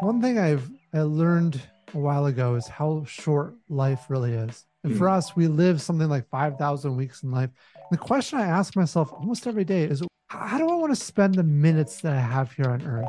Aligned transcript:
One 0.00 0.22
thing 0.22 0.38
I've 0.38 0.70
I 0.94 1.00
learned 1.00 1.60
a 1.92 1.98
while 1.98 2.26
ago 2.26 2.54
is 2.54 2.68
how 2.68 3.04
short 3.04 3.54
life 3.68 4.06
really 4.08 4.32
is. 4.32 4.64
And 4.84 4.96
for 4.96 5.08
hmm. 5.08 5.14
us, 5.14 5.34
we 5.34 5.48
live 5.48 5.82
something 5.82 6.08
like 6.08 6.28
5,000 6.28 6.96
weeks 6.96 7.24
in 7.24 7.32
life. 7.32 7.50
And 7.74 7.98
the 7.98 7.98
question 7.98 8.38
I 8.38 8.46
ask 8.46 8.76
myself 8.76 9.12
almost 9.12 9.46
every 9.46 9.64
day 9.64 9.82
is 9.82 10.02
how 10.28 10.58
do 10.58 10.68
I 10.68 10.74
want 10.76 10.92
to 10.92 10.96
spend 10.96 11.34
the 11.34 11.42
minutes 11.42 12.00
that 12.02 12.12
I 12.12 12.20
have 12.20 12.52
here 12.52 12.66
on 12.66 12.82
earth? 12.82 13.08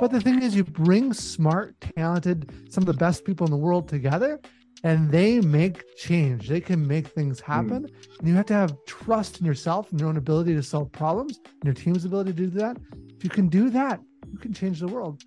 But 0.00 0.10
the 0.10 0.20
thing 0.20 0.42
is, 0.42 0.56
you 0.56 0.64
bring 0.64 1.12
smart, 1.12 1.80
talented, 1.96 2.52
some 2.72 2.82
of 2.82 2.86
the 2.86 2.94
best 2.94 3.24
people 3.24 3.46
in 3.46 3.50
the 3.50 3.56
world 3.56 3.88
together, 3.88 4.40
and 4.84 5.10
they 5.10 5.40
make 5.40 5.96
change. 5.96 6.48
They 6.48 6.60
can 6.60 6.86
make 6.86 7.08
things 7.08 7.40
happen. 7.40 7.84
Mm. 7.84 8.18
And 8.18 8.28
you 8.28 8.34
have 8.34 8.46
to 8.46 8.54
have 8.54 8.76
trust 8.86 9.40
in 9.40 9.46
yourself 9.46 9.90
and 9.90 10.00
your 10.00 10.08
own 10.08 10.16
ability 10.16 10.54
to 10.54 10.62
solve 10.62 10.92
problems 10.92 11.40
and 11.44 11.64
your 11.64 11.74
team's 11.74 12.04
ability 12.04 12.32
to 12.32 12.36
do 12.36 12.46
that. 12.58 12.76
If 13.16 13.24
you 13.24 13.30
can 13.30 13.48
do 13.48 13.70
that, 13.70 14.00
you 14.30 14.38
can 14.38 14.52
change 14.52 14.80
the 14.80 14.88
world. 14.88 15.22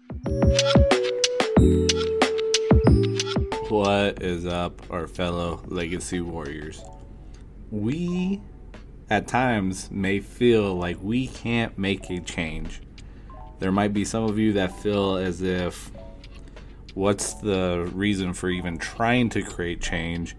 What 3.70 4.22
is 4.22 4.46
up, 4.46 4.82
our 4.90 5.08
fellow 5.08 5.62
legacy 5.66 6.22
warriors? 6.22 6.84
We, 7.72 8.42
at 9.10 9.28
times, 9.28 9.90
may 9.92 10.20
feel 10.20 10.76
like 10.76 10.98
we 11.02 11.28
can't 11.28 11.78
make 11.78 12.10
a 12.10 12.20
change. 12.20 12.82
There 13.60 13.72
might 13.72 13.94
be 13.94 14.04
some 14.06 14.24
of 14.24 14.40
you 14.40 14.54
that 14.54 14.78
feel 14.82 15.16
as 15.16 15.42
if 15.42 15.92
what's 16.94 17.36
the 17.36 17.90
reason 17.94 18.34
for 18.34 18.50
even 18.50 18.78
trying 18.78 19.30
to 19.30 19.42
create 19.42 19.82
change 19.82 20.36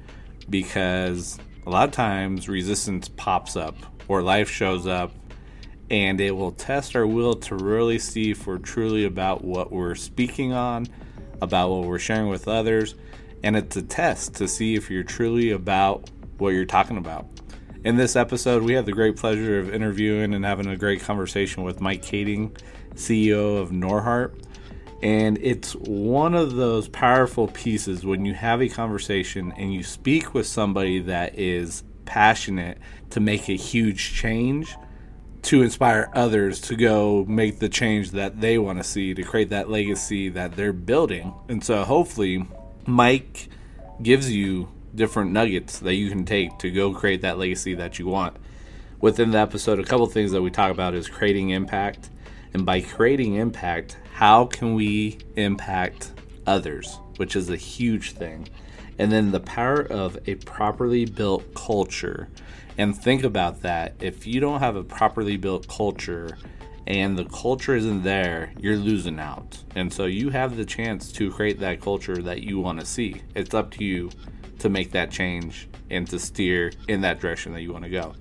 because 0.51 1.39
a 1.67 1.71
lot 1.71 1.89
of 1.89 1.95
times 1.95 2.49
resistance 2.49 3.09
pops 3.09 3.57
up 3.57 3.75
or 4.09 4.23
life 4.23 4.51
shows 4.51 4.87
up 4.87 5.13
and 5.91 6.21
it 6.21 6.31
will 6.31 6.53
test 6.53 6.97
our 6.97 7.07
will 7.07 7.35
to 7.35 7.55
really 7.55 7.99
see 7.99 8.31
if 8.31 8.47
we're 8.47 8.59
truly 8.59 9.05
about 9.05 9.45
what 9.45 9.71
we're 9.71 9.95
speaking 9.95 10.53
on, 10.53 10.87
about 11.43 11.69
what 11.69 11.87
we're 11.87 11.99
sharing 11.99 12.29
with 12.29 12.49
others, 12.49 12.95
and 13.43 13.57
it's 13.57 13.77
a 13.77 13.83
test 13.83 14.35
to 14.35 14.49
see 14.49 14.75
if 14.75 14.91
you're 14.91 15.03
truly 15.03 15.51
about 15.51 16.11
what 16.39 16.51
you're 16.51 16.65
talking 16.65 16.97
about. 16.97 17.27
In 17.85 17.97
this 17.97 18.17
episode, 18.17 18.63
we 18.63 18.73
had 18.73 18.87
the 18.87 18.93
great 18.93 19.17
pleasure 19.17 19.59
of 19.59 19.75
interviewing 19.75 20.33
and 20.33 20.45
having 20.45 20.67
a 20.67 20.77
great 20.77 21.03
conversation 21.03 21.63
with 21.63 21.81
Mike 21.81 22.03
Kading, 22.03 22.57
CEO 22.95 23.61
of 23.61 23.71
Norheart. 23.71 24.35
And 25.03 25.37
it's 25.43 25.73
one 25.75 26.35
of 26.35 26.55
those 26.55 26.89
powerful 26.89 27.49
pieces 27.49 28.07
when 28.07 28.25
you 28.25 28.35
have 28.35 28.63
a 28.63 28.69
conversation 28.69 29.53
and 29.57 29.75
you 29.75 29.83
speak 29.83 30.33
with 30.33 30.47
somebody 30.47 31.01
that 31.01 31.39
is 31.39 31.83
passionate 32.05 32.79
to 33.11 33.21
make 33.21 33.49
a 33.49 33.57
huge 33.57 34.15
change 34.15 34.77
to 35.43 35.63
inspire 35.63 36.09
others 36.15 36.61
to 36.61 36.77
go 36.77 37.25
make 37.25 37.59
the 37.59 37.69
change 37.69 38.13
that 38.13 38.41
they 38.41 38.59
want 38.59 38.79
to 38.79 38.85
see 38.85 39.13
to 39.13 39.23
create 39.25 39.51
that 39.51 39.69
legacy 39.69 40.29
that 40.29 40.55
they're 40.55 40.73
building. 40.73 41.35
And 41.49 41.65
so 41.65 41.83
hopefully 41.83 42.47
Mike 42.87 43.49
gives 44.01 44.31
you 44.31 44.69
different 44.95 45.33
nuggets 45.33 45.81
that 45.81 45.95
you 45.95 46.11
can 46.11 46.25
take 46.25 46.59
to 46.59 46.71
go 46.71 46.93
create 46.93 47.23
that 47.23 47.39
legacy 47.39 47.75
that 47.75 47.99
you 47.99 48.07
want. 48.07 48.37
Within 49.01 49.33
the 49.33 49.39
episode, 49.39 49.81
a 49.81 49.85
couple 49.85 50.07
things 50.07 50.31
that 50.31 50.43
we 50.43 50.51
talk 50.51 50.71
about 50.71 50.95
is 50.95 51.09
creating 51.09 51.51
impact. 51.51 52.09
And 52.55 52.65
by 52.65 52.83
creating 52.83 53.35
impact, 53.35 53.97
how 54.13 54.47
can 54.47 54.75
we 54.75 55.19
impact 55.37 56.13
others, 56.47 56.99
which 57.17 57.37
is 57.37 57.51
a 57.51 57.57
huge 57.57 58.13
thing. 58.13 58.49
And 58.99 59.11
then 59.11 59.33
the 59.33 59.41
power 59.41 59.81
of 59.81 60.19
a 60.27 60.35
properly 60.37 61.05
built 61.05 61.55
culture 61.55 62.29
and 62.79 62.97
think 62.97 63.25
about 63.25 63.63
that. 63.63 63.95
If 64.01 64.27
you 64.27 64.41
don't 64.41 64.61
have 64.61 64.77
a 64.77 64.85
properly 64.85 65.37
built 65.37 65.67
culture 65.69 66.39
and 66.87 67.17
the 67.17 67.25
culture 67.25 67.75
isn't 67.75 68.03
there, 68.03 68.53
you're 68.59 68.77
losing 68.77 69.19
out. 69.19 69.63
And 69.75 69.93
so 69.93 70.05
you 70.05 70.31
have 70.31 70.57
the 70.57 70.65
chance 70.65 71.13
to 71.13 71.31
create 71.31 71.61
that 71.61 71.81
culture 71.81 72.17
that 72.17 72.43
you 72.43 72.59
want 72.59 72.81
to 72.81 72.87
see. 72.87 73.23
It's 73.35 73.55
up 73.55 73.71
to 73.73 73.85
you 73.85 74.11
to 74.59 74.69
make 74.69 74.93
that 74.93 75.11
change 75.11 75.69
and 75.91 76.09
to 76.11 76.19
steer 76.19 76.73
in 76.89 77.01
that 77.03 77.21
direction 77.21 77.53
that 77.53 77.63
you 77.63 77.73
want 77.73 77.85
to 77.85 77.91
go. 77.91 78.15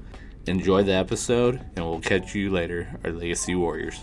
Enjoy 0.48 0.84
the 0.84 0.94
episode, 0.94 1.60
and 1.76 1.86
we'll 1.86 2.02
catch 2.02 2.34
you 2.34 2.50
later, 2.50 3.00
our 3.04 3.12
Legacy 3.12 3.56
Warriors. 3.56 4.02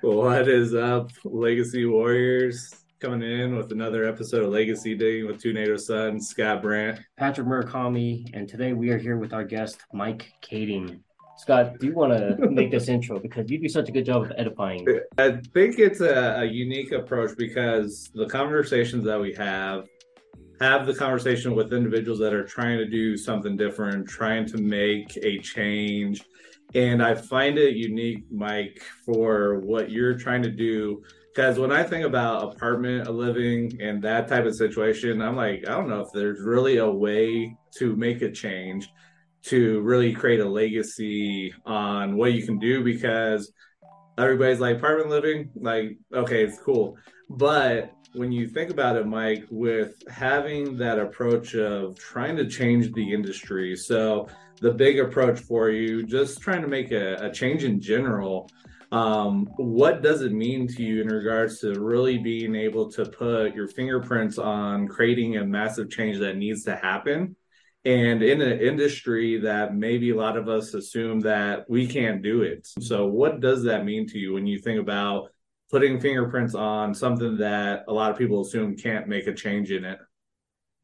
What 0.00 0.48
is 0.48 0.74
up, 0.74 1.10
Legacy 1.24 1.86
Warriors? 1.86 2.74
coming 2.98 3.20
in 3.20 3.54
with 3.54 3.70
another 3.72 4.08
episode 4.08 4.42
of 4.42 4.50
Legacy 4.50 4.94
Digging 4.94 5.26
with 5.26 5.40
Two 5.40 5.52
Native 5.52 5.80
Sons, 5.80 6.28
Scott 6.28 6.62
Brandt, 6.62 7.00
Patrick 7.18 7.46
Murakami, 7.46 8.30
and 8.32 8.48
today 8.48 8.72
we 8.72 8.88
are 8.88 8.96
here 8.96 9.18
with 9.18 9.34
our 9.34 9.44
guest 9.44 9.80
Mike 9.92 10.32
Kading. 10.42 11.00
Scott, 11.36 11.78
do 11.78 11.86
you 11.86 11.94
want 11.94 12.14
to 12.14 12.48
make 12.48 12.70
this 12.70 12.88
intro 12.88 13.20
because 13.20 13.50
you 13.50 13.58
do 13.58 13.68
such 13.68 13.90
a 13.90 13.92
good 13.92 14.06
job 14.06 14.22
of 14.22 14.32
edifying? 14.38 14.88
I 15.18 15.40
think 15.52 15.78
it's 15.78 16.00
a, 16.00 16.40
a 16.40 16.44
unique 16.44 16.92
approach 16.92 17.36
because 17.36 18.10
the 18.14 18.26
conversations 18.26 19.04
that 19.04 19.20
we 19.20 19.34
have 19.34 19.86
have 20.60 20.86
the 20.86 20.94
conversation 20.94 21.54
with 21.54 21.72
individuals 21.72 22.18
that 22.20 22.32
are 22.32 22.44
trying 22.44 22.78
to 22.78 22.86
do 22.86 23.16
something 23.16 23.56
different, 23.56 24.08
trying 24.08 24.46
to 24.46 24.56
make 24.56 25.16
a 25.22 25.38
change. 25.40 26.22
And 26.76 27.02
I 27.02 27.14
find 27.14 27.58
it 27.58 27.74
unique, 27.74 28.24
Mike, 28.30 28.82
for 29.04 29.60
what 29.60 29.90
you're 29.90 30.14
trying 30.14 30.42
to 30.42 30.50
do 30.50 31.02
because 31.34 31.58
when 31.58 31.70
I 31.70 31.82
think 31.82 32.06
about 32.06 32.54
apartment 32.54 33.10
living 33.10 33.78
and 33.80 34.02
that 34.02 34.26
type 34.26 34.46
of 34.46 34.54
situation, 34.54 35.20
I'm 35.20 35.36
like, 35.36 35.68
I 35.68 35.72
don't 35.72 35.88
know 35.88 36.00
if 36.00 36.08
there's 36.12 36.40
really 36.40 36.78
a 36.78 36.90
way 36.90 37.54
to 37.76 37.94
make 37.96 38.22
a 38.22 38.30
change 38.30 38.88
to 39.44 39.80
really 39.82 40.14
create 40.14 40.40
a 40.40 40.48
legacy 40.48 41.52
on 41.66 42.16
what 42.16 42.32
you 42.32 42.44
can 42.44 42.58
do 42.58 42.82
because 42.82 43.52
everybody's 44.16 44.60
like 44.60 44.76
apartment 44.76 45.10
living, 45.10 45.50
like, 45.54 45.98
okay, 46.14 46.42
it's 46.42 46.58
cool. 46.58 46.96
But 47.28 47.92
when 48.14 48.32
you 48.32 48.48
think 48.48 48.70
about 48.70 48.96
it, 48.96 49.06
Mike, 49.06 49.44
with 49.50 49.94
having 50.08 50.78
that 50.78 50.98
approach 50.98 51.54
of 51.54 51.98
trying 51.98 52.36
to 52.36 52.46
change 52.46 52.92
the 52.92 53.12
industry, 53.12 53.76
so 53.76 54.26
the 54.60 54.72
big 54.72 54.98
approach 54.98 55.40
for 55.40 55.70
you, 55.70 56.02
just 56.02 56.40
trying 56.40 56.62
to 56.62 56.68
make 56.68 56.90
a, 56.92 57.14
a 57.26 57.32
change 57.32 57.64
in 57.64 57.80
general. 57.80 58.50
Um, 58.92 59.48
what 59.56 60.02
does 60.02 60.22
it 60.22 60.32
mean 60.32 60.68
to 60.68 60.82
you 60.82 61.02
in 61.02 61.08
regards 61.08 61.60
to 61.60 61.80
really 61.80 62.18
being 62.18 62.54
able 62.54 62.90
to 62.92 63.04
put 63.04 63.54
your 63.54 63.68
fingerprints 63.68 64.38
on 64.38 64.88
creating 64.88 65.36
a 65.36 65.44
massive 65.44 65.90
change 65.90 66.18
that 66.18 66.36
needs 66.36 66.64
to 66.64 66.76
happen? 66.76 67.36
And 67.84 68.22
in 68.22 68.40
an 68.40 68.60
industry 68.60 69.40
that 69.40 69.74
maybe 69.74 70.10
a 70.10 70.16
lot 70.16 70.36
of 70.36 70.48
us 70.48 70.74
assume 70.74 71.20
that 71.20 71.68
we 71.68 71.86
can't 71.86 72.22
do 72.22 72.42
it. 72.42 72.66
So 72.80 73.06
what 73.06 73.40
does 73.40 73.62
that 73.64 73.84
mean 73.84 74.08
to 74.08 74.18
you 74.18 74.34
when 74.34 74.46
you 74.46 74.58
think 74.58 74.80
about 74.80 75.30
putting 75.70 76.00
fingerprints 76.00 76.54
on 76.54 76.94
something 76.94 77.38
that 77.38 77.84
a 77.88 77.92
lot 77.92 78.10
of 78.10 78.18
people 78.18 78.42
assume 78.42 78.76
can't 78.76 79.08
make 79.08 79.26
a 79.26 79.34
change 79.34 79.70
in 79.70 79.84
it 79.84 79.98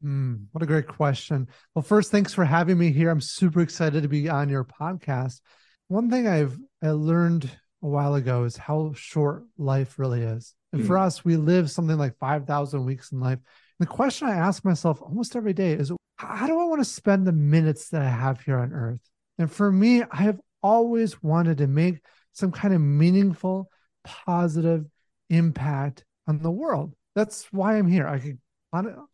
Mm, 0.03 0.47
what 0.51 0.63
a 0.63 0.67
great 0.67 0.87
question. 0.87 1.47
Well, 1.73 1.83
first, 1.83 2.11
thanks 2.11 2.33
for 2.33 2.43
having 2.43 2.77
me 2.77 2.91
here. 2.91 3.09
I'm 3.09 3.21
super 3.21 3.61
excited 3.61 4.03
to 4.03 4.09
be 4.09 4.29
on 4.29 4.49
your 4.49 4.65
podcast. 4.65 5.39
One 5.87 6.09
thing 6.09 6.27
I've 6.27 6.57
I 6.81 6.91
learned 6.91 7.49
a 7.81 7.87
while 7.87 8.15
ago 8.15 8.43
is 8.43 8.57
how 8.57 8.93
short 8.95 9.43
life 9.57 9.99
really 9.99 10.21
is. 10.21 10.53
And 10.71 10.81
mm-hmm. 10.81 10.87
for 10.87 10.97
us, 10.97 11.23
we 11.23 11.37
live 11.37 11.71
something 11.71 11.97
like 11.97 12.17
5,000 12.17 12.85
weeks 12.85 13.11
in 13.11 13.19
life. 13.19 13.39
And 13.39 13.87
the 13.87 13.91
question 13.91 14.27
I 14.27 14.35
ask 14.35 14.65
myself 14.65 15.01
almost 15.01 15.35
every 15.35 15.53
day 15.53 15.73
is 15.73 15.91
how 16.17 16.47
do 16.47 16.59
I 16.59 16.65
want 16.65 16.81
to 16.81 16.89
spend 16.89 17.25
the 17.25 17.31
minutes 17.31 17.89
that 17.89 18.01
I 18.01 18.09
have 18.09 18.41
here 18.41 18.57
on 18.57 18.73
earth? 18.73 19.01
And 19.37 19.51
for 19.51 19.71
me, 19.71 20.03
I 20.03 20.17
have 20.23 20.39
always 20.61 21.21
wanted 21.21 21.57
to 21.59 21.67
make 21.67 21.99
some 22.33 22.51
kind 22.51 22.73
of 22.73 22.81
meaningful, 22.81 23.69
positive 24.03 24.85
impact 25.29 26.05
on 26.27 26.41
the 26.41 26.51
world. 26.51 26.93
That's 27.15 27.47
why 27.51 27.77
I'm 27.77 27.87
here. 27.87 28.07
I 28.07 28.19
could 28.19 28.39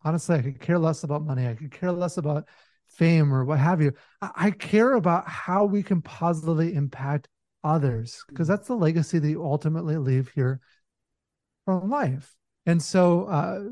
honestly, 0.04 0.38
I 0.38 0.42
could 0.42 0.60
care 0.60 0.80
less 0.80 1.04
about 1.04 1.26
money. 1.26 1.48
I 1.48 1.54
could 1.54 1.72
care 1.72 1.92
less 1.92 2.18
about 2.18 2.48
fame 2.88 3.34
or 3.34 3.46
what 3.46 3.60
have 3.60 3.82
you. 3.82 3.94
I 4.22 4.52
care 4.52 4.94
about 4.94 5.28
how 5.28 5.66
we 5.66 5.84
can 5.84 6.02
positively 6.02 6.74
impact 6.74 7.28
others 7.64 8.24
because 8.28 8.48
mm-hmm. 8.48 8.54
that's 8.56 8.68
the 8.68 8.76
legacy 8.76 9.20
that 9.20 9.30
you 9.30 9.44
ultimately 9.44 9.98
leave 9.98 10.30
here 10.34 10.60
from 11.66 11.90
life. 11.90 12.36
And 12.66 12.82
so 12.82 13.26
uh, 13.26 13.64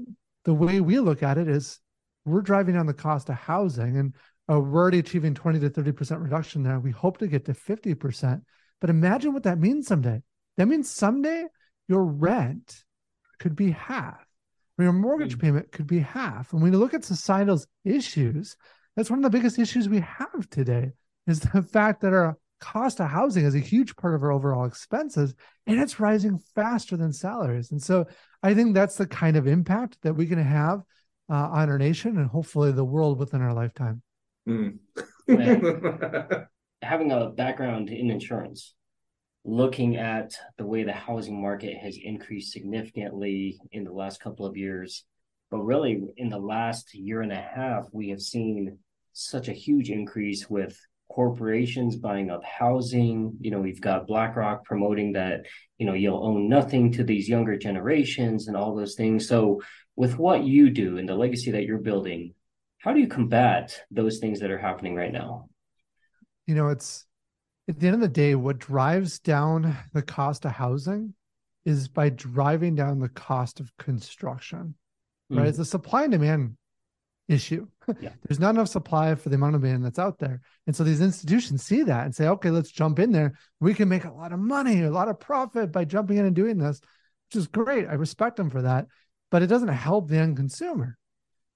the 0.46 0.54
way 0.54 0.82
we 0.82 1.00
look 1.00 1.24
at 1.24 1.38
it 1.38 1.48
is 1.48 1.80
we're 2.26 2.42
driving 2.42 2.76
down 2.76 2.86
the 2.86 2.94
cost 2.94 3.30
of 3.30 3.36
housing 3.36 3.98
and 3.98 4.14
uh, 4.50 4.60
we're 4.60 4.82
already 4.82 5.00
achieving 5.00 5.34
20 5.34 5.60
to 5.60 5.70
30% 5.70 6.22
reduction 6.22 6.64
there. 6.64 6.80
We 6.80 6.92
hope 6.92 7.18
to 7.20 7.28
get 7.28 7.46
to 7.46 7.54
50%. 7.54 8.42
But 8.80 8.90
imagine 8.90 9.34
what 9.34 9.44
that 9.44 9.60
means 9.60 9.88
someday. 9.88 10.22
That 10.58 10.68
means 10.68 10.90
someday 10.90 11.46
your 11.88 12.04
rent 12.04 12.84
could 13.40 13.56
be 13.56 13.72
half, 13.72 14.27
or 14.78 14.84
your 14.84 14.94
mortgage 14.94 15.34
mm-hmm. 15.34 15.42
payment 15.42 15.72
could 15.72 15.88
be 15.88 16.00
half. 16.00 16.54
And 16.54 16.62
when 16.62 16.72
you 16.72 16.80
look 16.80 16.94
at 16.94 17.04
societal 17.04 17.62
issues, 17.84 18.56
that's 18.96 19.10
one 19.10 19.20
of 19.20 19.24
the 19.24 19.38
biggest 19.38 19.60
issues 19.60 19.90
we 19.90 20.00
have 20.00 20.50
today 20.50 20.92
is 21.26 21.40
the 21.40 21.62
fact 21.74 22.02
that 22.02 22.14
our 22.14 22.38
cost 22.60 23.00
of 23.00 23.10
housing 23.10 23.46
is 23.46 23.54
a 23.54 23.60
huge 23.60 23.96
part 23.96 24.16
of 24.16 24.24
our 24.24 24.32
overall 24.32 24.66
expenses 24.66 25.36
and 25.68 25.80
it's 25.80 26.00
rising 26.00 26.40
faster 26.56 26.98
than 26.98 27.14
salaries 27.14 27.70
and 27.70 27.80
so 27.80 28.04
i 28.42 28.52
think 28.52 28.74
that's 28.74 28.96
the 28.96 29.06
kind 29.06 29.38
of 29.38 29.46
impact 29.46 29.96
that 30.02 30.16
we 30.16 30.26
can 30.26 30.40
have 30.40 30.82
uh, 31.30 31.36
on 31.36 31.70
our 31.70 31.78
nation 31.78 32.18
and 32.18 32.28
hopefully 32.28 32.72
the 32.72 32.84
world 32.84 33.20
within 33.20 33.44
our 33.44 33.54
lifetime 33.54 34.02
mm. 34.50 34.76
having 36.82 37.12
a 37.12 37.30
background 37.30 37.90
in 37.90 38.10
insurance, 38.10 38.74
looking 39.48 39.96
at 39.96 40.34
the 40.58 40.66
way 40.66 40.84
the 40.84 40.92
housing 40.92 41.42
market 41.42 41.78
has 41.78 41.98
increased 42.04 42.52
significantly 42.52 43.58
in 43.72 43.86
the 43.86 43.94
last 43.94 44.20
couple 44.20 44.46
of 44.46 44.58
years, 44.58 45.06
but 45.50 45.60
really 45.60 46.04
in 46.18 46.28
the 46.28 46.38
last 46.38 46.94
year 46.94 47.22
and 47.22 47.32
a 47.32 47.42
half, 47.42 47.88
we 47.94 48.10
have 48.10 48.22
seen 48.22 48.78
such 49.14 49.48
a 49.48 49.54
huge 49.54 49.90
increase 49.90 50.50
with 50.50 50.78
corporations 51.10 51.96
buying 51.96 52.30
up 52.30 52.44
housing. 52.44 53.38
You 53.40 53.52
know, 53.52 53.62
we've 53.62 53.80
got 53.80 54.06
BlackRock 54.06 54.66
promoting 54.66 55.14
that, 55.14 55.46
you 55.78 55.86
know, 55.86 55.94
you'll 55.94 56.26
own 56.26 56.50
nothing 56.50 56.92
to 56.94 57.06
these 57.06 57.30
younger 57.30 57.58
generations 57.58 58.50
and 58.50 58.58
all 58.58 58.76
those 58.76 58.96
things. 58.96 59.30
So, 59.30 59.62
with 59.96 60.20
what 60.20 60.44
you 60.44 60.70
do 60.70 60.98
and 60.98 61.08
the 61.08 61.16
legacy 61.16 61.52
that 61.52 61.64
you're 61.64 61.80
building, 61.80 62.36
how 62.80 62.94
do 62.94 63.00
you 63.00 63.08
combat 63.08 63.82
those 63.90 64.20
things 64.20 64.42
that 64.42 64.52
are 64.52 64.60
happening 64.60 64.94
right 64.94 65.12
now? 65.12 65.50
You 66.46 66.54
know, 66.54 66.68
it's 66.68 67.06
at 67.68 67.80
the 67.80 67.88
end 67.88 67.96
of 67.96 68.02
the 68.02 68.08
day, 68.08 68.36
what 68.36 68.60
drives 68.60 69.20
down 69.20 69.76
the 69.94 70.02
cost 70.02 70.46
of 70.46 70.52
housing 70.52 71.14
is 71.66 71.88
by 71.88 72.10
driving 72.10 72.76
down 72.76 73.00
the 73.00 73.10
cost 73.10 73.60
of 73.60 73.76
construction, 73.78 74.76
right? 75.30 75.46
Mm. 75.46 75.50
It's 75.50 75.60
a 75.60 75.66
supply 75.66 76.04
and 76.04 76.12
demand 76.12 76.58
issue. 77.28 77.68
Yeah. 78.02 78.10
There's 78.28 78.42
not 78.42 78.50
enough 78.50 78.68
supply 78.68 79.16
for 79.16 79.30
the 79.30 79.36
amount 79.36 79.56
of 79.56 79.62
demand 79.62 79.86
that's 79.86 79.98
out 79.98 80.20
there. 80.20 80.42
And 80.66 80.76
so 80.76 80.84
these 80.84 81.00
institutions 81.00 81.64
see 81.64 81.84
that 81.84 82.04
and 82.04 82.14
say, 82.14 82.28
okay, 82.28 82.50
let's 82.50 82.70
jump 82.70 83.00
in 83.00 83.14
there. 83.14 83.36
We 83.62 83.74
can 83.74 83.88
make 83.88 84.04
a 84.04 84.12
lot 84.12 84.34
of 84.34 84.40
money, 84.40 84.84
a 84.84 84.92
lot 84.92 85.08
of 85.08 85.22
profit 85.22 85.72
by 85.72 85.86
jumping 85.86 86.18
in 86.18 86.26
and 86.26 86.36
doing 86.36 86.58
this, 86.58 86.82
which 87.30 87.40
is 87.40 87.48
great. 87.48 87.88
I 87.88 87.94
respect 87.94 88.36
them 88.36 88.50
for 88.50 88.64
that. 88.64 88.88
But 89.32 89.42
it 89.42 89.48
doesn't 89.48 89.70
help 89.70 90.10
the 90.10 90.18
end 90.18 90.36
consumer. 90.36 90.98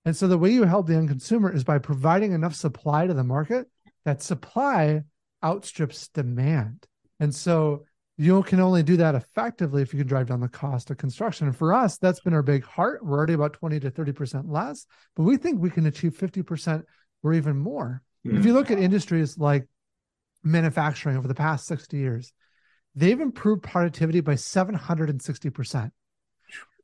And 0.05 0.15
so 0.15 0.29
the 0.29 0.37
way 0.37 0.51
you 0.51 0.63
help 0.63 0.87
the 0.87 0.95
end 0.95 1.09
consumer 1.09 1.53
is 1.53 1.65
by 1.65 1.79
providing 1.79 2.31
enough 2.31 2.55
supply 2.55 3.07
to 3.07 3.13
the 3.13 3.25
market 3.25 3.67
that 4.05 4.23
supply 4.23 5.03
outstrips 5.43 6.07
demand. 6.09 6.87
And 7.19 7.33
so 7.33 7.85
you 8.17 8.43
can 8.43 8.59
only 8.59 8.83
do 8.83 8.97
that 8.97 9.15
effectively 9.15 9.81
if 9.81 9.93
you 9.93 9.99
can 9.99 10.07
drive 10.07 10.27
down 10.27 10.41
the 10.41 10.47
cost 10.47 10.91
of 10.91 10.97
construction. 10.97 11.47
And 11.47 11.55
for 11.55 11.73
us, 11.73 11.97
that's 11.97 12.19
been 12.19 12.35
our 12.35 12.43
big 12.43 12.63
heart. 12.63 13.03
We're 13.03 13.17
already 13.17 13.33
about 13.33 13.53
20 13.53 13.79
to 13.79 13.89
30% 13.89 14.43
less, 14.47 14.85
but 15.15 15.23
we 15.23 15.37
think 15.37 15.59
we 15.59 15.71
can 15.71 15.87
achieve 15.87 16.15
50% 16.15 16.83
or 17.23 17.33
even 17.33 17.57
more. 17.57 18.03
Mm. 18.25 18.37
If 18.37 18.45
you 18.45 18.53
look 18.53 18.69
at 18.69 18.77
industries 18.77 19.39
like 19.39 19.67
manufacturing 20.43 21.17
over 21.17 21.27
the 21.27 21.33
past 21.33 21.65
60 21.65 21.97
years, 21.97 22.31
they've 22.93 23.19
improved 23.19 23.63
productivity 23.63 24.21
by 24.21 24.35
760%. 24.35 25.91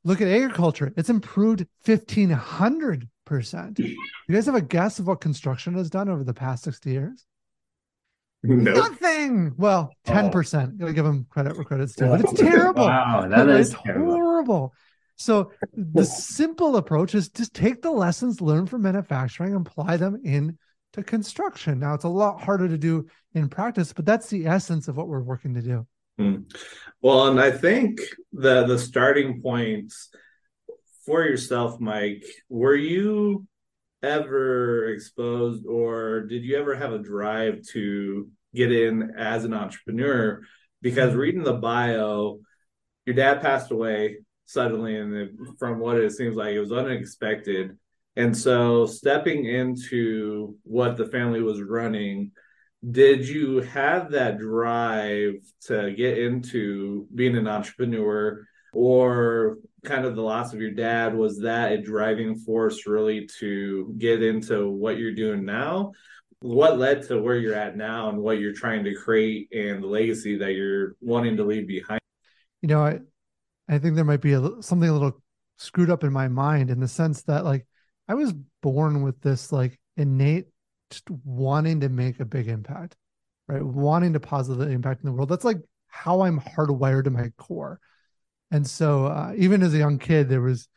Look 0.02 0.20
at 0.20 0.28
agriculture, 0.28 0.92
it's 0.96 1.10
improved 1.10 1.66
1500%. 1.84 3.78
You 3.78 3.96
guys 4.34 4.46
have 4.46 4.54
a 4.54 4.60
guess 4.60 4.98
of 4.98 5.06
what 5.06 5.20
construction 5.20 5.74
has 5.74 5.88
done 5.90 6.08
over 6.08 6.24
the 6.24 6.34
past 6.34 6.64
60 6.64 6.90
years? 6.90 7.27
Nope. 8.42 8.76
Nothing. 8.76 9.54
Well, 9.56 9.90
ten 10.04 10.30
percent. 10.30 10.72
Oh. 10.74 10.78
Gotta 10.78 10.92
give 10.92 11.04
them 11.04 11.26
credit 11.28 11.56
where 11.56 11.64
credit's 11.64 11.94
due, 11.94 12.06
but 12.06 12.20
it's 12.20 12.32
terrible. 12.34 12.84
wow, 12.86 13.26
that 13.28 13.48
is 13.48 13.74
terrible. 13.84 14.12
horrible. 14.12 14.74
So 15.16 15.50
the 15.72 16.04
simple 16.04 16.76
approach 16.76 17.16
is 17.16 17.28
just 17.28 17.52
take 17.52 17.82
the 17.82 17.90
lessons 17.90 18.40
learned 18.40 18.70
from 18.70 18.82
manufacturing, 18.82 19.54
and 19.54 19.66
apply 19.66 19.96
them 19.96 20.20
in 20.24 20.56
to 20.92 21.02
construction. 21.02 21.80
Now 21.80 21.94
it's 21.94 22.04
a 22.04 22.08
lot 22.08 22.40
harder 22.40 22.68
to 22.68 22.78
do 22.78 23.06
in 23.34 23.48
practice, 23.48 23.92
but 23.92 24.06
that's 24.06 24.28
the 24.28 24.46
essence 24.46 24.86
of 24.86 24.96
what 24.96 25.08
we're 25.08 25.20
working 25.20 25.54
to 25.54 25.62
do. 25.62 25.86
Hmm. 26.18 26.36
Well, 27.02 27.28
and 27.28 27.40
I 27.40 27.50
think 27.50 28.00
the 28.32 28.66
the 28.66 28.78
starting 28.78 29.42
points 29.42 30.10
for 31.04 31.24
yourself, 31.24 31.80
Mike, 31.80 32.24
were 32.48 32.76
you 32.76 33.46
ever 34.02 34.88
exposed 34.90 35.66
or 35.66 36.20
did 36.22 36.44
you 36.44 36.56
ever 36.56 36.74
have 36.74 36.92
a 36.92 36.98
drive 36.98 37.62
to 37.72 38.28
get 38.54 38.72
in 38.72 39.12
as 39.16 39.44
an 39.44 39.54
entrepreneur? 39.54 40.40
Because 40.80 41.14
reading 41.14 41.42
the 41.42 41.54
bio, 41.54 42.40
your 43.06 43.16
dad 43.16 43.40
passed 43.40 43.70
away 43.70 44.18
suddenly, 44.46 44.96
and 44.96 45.14
it, 45.14 45.30
from 45.58 45.78
what 45.78 45.96
it 45.96 46.12
seems 46.12 46.36
like, 46.36 46.54
it 46.54 46.60
was 46.60 46.72
unexpected. 46.72 47.76
And 48.16 48.36
so, 48.36 48.86
stepping 48.86 49.44
into 49.44 50.56
what 50.62 50.96
the 50.96 51.06
family 51.06 51.42
was 51.42 51.60
running, 51.60 52.32
did 52.88 53.26
you 53.28 53.60
have 53.60 54.12
that 54.12 54.38
drive 54.38 55.34
to 55.66 55.92
get 55.92 56.18
into 56.18 57.06
being 57.14 57.36
an 57.36 57.46
entrepreneur? 57.46 58.44
or 58.72 59.58
kind 59.84 60.04
of 60.04 60.16
the 60.16 60.22
loss 60.22 60.52
of 60.52 60.60
your 60.60 60.70
dad 60.70 61.14
was 61.14 61.40
that 61.40 61.72
a 61.72 61.78
driving 61.78 62.36
force 62.36 62.86
really 62.86 63.28
to 63.38 63.94
get 63.98 64.22
into 64.22 64.68
what 64.68 64.98
you're 64.98 65.14
doing 65.14 65.44
now? 65.44 65.92
What 66.40 66.78
led 66.78 67.02
to 67.08 67.20
where 67.20 67.36
you're 67.36 67.54
at 67.54 67.76
now 67.76 68.08
and 68.08 68.18
what 68.18 68.38
you're 68.38 68.52
trying 68.52 68.84
to 68.84 68.94
create 68.94 69.48
and 69.52 69.82
the 69.82 69.86
legacy 69.86 70.38
that 70.38 70.52
you're 70.52 70.94
wanting 71.00 71.36
to 71.36 71.44
leave 71.44 71.66
behind? 71.66 72.00
You 72.62 72.68
know 72.68 72.84
i 72.84 72.98
i 73.68 73.78
think 73.78 73.94
there 73.94 74.04
might 74.04 74.20
be 74.20 74.32
a, 74.32 74.50
something 74.60 74.88
a 74.88 74.92
little 74.92 75.22
screwed 75.58 75.90
up 75.90 76.02
in 76.02 76.12
my 76.12 76.26
mind 76.26 76.70
in 76.70 76.80
the 76.80 76.88
sense 76.88 77.22
that 77.22 77.44
like 77.44 77.68
i 78.08 78.14
was 78.14 78.34
born 78.62 79.02
with 79.02 79.20
this 79.20 79.52
like 79.52 79.78
innate 79.96 80.46
just 80.90 81.08
wanting 81.24 81.78
to 81.80 81.88
make 81.88 82.18
a 82.18 82.24
big 82.24 82.48
impact 82.48 82.96
right? 83.48 83.62
Wanting 83.62 84.12
to 84.12 84.20
positively 84.20 84.72
impact 84.72 85.02
in 85.02 85.06
the 85.06 85.12
world. 85.12 85.28
That's 85.28 85.44
like 85.44 85.58
how 85.88 86.20
i'm 86.20 86.38
hardwired 86.38 87.04
to 87.04 87.10
my 87.10 87.30
core 87.38 87.80
and 88.50 88.66
so 88.66 89.06
uh, 89.06 89.32
even 89.36 89.62
as 89.62 89.74
a 89.74 89.78
young 89.78 89.98
kid, 89.98 90.28
there 90.28 90.40
was 90.40 90.68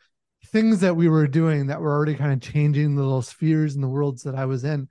things 0.46 0.80
that 0.80 0.96
we 0.96 1.08
were 1.08 1.26
doing 1.26 1.66
that 1.66 1.80
were 1.80 1.92
already 1.92 2.14
kind 2.14 2.32
of 2.32 2.40
changing 2.40 2.94
the 2.94 3.02
little 3.02 3.22
spheres 3.22 3.74
and 3.74 3.82
the 3.82 3.88
worlds 3.88 4.22
that 4.24 4.34
I 4.34 4.44
was 4.44 4.64
in. 4.64 4.88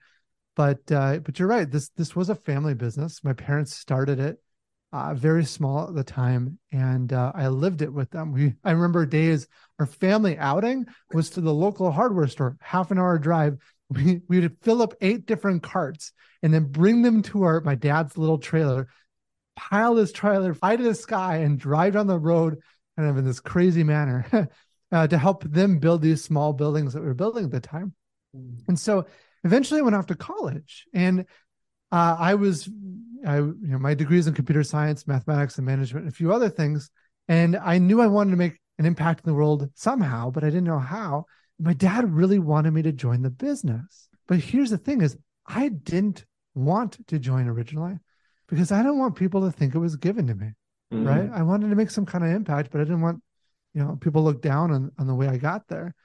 But 0.56 0.92
uh, 0.92 1.20
but 1.20 1.40
you're 1.40 1.48
right. 1.48 1.70
This 1.70 1.90
this 1.90 2.16
was 2.16 2.30
a 2.30 2.36
family 2.36 2.74
business. 2.74 3.24
My 3.24 3.34
parents 3.34 3.74
started 3.74 4.20
it 4.20 4.38
uh, 4.92 5.14
very 5.14 5.46
small 5.46 5.88
at 5.88 5.96
the 5.96 6.04
time, 6.04 6.60
and 6.72 7.14
uh, 7.14 7.32
I 7.34 7.48
lived 7.48 7.82
it 7.82 7.94
with 7.94 8.10
them. 8.12 8.34
We 8.34 8.56
I 8.64 8.72
remember 8.72 9.06
days 9.06 9.48
our 9.80 9.86
family 9.86 10.38
outing 10.38 10.88
was 11.14 11.30
to 11.32 11.42
the 11.42 11.54
local 11.54 11.92
hardware 11.92 12.28
store, 12.28 12.58
half 12.60 12.92
an 12.92 13.00
hour 13.00 13.18
drive. 13.18 13.58
We 13.94 14.22
we 14.30 14.40
would 14.40 14.56
fill 14.62 14.82
up 14.82 14.94
eight 15.02 15.26
different 15.26 15.64
carts 15.64 16.14
and 16.42 16.54
then 16.54 16.72
bring 16.72 17.02
them 17.02 17.22
to 17.24 17.44
our 17.44 17.60
my 17.60 17.76
dad's 17.76 18.18
little 18.18 18.38
trailer 18.38 18.88
pile 19.56 19.96
this 19.96 20.12
trailer 20.12 20.56
high 20.62 20.76
to 20.76 20.84
the 20.84 20.96
sky 20.96 21.38
and 21.38 21.60
drive 21.60 21.94
down 21.94 22.08
the 22.08 22.18
road 22.18 22.58
kind 22.98 23.10
of 23.10 23.18
in 23.18 23.26
this 23.26 23.40
crazy 23.40 23.84
manner 23.84 24.26
uh, 24.92 25.08
to 25.08 25.18
help 25.18 25.44
them 25.44 25.80
build 25.80 26.02
these 26.02 26.24
small 26.24 26.54
buildings 26.54 26.94
that 26.94 27.02
we 27.02 27.08
were 27.08 27.14
building 27.14 27.46
at 27.46 27.52
the 27.52 27.60
time. 27.60 27.94
Mm. 28.36 28.60
And 28.68 28.80
so 28.80 29.06
eventually 29.44 29.80
I 29.80 29.84
went 29.84 29.96
off 29.96 30.08
to 30.08 30.16
college 30.16 30.86
and 30.94 31.22
uh, 31.92 32.16
I 32.20 32.36
was, 32.36 32.70
I, 33.26 33.38
you 33.38 33.58
know, 33.62 33.78
my 33.78 33.94
degrees 33.94 34.28
in 34.28 34.34
computer 34.34 34.64
science, 34.64 35.08
mathematics, 35.08 35.58
and 35.58 35.66
management, 35.66 36.06
and 36.06 36.14
a 36.14 36.16
few 36.16 36.34
other 36.34 36.50
things. 36.50 36.90
And 37.28 37.58
I 37.58 37.78
knew 37.78 38.02
I 38.02 38.08
wanted 38.08 38.32
to 38.32 38.38
make 38.38 38.60
an 38.80 38.86
impact 38.86 39.22
in 39.26 39.30
the 39.30 39.36
world 39.36 39.70
somehow, 39.76 40.32
but 40.32 40.44
I 40.44 40.48
didn't 40.48 40.64
know 40.64 40.80
how. 40.80 41.26
My 41.60 41.74
dad 41.74 42.12
really 42.12 42.40
wanted 42.40 42.72
me 42.72 42.82
to 42.84 42.92
join 42.92 43.22
the 43.22 43.30
business. 43.30 44.10
But 44.28 44.40
here's 44.40 44.70
the 44.70 44.78
thing 44.78 45.02
is 45.02 45.18
I 45.46 45.70
didn't 45.70 46.26
want 46.56 47.06
to 47.08 47.20
join 47.20 47.48
originally 47.48 48.00
because 48.48 48.72
I 48.72 48.84
don't 48.84 48.98
want 48.98 49.16
people 49.16 49.42
to 49.42 49.52
think 49.52 49.76
it 49.76 49.80
was 49.80 49.96
given 49.96 50.28
to 50.28 50.36
me. 50.36 50.52
Mm-hmm. 50.92 51.08
Right. 51.08 51.30
I 51.34 51.44
wanted 51.44 51.70
to 51.70 51.76
make 51.76 51.90
some 51.90 52.06
kind 52.06 52.24
of 52.24 52.32
impact, 52.32 52.72
but 52.72 52.82
I 52.82 52.84
didn't 52.84 53.02
want, 53.02 53.22
you 53.74 53.82
know, 53.82 53.98
people 54.00 54.24
look 54.24 54.42
down 54.42 54.72
on, 54.72 54.92
on 54.98 55.08
the 55.08 55.16
way 55.16 55.28
I 55.28 55.38
got 55.38 55.68
there. 55.68 55.96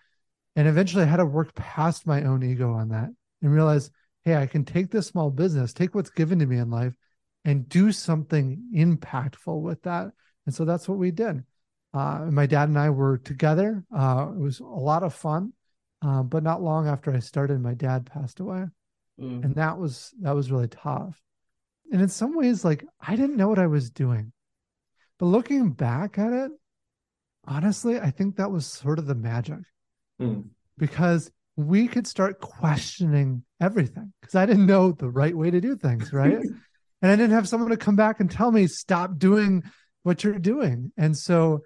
And 0.55 0.69
eventually 0.69 1.03
I 1.03 1.07
had 1.07 1.17
to 1.17 1.27
work 1.27 1.55
past 1.55 2.07
my 2.07 2.23
own 2.23 2.43
ego 2.43 2.73
on 2.73 2.91
that 2.91 3.11
and 3.43 3.53
realize, 3.53 3.91
hey, 4.23 4.37
I 4.37 4.47
can 4.47 4.65
take 4.65 4.91
this 4.91 5.07
small 5.07 5.31
business, 5.31 5.73
take 5.73 5.95
what's 5.95 6.11
given 6.11 6.39
to 6.39 6.47
me 6.47 6.59
in 6.59 6.71
life 6.71 6.95
and 7.45 7.69
do 7.69 7.93
something 7.93 8.63
impactful 8.75 9.61
with 9.61 9.83
that. 9.83 10.13
And 10.47 10.55
so 10.55 10.65
that's 10.65 10.89
what 10.89 10.99
we 10.99 11.11
did. 11.11 11.43
Uh, 11.93 12.27
my 12.31 12.47
dad 12.47 12.69
and 12.69 12.79
I 12.79 12.91
were 12.91 13.19
together. 13.19 13.85
Uh, 13.95 14.29
it 14.31 14.39
was 14.39 14.61
a 14.61 14.65
lot 14.65 15.03
of 15.03 15.15
fun. 15.15 15.53
Uh, 16.03 16.23
but 16.23 16.43
not 16.43 16.63
long 16.63 16.87
after 16.87 17.13
I 17.13 17.21
started, 17.21 17.61
my 17.61 17.75
dad 17.75 18.07
passed 18.07 18.41
away. 18.41 18.67
Mm. 19.21 19.45
And 19.45 19.55
that 19.55 19.79
was 19.79 20.13
that 20.21 20.35
was 20.35 20.53
really 20.53 20.69
tough. 20.69 21.21
And 21.91 22.03
in 22.03 22.09
some 22.09 22.37
ways, 22.37 22.65
like 22.65 22.85
I 23.01 23.17
didn't 23.17 23.37
know 23.37 23.49
what 23.49 23.59
I 23.59 23.67
was 23.67 23.91
doing. 23.91 24.33
But 25.19 25.27
looking 25.27 25.71
back 25.71 26.19
at 26.19 26.33
it, 26.33 26.51
honestly, 27.47 27.99
I 27.99 28.11
think 28.11 28.37
that 28.37 28.51
was 28.51 28.67
sort 28.67 28.99
of 28.99 29.07
the 29.07 29.15
magic 29.15 29.61
mm. 30.21 30.45
because 30.77 31.31
we 31.57 31.89
could 31.89 32.07
start 32.07 32.41
questioning 32.41 33.43
everything 33.61 34.13
because 34.21 34.35
I 34.35 34.45
didn't 34.45 34.67
know 34.67 34.93
the 34.93 35.09
right 35.09 35.37
way 35.37 35.51
to 35.51 35.61
do 35.61 35.77
things, 35.77 36.13
right? 36.13 36.39
and 37.03 37.13
I 37.13 37.17
didn't 37.17 37.31
have 37.31 37.49
someone 37.49 37.71
to 37.71 37.77
come 37.77 37.97
back 37.97 38.21
and 38.21 38.31
tell 38.31 38.53
me, 38.53 38.67
stop 38.67 39.19
doing 39.19 39.63
what 40.03 40.23
you're 40.23 40.39
doing. 40.39 40.93
And 40.99 41.17
so 41.17 41.63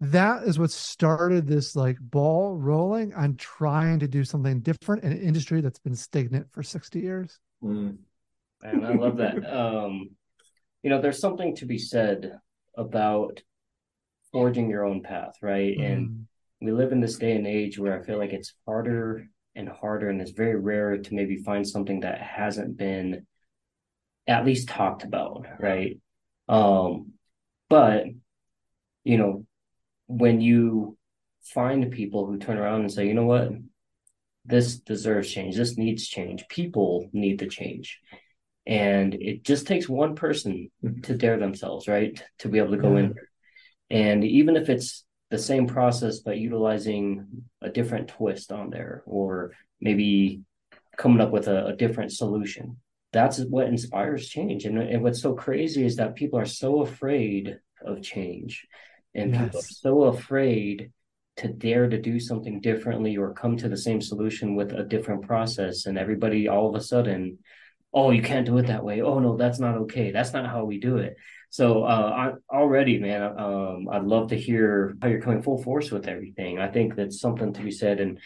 that 0.00 0.44
is 0.44 0.58
what 0.58 0.70
started 0.70 1.46
this 1.46 1.76
like 1.76 1.96
ball 2.00 2.56
rolling 2.56 3.14
on 3.14 3.36
trying 3.36 4.00
to 4.00 4.08
do 4.08 4.24
something 4.24 4.60
different 4.60 5.04
in 5.04 5.12
an 5.12 5.20
industry 5.20 5.60
that's 5.60 5.78
been 5.78 5.94
stagnant 5.94 6.46
for 6.52 6.62
60 6.62 7.00
years. 7.00 7.38
Mm. 7.62 7.98
And 8.62 8.86
I 8.86 8.94
love 8.94 9.16
that. 9.16 9.44
Um, 9.44 10.10
you 10.82 10.90
know, 10.90 11.00
there's 11.00 11.20
something 11.20 11.54
to 11.56 11.66
be 11.66 11.78
said 11.78 12.32
about 12.76 13.42
forging 14.32 14.70
your 14.70 14.84
own 14.84 15.02
path, 15.02 15.34
right? 15.42 15.76
Mm. 15.76 15.92
And 15.92 16.26
we 16.60 16.72
live 16.72 16.92
in 16.92 17.00
this 17.00 17.16
day 17.16 17.36
and 17.36 17.46
age 17.46 17.78
where 17.78 17.98
I 17.98 18.04
feel 18.04 18.18
like 18.18 18.32
it's 18.32 18.54
harder 18.66 19.26
and 19.54 19.68
harder, 19.68 20.08
and 20.08 20.20
it's 20.20 20.30
very 20.30 20.58
rare 20.58 20.96
to 20.98 21.14
maybe 21.14 21.36
find 21.36 21.66
something 21.66 22.00
that 22.00 22.20
hasn't 22.20 22.76
been 22.76 23.26
at 24.26 24.46
least 24.46 24.68
talked 24.68 25.04
about, 25.04 25.46
right? 25.58 25.98
Um, 26.48 27.12
but 27.68 28.04
you 29.04 29.18
know, 29.18 29.46
when 30.06 30.40
you 30.40 30.96
find 31.42 31.90
people 31.90 32.26
who 32.26 32.38
turn 32.38 32.58
around 32.58 32.82
and 32.82 32.92
say, 32.92 33.06
you 33.06 33.14
know 33.14 33.26
what, 33.26 33.50
this 34.44 34.76
deserves 34.76 35.30
change, 35.30 35.56
this 35.56 35.76
needs 35.76 36.06
change, 36.06 36.46
people 36.48 37.08
need 37.12 37.40
to 37.40 37.48
change. 37.48 38.00
And 38.66 39.14
it 39.14 39.42
just 39.44 39.66
takes 39.66 39.88
one 39.88 40.14
person 40.14 40.70
mm-hmm. 40.84 41.00
to 41.02 41.16
dare 41.16 41.38
themselves, 41.38 41.88
right? 41.88 42.22
To 42.40 42.48
be 42.48 42.58
able 42.58 42.72
to 42.72 42.76
go 42.76 42.96
in. 42.96 43.14
And 43.90 44.24
even 44.24 44.56
if 44.56 44.68
it's 44.68 45.04
the 45.30 45.38
same 45.38 45.66
process, 45.66 46.20
but 46.20 46.38
utilizing 46.38 47.26
a 47.60 47.70
different 47.70 48.08
twist 48.08 48.52
on 48.52 48.70
there, 48.70 49.02
or 49.06 49.52
maybe 49.80 50.42
coming 50.96 51.20
up 51.20 51.30
with 51.30 51.48
a, 51.48 51.66
a 51.66 51.76
different 51.76 52.12
solution, 52.12 52.78
that's 53.12 53.40
what 53.40 53.66
inspires 53.66 54.28
change. 54.28 54.64
And, 54.64 54.78
and 54.78 55.02
what's 55.02 55.20
so 55.20 55.34
crazy 55.34 55.84
is 55.84 55.96
that 55.96 56.14
people 56.14 56.38
are 56.38 56.46
so 56.46 56.80
afraid 56.80 57.58
of 57.84 58.02
change 58.02 58.66
and 59.14 59.34
yes. 59.34 59.44
people 59.44 59.60
are 59.60 59.62
so 59.62 60.02
afraid 60.04 60.90
to 61.36 61.48
dare 61.48 61.88
to 61.88 61.98
do 61.98 62.20
something 62.20 62.60
differently 62.60 63.16
or 63.16 63.32
come 63.32 63.56
to 63.56 63.68
the 63.68 63.76
same 63.76 64.00
solution 64.00 64.54
with 64.54 64.72
a 64.72 64.84
different 64.84 65.22
process 65.22 65.86
and 65.86 65.98
everybody 65.98 66.48
all 66.48 66.68
of 66.68 66.74
a 66.74 66.84
sudden 66.84 67.38
oh 67.92 68.10
you 68.10 68.22
can't 68.22 68.46
do 68.46 68.58
it 68.58 68.66
that 68.66 68.84
way. 68.84 69.02
Oh 69.02 69.18
no 69.18 69.36
that's 69.36 69.58
not 69.58 69.76
okay. 69.76 70.10
That's 70.10 70.32
not 70.32 70.46
how 70.46 70.64
we 70.64 70.78
do 70.78 70.98
it. 70.98 71.16
So 71.50 71.84
uh, 71.84 72.32
I, 72.50 72.56
already 72.56 72.98
man 72.98 73.22
um, 73.38 73.88
i'd 73.92 74.04
love 74.04 74.28
to 74.28 74.38
hear 74.38 74.96
how 75.02 75.08
you're 75.08 75.20
coming 75.20 75.42
full 75.42 75.62
force 75.62 75.90
with 75.90 76.08
everything. 76.08 76.58
I 76.58 76.68
think 76.68 76.94
that's 76.94 77.20
something 77.20 77.52
to 77.52 77.62
be 77.62 77.70
said. 77.70 78.00
And 78.00 78.18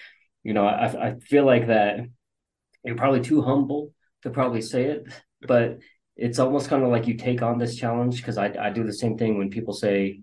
you 0.47 0.53
know 0.55 0.65
i, 0.65 1.09
I 1.09 1.15
feel 1.19 1.45
like 1.45 1.67
that 1.67 1.99
you're 2.85 2.97
probably 2.97 3.21
too 3.21 3.43
humble 3.43 3.93
to 4.23 4.31
probably 4.31 4.63
say 4.63 4.85
it 4.85 5.07
but 5.43 5.79
it's 6.17 6.39
almost 6.39 6.71
kind 6.71 6.85
of 6.85 6.91
like 6.91 7.09
you 7.09 7.15
take 7.15 7.43
on 7.43 7.59
this 7.59 7.77
challenge 7.77 8.19
because 8.19 8.39
I, 8.39 8.55
I 8.59 8.71
do 8.71 8.85
the 8.85 8.93
same 8.93 9.19
thing 9.19 9.37
when 9.37 9.51
people 9.51 9.75
say 9.75 10.23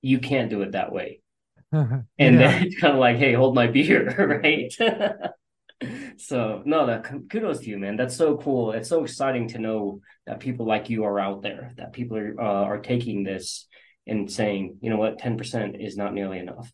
you 0.00 0.18
can't 0.18 0.50
do 0.50 0.62
it 0.62 0.72
that 0.72 0.90
way. 0.90 1.20
And 1.72 2.06
yeah. 2.18 2.28
then 2.38 2.62
it's 2.64 2.80
kind 2.80 2.94
of 2.94 3.00
like 3.00 3.18
hey 3.18 3.34
hold 3.34 3.54
my 3.54 3.66
beer 3.66 4.02
right 4.42 4.72
so 6.18 6.62
no 6.64 6.86
that 6.86 7.04
kudos 7.28 7.60
to 7.60 7.70
you 7.70 7.78
man 7.78 7.96
that's 7.96 8.16
so 8.16 8.36
cool 8.36 8.72
it's 8.72 8.88
so 8.88 9.02
exciting 9.02 9.48
to 9.48 9.58
know 9.58 10.00
that 10.26 10.40
people 10.40 10.66
like 10.66 10.90
you 10.90 11.04
are 11.04 11.20
out 11.20 11.42
there 11.42 11.72
that 11.76 11.92
people 11.92 12.16
are 12.16 12.40
uh, 12.40 12.64
are 12.64 12.78
taking 12.78 13.22
this 13.22 13.66
and 14.06 14.30
saying 14.30 14.76
you 14.80 14.90
know 14.90 14.96
what 14.96 15.18
10% 15.18 15.84
is 15.84 15.96
not 15.96 16.14
nearly 16.14 16.38
enough 16.38 16.72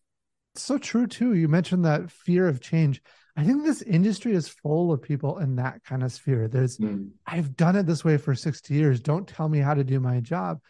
so 0.55 0.79
true 0.79 1.07
too 1.07 1.35
you 1.35 1.49
mentioned 1.49 1.85
that 1.85 2.11
fear 2.11 2.49
of 2.49 2.61
change 2.61 3.03
I 3.37 3.45
think 3.45 3.65
this 3.65 3.83
industry 3.83 4.33
is 4.33 4.49
full 4.49 4.93
of 4.93 5.01
people 5.01 5.39
in 5.39 5.57
that 5.57 5.83
kind 5.85 6.03
of 6.03 6.13
sphere. 6.13 6.49
There's, 6.49 6.77
mm. 6.79 7.11
I've 7.27 7.57
done 7.57 7.77
it 7.77 7.87
this 7.87 8.05
way 8.05 8.19
for 8.19 8.35
60 8.35 8.75
years. 8.75 9.01
Don't 9.01 9.27
tell 9.27 9.49
me 9.49 9.59
how 9.59 9.73
to 9.73 9.85
do 9.85 10.01
my 10.01 10.21
job. 10.21 10.61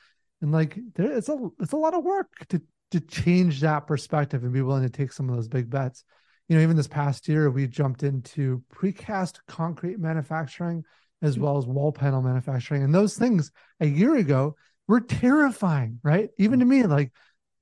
And 0.41 0.53
like, 0.53 0.79
there, 0.95 1.11
it's 1.11 1.29
a, 1.29 1.49
it's 1.61 1.73
a 1.73 1.77
lot 1.77 1.95
of 1.95 2.05
work 2.05 2.29
to, 2.51 2.63
to 2.93 3.01
change 3.01 3.61
that 3.63 3.87
perspective 3.89 4.45
and 4.45 4.53
be 4.53 4.63
willing 4.63 4.85
to 4.85 4.91
take 4.91 5.13
some 5.13 5.29
of 5.29 5.35
those 5.35 5.49
big 5.49 5.71
bets. 5.71 6.05
You 6.49 6.57
know, 6.57 6.63
even 6.63 6.77
this 6.77 6.89
past 6.89 7.29
year, 7.29 7.51
we 7.51 7.67
jumped 7.67 8.03
into 8.03 8.63
precast 8.75 9.39
concrete 9.47 9.99
manufacturing 9.99 10.85
as 11.23 11.39
well 11.39 11.57
as 11.57 11.67
wall 11.67 11.93
panel 11.93 12.21
manufacturing. 12.21 12.83
And 12.83 12.95
those 12.95 13.17
things 13.17 13.53
a 13.81 13.87
year 13.87 14.17
ago 14.17 14.57
were 14.89 15.01
terrifying, 15.01 16.01
right? 16.03 16.31
Even 16.37 16.59
to 16.59 16.65
me, 16.65 16.83
like, 16.83 17.13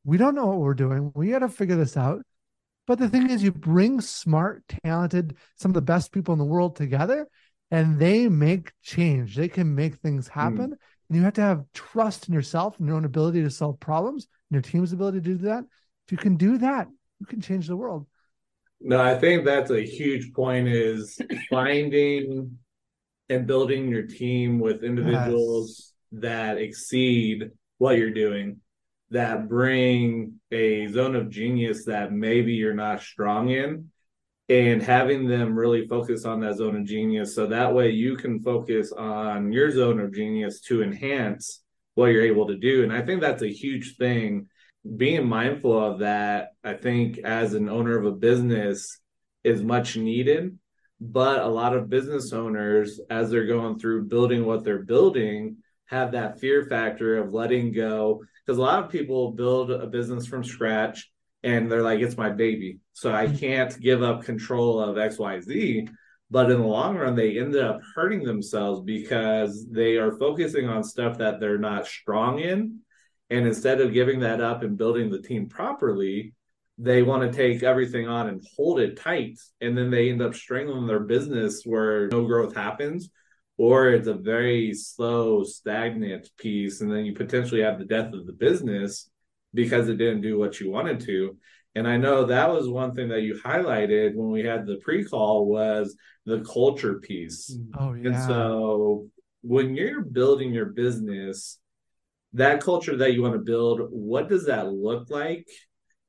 we 0.03 0.17
don't 0.17 0.35
know 0.35 0.47
what 0.47 0.61
we're 0.61 0.75
doing. 0.75 1.13
We 1.15 1.31
got 1.31 1.41
to 1.41 1.49
figure 1.49 1.77
this 1.77 1.97
out. 1.97 2.23
But 2.87 2.99
the 2.99 3.09
thing 3.09 3.31
is, 3.31 3.43
you 3.43 3.53
bring 3.53 4.01
smart, 4.01 4.65
talented, 4.83 5.37
some 5.57 5.71
of 5.71 5.75
the 5.75 5.83
best 5.83 6.11
people 6.11 6.33
in 6.33 6.39
the 6.39 6.45
world 6.45 6.75
together, 6.75 7.29
and 7.71 7.99
they 7.99 8.29
make 8.29 8.73
change. 8.83 9.37
They 9.37 9.49
can 9.49 9.75
make 9.75 9.97
things 9.97 10.27
hmm. 10.27 10.41
happen. 10.41 10.71
Mm. 10.71 10.79
And 11.09 11.19
you 11.19 11.23
have 11.23 11.35
to 11.35 11.43
have 11.43 11.65
trust 11.75 12.29
in 12.29 12.35
yourself 12.35 12.79
and 12.79 12.87
your 12.87 12.97
own 12.97 13.05
ability 13.05 13.43
to 13.43 13.51
solve 13.51 13.81
problems 13.81 14.27
and 14.51 14.55
your 14.55 14.63
team's 14.63 14.93
ability 14.93 15.19
to 15.19 15.25
do 15.25 15.37
that. 15.39 15.65
If 16.07 16.13
you 16.13 16.19
can 16.19 16.37
do 16.37 16.59
that, 16.59 16.89
you 17.19 17.27
can 17.27 17.41
change 17.41 17.67
the 17.67 17.77
world. 17.77 18.07
No, 18.81 19.01
I 19.01 19.19
think 19.19 19.45
that's 19.45 19.71
a 19.71 19.83
huge 19.83 20.33
point 20.33 20.69
is 20.69 21.19
finding 21.51 22.59
and 23.29 23.47
building 23.47 23.89
your 23.89 24.03
team 24.07 24.59
with 24.59 24.83
individuals 24.83 25.93
yes. 26.13 26.23
that 26.23 26.59
exceed 26.59 27.51
what 27.79 27.97
you're 27.97 28.11
doing 28.11 28.59
that 29.11 29.49
bring 29.49 30.35
a 30.53 30.87
zone 30.89 31.17
of 31.17 31.31
genius 31.31 31.85
that 31.85 32.13
maybe 32.13 32.53
you're 32.53 32.75
not 32.75 33.03
strong 33.03 33.51
in 33.51 33.89
and 34.49 34.83
having 34.83 35.29
them 35.29 35.57
really 35.57 35.87
focus 35.87 36.25
on 36.25 36.41
that 36.41 36.57
zone 36.57 36.77
of 36.77 36.85
genius 36.85 37.35
so 37.35 37.47
that 37.47 37.73
way 37.73 37.91
you 37.91 38.17
can 38.17 38.41
focus 38.41 38.93
on 38.93 39.53
your 39.53 39.71
zone 39.71 40.01
of 40.01 40.15
genius 40.15 40.61
to 40.61 40.83
enhance 40.83 41.63
what 41.95 42.07
you're 42.07 42.25
able 42.25 42.47
to 42.47 42.57
do 42.57 42.83
and 42.83 42.93
i 42.93 43.01
think 43.01 43.21
that's 43.21 43.43
a 43.43 43.53
huge 43.53 43.97
thing 43.97 44.47
being 44.97 45.29
mindful 45.29 45.79
of 45.79 45.99
that 46.01 46.53
i 46.65 46.73
think 46.73 47.19
as 47.19 47.55
an 47.55 47.69
owner 47.69 47.99
of 47.99 48.07
a 48.07 48.13
business 48.13 48.99
is 49.45 49.63
much 49.63 49.97
needed 49.97 50.59
but 51.01 51.43
a 51.43 51.49
lot 51.49 51.75
of 51.75 51.89
business 51.89 52.33
owners 52.33 53.01
as 53.11 53.31
they're 53.31 53.47
going 53.47 53.79
through 53.79 54.05
building 54.05 54.45
what 54.45 54.65
they're 54.65 54.83
building 54.83 55.57
have 55.87 56.13
that 56.13 56.39
fear 56.39 56.65
factor 56.65 57.19
of 57.19 57.33
letting 57.33 57.73
go 57.73 58.23
because 58.45 58.59
a 58.59 58.63
lot 58.63 58.83
of 58.83 58.91
people 58.91 59.33
build 59.33 59.71
a 59.71 59.87
business 59.87 60.27
from 60.27 60.45
scratch 60.45 61.11
and 61.43 61.71
they're 61.71 61.83
like 61.83 62.01
it's 62.01 62.17
my 62.17 62.31
baby 62.31 62.79
so 62.93 63.13
i 63.13 63.27
mm-hmm. 63.27 63.37
can't 63.37 63.81
give 63.81 64.03
up 64.03 64.25
control 64.25 64.81
of 64.81 64.97
xyz 64.97 65.89
but 66.31 66.51
in 66.51 66.61
the 66.61 66.67
long 66.67 66.97
run 66.97 67.15
they 67.15 67.39
ended 67.39 67.63
up 67.63 67.81
hurting 67.95 68.23
themselves 68.23 68.81
because 68.83 69.67
they 69.71 69.97
are 69.97 70.17
focusing 70.17 70.69
on 70.69 70.85
stuff 70.85 71.19
that 71.19 71.41
they're 71.41 71.59
not 71.59 71.87
strong 71.87 72.39
in 72.39 72.79
and 73.31 73.47
instead 73.47 73.81
of 73.81 73.93
giving 73.93 74.21
that 74.21 74.41
up 74.41 74.63
and 74.63 74.77
building 74.77 75.11
the 75.11 75.23
team 75.23 75.49
properly 75.49 76.33
they 76.79 77.03
want 77.03 77.23
to 77.23 77.37
take 77.37 77.63
everything 77.63 78.09
on 78.09 78.29
and 78.29 78.43
hold 78.57 78.81
it 78.81 78.97
tight 78.97 79.39
and 79.61 79.77
then 79.77 79.91
they 79.91 80.11
end 80.11 80.23
up 80.23 80.35
strangling 80.35 80.87
their 80.87 81.01
business 81.01 81.63
where 81.65 82.09
no 82.09 82.25
growth 82.27 82.55
happens 82.55 83.11
or 83.61 83.91
it's 83.91 84.09
a 84.09 84.15
very 84.15 84.73
slow, 84.73 85.45
stagnant 85.45 86.31
piece, 86.39 86.81
and 86.81 86.91
then 86.91 87.05
you 87.05 87.13
potentially 87.13 87.61
have 87.61 87.79
the 87.79 87.85
death 87.85 88.11
of 88.15 88.25
the 88.27 88.33
business 88.33 89.11
because 89.53 89.91
it 89.91 89.99
didn't 89.99 90.23
do 90.23 90.39
what 90.39 90.59
you 90.61 90.71
wanted 90.71 90.99
to. 91.01 91.37
And 91.75 91.87
I 91.87 91.99
know 91.99 92.25
that 92.25 92.49
was 92.49 92.71
one 92.71 92.95
thing 92.95 93.09
that 93.11 93.21
you 93.21 93.39
highlighted 93.45 94.15
when 94.15 94.31
we 94.31 94.41
had 94.41 94.65
the 94.65 94.79
pre-call 94.83 95.45
was 95.45 95.95
the 96.25 96.41
culture 96.41 97.01
piece. 97.01 97.55
Oh 97.79 97.93
yeah. 97.93 98.09
And 98.09 98.17
so 98.17 99.09
when 99.43 99.77
you're 99.77 100.01
building 100.01 100.55
your 100.55 100.71
business, 100.71 101.59
that 102.35 102.61
culture 102.61 102.97
that 102.97 103.13
you 103.13 103.23
want 103.23 103.35
to 103.35 103.41
build, 103.41 103.89
what 103.91 104.29
does 104.29 104.47
that 104.47 104.73
look 104.73 105.11
like? 105.11 105.47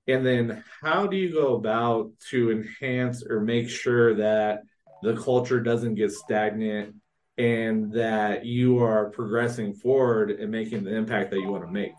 And 0.08 0.26
then 0.26 0.64
how 0.82 1.08
do 1.08 1.18
you 1.18 1.32
go 1.32 1.56
about 1.56 2.12
to 2.30 2.52
enhance 2.52 3.24
or 3.28 3.40
make 3.40 3.70
sure 3.70 4.16
that 4.16 4.62
the 5.02 5.16
culture 5.16 5.60
doesn't 5.60 5.96
get 5.96 6.12
stagnant 6.12 6.96
and 7.38 7.92
that 7.94 8.46
you 8.46 8.80
are 8.84 9.10
progressing 9.10 9.74
forward 9.74 10.32
and 10.32 10.52
making 10.52 10.84
the 10.84 10.96
impact 10.96 11.32
that 11.32 11.40
you 11.40 11.52
want 11.52 11.66
to 11.66 11.72
make. 11.72 11.94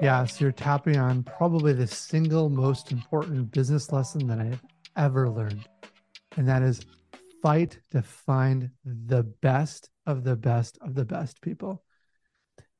Yeah, 0.00 0.24
so 0.24 0.44
you're 0.44 0.52
tapping 0.52 0.98
on 0.98 1.22
probably 1.24 1.72
the 1.72 1.86
single 1.86 2.48
most 2.48 2.92
important 2.92 3.50
business 3.50 3.92
lesson 3.92 4.26
that 4.28 4.38
I've 4.38 4.62
ever 4.96 5.28
learned. 5.28 5.66
And 6.36 6.48
that 6.48 6.62
is 6.62 6.80
fight 7.42 7.78
to 7.92 8.02
find 8.02 8.70
the 8.84 9.22
best 9.22 9.90
of 10.06 10.24
the 10.24 10.36
best 10.36 10.78
of 10.80 10.94
the 10.94 11.04
best 11.04 11.40
people. 11.40 11.82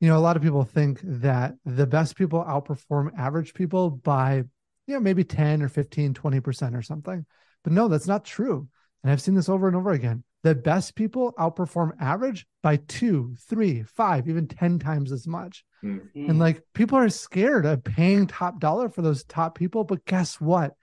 You 0.01 0.09
know, 0.09 0.19
a 0.19 0.21
lot 0.21 0.37
of 0.37 0.43
people 0.43 0.65
think 0.65 1.01
that 1.03 1.55
the 1.65 1.87
best 1.87 2.17
people 2.17 2.45
outperform 2.45 3.11
average 3.17 3.55
people 3.55 3.91
by 3.91 4.45
you 4.87 4.95
know, 4.95 5.01
maybe 5.01 5.25
10 5.25 5.63
or 5.63 5.69
15, 5.69 6.15
20% 6.15 6.77
or 6.77 6.83
something. 6.83 7.27
But 7.65 7.73
no, 7.73 7.89
that's 7.89 8.07
not 8.07 8.25
true. 8.25 8.69
And 9.03 9.13
I've 9.13 9.21
seen 9.21 9.35
this 9.35 9.49
over 9.49 9.67
and 9.67 9.77
over 9.77 9.91
again. 9.91 10.25
The 10.43 10.55
best 10.55 10.95
people 10.95 11.33
outperform 11.39 11.93
average 12.01 12.47
by 12.63 12.77
two, 12.77 13.35
three, 13.49 13.83
five, 13.83 14.29
even 14.29 14.47
10 14.47 14.79
times 14.79 15.11
as 15.11 15.27
much. 15.27 15.65
Mm-hmm. 15.83 16.31
And 16.31 16.39
like 16.39 16.63
people 16.73 16.99
are 16.99 17.09
scared 17.09 17.67
of 17.67 17.83
paying 17.83 18.27
top 18.27 18.61
dollar 18.61 18.89
for 18.89 19.03
those 19.03 19.25
top 19.25 19.57
people. 19.57 19.83
But 19.83 20.05
guess 20.05 20.41
what? 20.41 20.75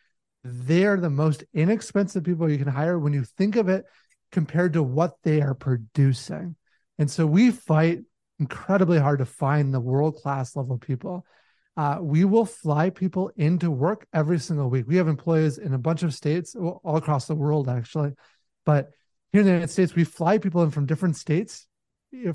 They're 0.44 0.98
the 0.98 1.10
most 1.10 1.44
inexpensive 1.54 2.24
people 2.24 2.50
you 2.50 2.58
can 2.58 2.68
hire 2.68 3.00
when 3.00 3.14
you 3.14 3.24
think 3.24 3.56
of 3.56 3.70
it 3.70 3.86
compared 4.32 4.74
to 4.74 4.84
what 4.84 5.16
they 5.24 5.42
are 5.42 5.54
producing. 5.54 6.56
And 7.00 7.10
so 7.10 7.26
we 7.26 7.52
fight 7.52 8.00
incredibly 8.40 9.00
hard 9.00 9.20
to 9.20 9.26
find 9.26 9.74
the 9.74 9.80
world 9.80 10.16
class 10.16 10.56
level 10.56 10.78
people 10.78 11.26
uh, 11.76 11.98
we 12.02 12.24
will 12.24 12.46
fly 12.46 12.90
people 12.90 13.32
into 13.36 13.72
work 13.72 14.06
every 14.14 14.40
single 14.40 14.70
week. 14.70 14.86
We 14.88 14.98
have 14.98 15.08
employees 15.08 15.58
in 15.58 15.74
a 15.74 15.80
bunch 15.80 16.04
of 16.04 16.14
states, 16.14 16.56
all 16.56 16.98
across 16.98 17.26
the 17.26 17.36
world, 17.36 17.68
actually. 17.68 18.12
But 18.66 18.92
here 19.32 19.42
in 19.42 19.48
the 19.48 19.54
United 19.54 19.72
States, 19.72 19.96
we 19.96 20.04
fly 20.04 20.38
people 20.38 20.62
in 20.62 20.70
from 20.70 20.86
different 20.86 21.18
states, 21.18 21.68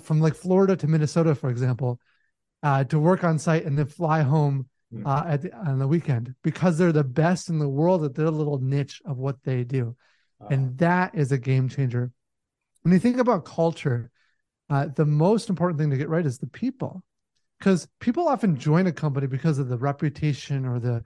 from 0.01 0.21
like 0.21 0.35
Florida 0.35 0.75
to 0.77 0.89
Minnesota, 0.89 1.37
for 1.37 1.51
example, 1.51 2.01
uh, 2.65 2.83
to 2.85 2.99
work 2.99 3.23
on 3.23 3.39
site 3.39 3.65
and 3.65 3.79
then 3.79 3.87
fly 3.87 4.23
home. 4.23 4.69
Uh, 5.05 5.25
at 5.27 5.43
the, 5.43 5.55
on 5.55 5.79
the 5.79 5.87
weekend 5.87 6.35
because 6.43 6.79
they're 6.79 6.93
the 6.93 7.05
best 7.05 7.49
in 7.49 7.59
the 7.59 7.69
world 7.69 8.05
at 8.05 8.15
their 8.15 8.31
little 8.31 8.59
niche 8.59 9.03
of 9.05 9.19
what 9.19 9.37
they 9.45 9.65
do. 9.65 9.97
And 10.51 10.79
that 10.79 11.15
is 11.15 11.33
a 11.33 11.39
game 11.39 11.69
changer. 11.69 12.13
When 12.83 12.93
you 12.93 13.01
think 13.01 13.19
about 13.19 13.45
culture, 13.45 14.11
uh, 14.71 14.87
the 14.95 15.05
most 15.05 15.51
important 15.51 15.81
thing 15.81 15.91
to 15.91 15.97
get 15.97 16.09
right 16.09 16.25
is 16.25 16.39
the 16.39 16.47
people 16.47 17.03
because 17.59 17.89
people 18.01 18.29
often 18.29 18.57
join 18.57 18.87
a 18.87 18.93
company 18.93 19.27
because 19.27 19.59
of 19.59 19.69
the 19.69 19.79
reputation 19.79 20.65
or 20.65 20.79
the 20.79 21.03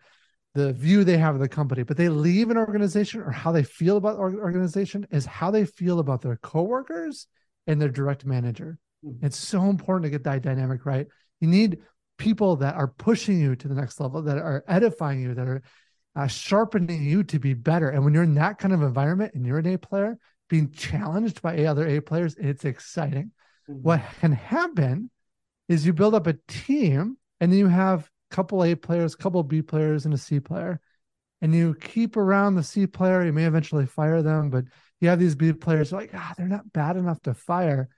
the 0.55 0.73
view 0.75 1.03
they 1.03 1.17
have 1.17 1.35
of 1.35 1.41
the 1.41 1.49
company 1.49 1.83
but 1.83 1.97
they 1.97 2.09
leave 2.09 2.51
an 2.51 2.59
organization 2.59 3.23
or 3.23 3.31
how 3.31 3.51
they 3.53 3.63
feel 3.63 3.97
about 3.97 4.17
the 4.17 4.39
organization 4.39 5.07
is 5.11 5.25
how 5.25 5.51
they 5.51 5.65
feel 5.65 5.99
about 5.99 6.21
their 6.21 6.37
coworkers 6.37 7.27
and 7.67 7.81
their 7.81 7.89
direct 7.89 8.27
manager 8.27 8.79
mm-hmm. 9.05 9.25
it's 9.25 9.39
so 9.39 9.63
important 9.71 10.05
to 10.05 10.11
get 10.11 10.25
that 10.25 10.43
dynamic 10.43 10.85
right 10.85 11.07
you 11.41 11.49
need 11.49 11.79
people 12.23 12.57
that 12.57 12.75
are 12.75 12.89
pushing 12.89 13.41
you 13.41 13.57
to 13.57 13.69
the 13.69 13.75
next 13.75 13.99
level 14.01 14.23
that 14.23 14.39
are 14.39 14.65
edifying 14.69 15.21
you 15.21 15.35
that 15.35 15.49
are 15.49 15.63
uh, 16.15 16.27
sharpening 16.27 17.03
you 17.03 17.25
to 17.25 17.39
be 17.39 17.55
better 17.55 17.89
and 17.89 18.05
when 18.05 18.15
you're 18.15 18.23
in 18.23 18.35
that 18.35 18.59
kind 18.59 18.73
of 18.73 18.83
environment 18.83 19.33
and 19.35 19.47
you're 19.47 19.59
an 19.59 19.67
a 19.67 19.77
player 19.77 20.19
being 20.49 20.71
challenged 20.71 21.41
by 21.43 21.65
other 21.65 21.87
a 21.89 22.01
players 22.01 22.37
it's 22.39 22.65
exciting 22.65 23.33
mm-hmm. 23.69 23.83
what 23.83 24.01
can 24.21 24.33
happen 24.33 25.11
is 25.69 25.87
you 25.87 25.93
build 25.93 26.15
up 26.15 26.27
a 26.27 26.37
team 26.49 27.17
and 27.41 27.51
then 27.51 27.59
you 27.59 27.67
have 27.67 28.09
a 28.31 28.35
couple 28.35 28.63
A 28.63 28.75
players, 28.75 29.15
a 29.15 29.17
couple 29.17 29.43
B 29.43 29.63
players, 29.63 30.05
and 30.05 30.15
a 30.15 30.19
C 30.19 30.39
player. 30.39 30.81
And 31.41 31.53
you 31.53 31.75
keep 31.75 32.17
around 32.17 32.55
the 32.55 32.63
C 32.63 32.87
player. 32.87 33.25
You 33.25 33.33
may 33.33 33.47
eventually 33.47 33.87
fire 33.87 34.23
them, 34.23 34.49
but 34.51 34.65
you 35.01 35.09
have 35.09 35.19
these 35.19 35.35
B 35.35 35.53
players 35.53 35.91
like, 35.91 36.11
ah, 36.15 36.35
they're 36.37 36.47
not 36.47 36.73
bad 36.73 36.97
enough 36.97 37.21
to 37.23 37.35
fire. 37.35 37.89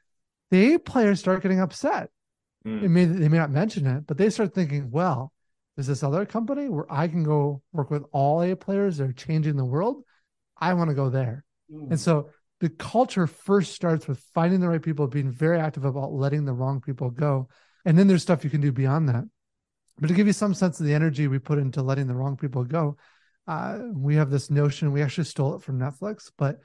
The 0.50 0.74
A 0.74 0.78
players 0.78 1.20
start 1.20 1.42
getting 1.42 1.60
upset. 1.60 2.10
Mm. 2.66 2.90
may, 2.90 3.04
they 3.04 3.28
may 3.28 3.38
not 3.38 3.50
mention 3.50 3.86
it, 3.86 4.06
but 4.06 4.16
they 4.16 4.30
start 4.30 4.54
thinking, 4.54 4.90
well, 4.90 5.32
is 5.76 5.86
this 5.86 6.02
other 6.02 6.24
company 6.24 6.68
where 6.68 6.90
I 6.90 7.08
can 7.08 7.24
go 7.24 7.62
work 7.72 7.90
with 7.90 8.04
all 8.12 8.42
A 8.42 8.54
players 8.54 8.98
that 8.98 9.08
are 9.10 9.12
changing 9.12 9.56
the 9.56 9.64
world? 9.64 10.02
I 10.58 10.74
want 10.74 10.88
to 10.88 10.94
go 10.94 11.10
there. 11.10 11.44
Mm. 11.70 11.90
And 11.90 12.00
so 12.00 12.30
the 12.60 12.68
culture 12.68 13.26
first 13.26 13.74
starts 13.74 14.06
with 14.06 14.20
finding 14.34 14.60
the 14.60 14.68
right 14.68 14.82
people, 14.82 15.06
being 15.06 15.30
very 15.30 15.58
active 15.58 15.84
about 15.84 16.12
letting 16.12 16.44
the 16.44 16.52
wrong 16.52 16.80
people 16.80 17.10
go. 17.10 17.48
And 17.84 17.98
then 17.98 18.06
there's 18.06 18.22
stuff 18.22 18.44
you 18.44 18.50
can 18.50 18.60
do 18.60 18.72
beyond 18.72 19.08
that. 19.08 19.24
But 19.98 20.08
to 20.08 20.14
give 20.14 20.26
you 20.26 20.32
some 20.32 20.54
sense 20.54 20.80
of 20.80 20.86
the 20.86 20.94
energy 20.94 21.28
we 21.28 21.38
put 21.38 21.58
into 21.58 21.82
letting 21.82 22.06
the 22.06 22.14
wrong 22.14 22.36
people 22.36 22.64
go, 22.64 22.96
uh, 23.46 23.78
we 23.92 24.16
have 24.16 24.30
this 24.30 24.50
notion, 24.50 24.92
we 24.92 25.02
actually 25.02 25.24
stole 25.24 25.54
it 25.56 25.62
from 25.62 25.78
Netflix, 25.78 26.30
but 26.36 26.58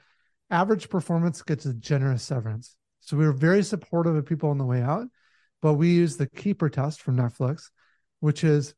average 0.50 0.88
performance 0.88 1.42
gets 1.42 1.66
a 1.66 1.74
generous 1.74 2.22
severance. 2.22 2.74
So 3.00 3.16
we 3.16 3.26
were 3.26 3.32
very 3.32 3.62
supportive 3.62 4.16
of 4.16 4.26
people 4.26 4.50
on 4.50 4.58
the 4.58 4.64
way 4.64 4.80
out, 4.80 5.06
but 5.62 5.74
we 5.74 5.90
use 5.90 6.16
the 6.16 6.28
keeper 6.28 6.68
test 6.68 7.02
from 7.02 7.16
Netflix, 7.16 7.70
which 8.20 8.44
is 8.44 8.74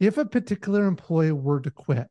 if 0.00 0.18
a 0.18 0.24
particular 0.24 0.86
employee 0.86 1.32
were 1.32 1.60
to 1.60 1.70
quit, 1.70 2.08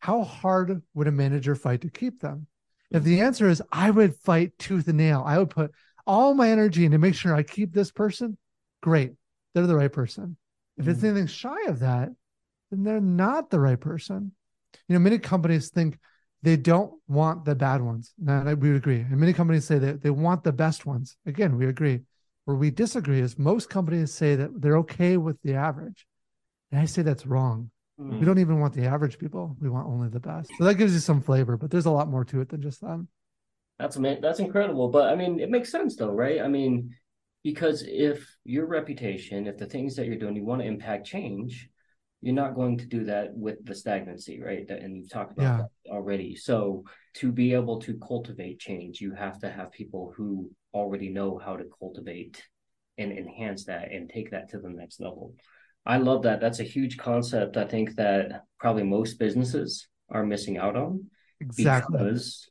how 0.00 0.22
hard 0.22 0.82
would 0.94 1.06
a 1.06 1.12
manager 1.12 1.54
fight 1.54 1.80
to 1.82 1.90
keep 1.90 2.20
them? 2.20 2.46
If 2.90 3.02
the 3.02 3.20
answer 3.20 3.48
is 3.48 3.62
I 3.72 3.90
would 3.90 4.14
fight 4.14 4.58
tooth 4.58 4.86
and 4.88 4.98
nail, 4.98 5.22
I 5.26 5.38
would 5.38 5.50
put 5.50 5.72
all 6.06 6.34
my 6.34 6.50
energy 6.50 6.84
into 6.84 6.98
make 6.98 7.14
sure 7.14 7.34
I 7.34 7.42
keep 7.42 7.72
this 7.72 7.90
person, 7.90 8.38
great. 8.80 9.12
They're 9.54 9.66
the 9.66 9.76
right 9.76 9.92
person. 9.92 10.36
If 10.76 10.86
it's 10.86 11.00
mm. 11.00 11.04
anything 11.04 11.26
shy 11.26 11.64
of 11.66 11.80
that, 11.80 12.10
then 12.70 12.84
they're 12.84 13.00
not 13.00 13.50
the 13.50 13.60
right 13.60 13.80
person. 13.80 14.32
You 14.88 14.94
know, 14.94 15.00
many 15.00 15.18
companies 15.18 15.70
think 15.70 15.98
they 16.42 16.56
don't 16.56 16.92
want 17.08 17.44
the 17.44 17.54
bad 17.54 17.82
ones. 17.82 18.12
And 18.24 18.60
we 18.60 18.76
agree. 18.76 19.00
And 19.00 19.16
many 19.16 19.32
companies 19.32 19.64
say 19.64 19.78
that 19.78 20.02
they 20.02 20.10
want 20.10 20.44
the 20.44 20.52
best 20.52 20.86
ones. 20.86 21.16
Again, 21.26 21.56
we 21.56 21.66
agree. 21.66 22.02
Where 22.46 22.56
we 22.56 22.70
disagree 22.70 23.20
is 23.20 23.38
most 23.38 23.68
companies 23.68 24.14
say 24.14 24.36
that 24.36 24.60
they're 24.60 24.78
okay 24.78 25.16
with 25.16 25.36
the 25.42 25.54
average. 25.54 26.06
And 26.70 26.80
I 26.80 26.86
say 26.86 27.02
that's 27.02 27.26
wrong. 27.26 27.70
Mm. 28.00 28.18
We 28.20 28.24
don't 28.24 28.38
even 28.38 28.60
want 28.60 28.74
the 28.74 28.86
average 28.86 29.18
people. 29.18 29.56
We 29.60 29.68
want 29.68 29.86
only 29.86 30.08
the 30.08 30.20
best. 30.20 30.50
So 30.56 30.64
that 30.64 30.74
gives 30.74 30.92
you 30.94 31.00
some 31.00 31.20
flavor, 31.20 31.56
but 31.56 31.70
there's 31.70 31.86
a 31.86 31.90
lot 31.90 32.08
more 32.08 32.24
to 32.24 32.40
it 32.40 32.48
than 32.48 32.62
just 32.62 32.80
that. 32.80 33.06
That's 33.78 33.96
amazing. 33.96 34.22
that's 34.22 34.38
incredible. 34.38 34.88
But 34.88 35.12
I 35.12 35.16
mean, 35.16 35.38
it 35.38 35.50
makes 35.50 35.70
sense 35.70 35.96
though, 35.96 36.12
right? 36.12 36.40
I 36.40 36.48
mean, 36.48 36.94
because 37.42 37.84
if 37.86 38.26
your 38.44 38.66
reputation, 38.66 39.46
if 39.46 39.58
the 39.58 39.66
things 39.66 39.96
that 39.96 40.06
you're 40.06 40.16
doing, 40.16 40.36
you 40.36 40.44
want 40.44 40.62
to 40.62 40.66
impact 40.68 41.06
change, 41.06 41.68
you're 42.22 42.34
not 42.34 42.54
going 42.54 42.78
to 42.78 42.86
do 42.86 43.04
that 43.04 43.34
with 43.34 43.64
the 43.64 43.74
stagnancy, 43.74 44.42
right? 44.42 44.68
And 44.70 44.96
you've 44.96 45.10
talked 45.10 45.32
about 45.32 45.42
yeah. 45.42 45.56
that 45.58 45.92
already. 45.92 46.34
So 46.34 46.84
to 47.14 47.30
be 47.30 47.54
able 47.54 47.80
to 47.82 47.98
cultivate 47.98 48.58
change, 48.58 49.00
you 49.00 49.14
have 49.14 49.38
to 49.40 49.50
have 49.50 49.70
people 49.70 50.12
who 50.16 50.50
already 50.76 51.08
know 51.08 51.40
how 51.44 51.56
to 51.56 51.64
cultivate 51.78 52.42
and 52.98 53.12
enhance 53.12 53.64
that 53.64 53.92
and 53.92 54.08
take 54.08 54.30
that 54.30 54.50
to 54.50 54.58
the 54.58 54.70
next 54.70 55.00
level. 55.00 55.34
I 55.84 55.98
love 55.98 56.22
that. 56.22 56.40
That's 56.40 56.60
a 56.60 56.64
huge 56.64 56.96
concept. 56.98 57.56
I 57.56 57.66
think 57.66 57.94
that 57.96 58.42
probably 58.58 58.82
most 58.82 59.18
businesses 59.18 59.88
are 60.10 60.24
missing 60.24 60.58
out 60.58 60.76
on 60.76 61.06
exactly 61.40 61.98
because 61.98 62.48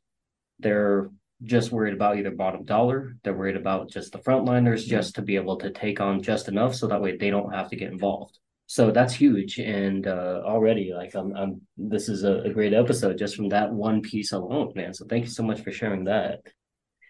they're 0.59 1.09
just 1.43 1.71
worried 1.71 1.93
about 1.93 2.17
either 2.17 2.31
bottom 2.31 2.63
dollar, 2.63 3.17
they're 3.23 3.33
worried 3.33 3.57
about 3.57 3.89
just 3.89 4.13
the 4.13 4.19
frontliners, 4.19 4.85
just 4.85 5.15
to 5.15 5.21
be 5.21 5.35
able 5.35 5.57
to 5.57 5.69
take 5.71 5.99
on 5.99 6.21
just 6.21 6.47
enough, 6.47 6.73
so 6.73 6.87
that 6.87 7.01
way 7.01 7.17
they 7.17 7.29
don't 7.29 7.53
have 7.53 7.69
to 7.69 7.75
get 7.75 7.91
involved. 7.91 8.39
So 8.67 8.89
that's 8.89 9.13
huge, 9.13 9.59
and 9.59 10.07
uh, 10.07 10.41
already 10.43 10.91
like 10.95 11.13
I'm, 11.13 11.35
I'm 11.35 11.61
this 11.77 12.09
is 12.09 12.23
a, 12.23 12.39
a 12.39 12.49
great 12.49 12.73
episode 12.73 13.17
just 13.17 13.35
from 13.35 13.49
that 13.49 13.71
one 13.71 14.01
piece 14.01 14.31
alone, 14.31 14.71
man. 14.75 14.93
So 14.93 15.05
thank 15.05 15.25
you 15.25 15.29
so 15.29 15.43
much 15.43 15.61
for 15.61 15.71
sharing 15.71 16.05
that. 16.05 16.39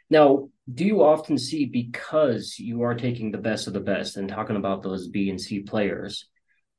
Now, 0.10 0.50
do 0.72 0.86
you 0.86 1.04
often 1.04 1.38
see 1.38 1.66
because 1.66 2.58
you 2.60 2.84
are 2.84 2.96
taking 2.96 3.32
the 3.32 3.38
best 3.38 3.68
of 3.68 3.74
the 3.74 3.80
best 3.80 4.18
and 4.18 4.28
talking 4.28 4.56
about 4.56 4.84
those 4.84 5.08
B 5.08 5.30
and 5.30 5.40
C 5.40 5.62
players 5.62 6.28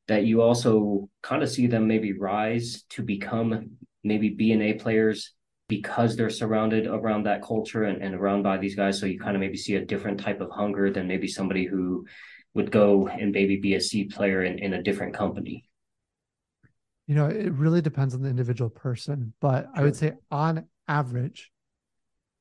that 0.09 0.25
you 0.25 0.43
also 0.43 1.09
kind 1.23 1.43
of 1.43 1.51
see 1.51 1.67
them 1.67 1.89
maybe 1.89 2.13
rise 2.13 2.85
to 2.91 3.03
become 3.03 3.77
maybe 4.05 4.31
B 4.31 4.53
and 4.53 4.63
A 4.63 4.75
players 4.75 5.33
because 5.69 6.17
they're 6.17 6.31
surrounded 6.31 6.87
around 6.87 7.25
that 7.25 7.43
culture 7.43 7.85
and, 7.85 8.01
and 8.03 8.15
around 8.15 8.43
by 8.43 8.57
these 8.57 8.77
guys. 8.77 9.01
So 9.01 9.07
you 9.07 9.19
kind 9.19 9.35
of 9.35 9.41
maybe 9.41 9.57
see 9.57 9.75
a 9.75 9.85
different 9.85 10.21
type 10.21 10.41
of 10.41 10.51
hunger 10.51 10.93
than 10.93 11.09
maybe 11.09 11.27
somebody 11.27 11.65
who 11.65 12.07
would 12.55 12.71
go 12.71 13.09
and 13.09 13.33
maybe 13.33 13.57
be 13.57 13.75
a 13.75 13.81
C 13.81 14.05
player 14.05 14.45
in, 14.45 14.61
in 14.61 14.75
a 14.75 14.83
different 14.83 15.15
company. 15.15 15.69
You 17.09 17.17
know, 17.17 17.27
it 17.27 17.53
really 17.53 17.83
depends 17.83 18.15
on 18.15 18.23
the 18.23 18.29
individual 18.29 18.71
person, 18.71 19.33
but. 19.41 19.67
I 19.75 19.83
would 19.83 19.97
say 19.97 20.15
on 20.31 20.67
average, 20.89 21.53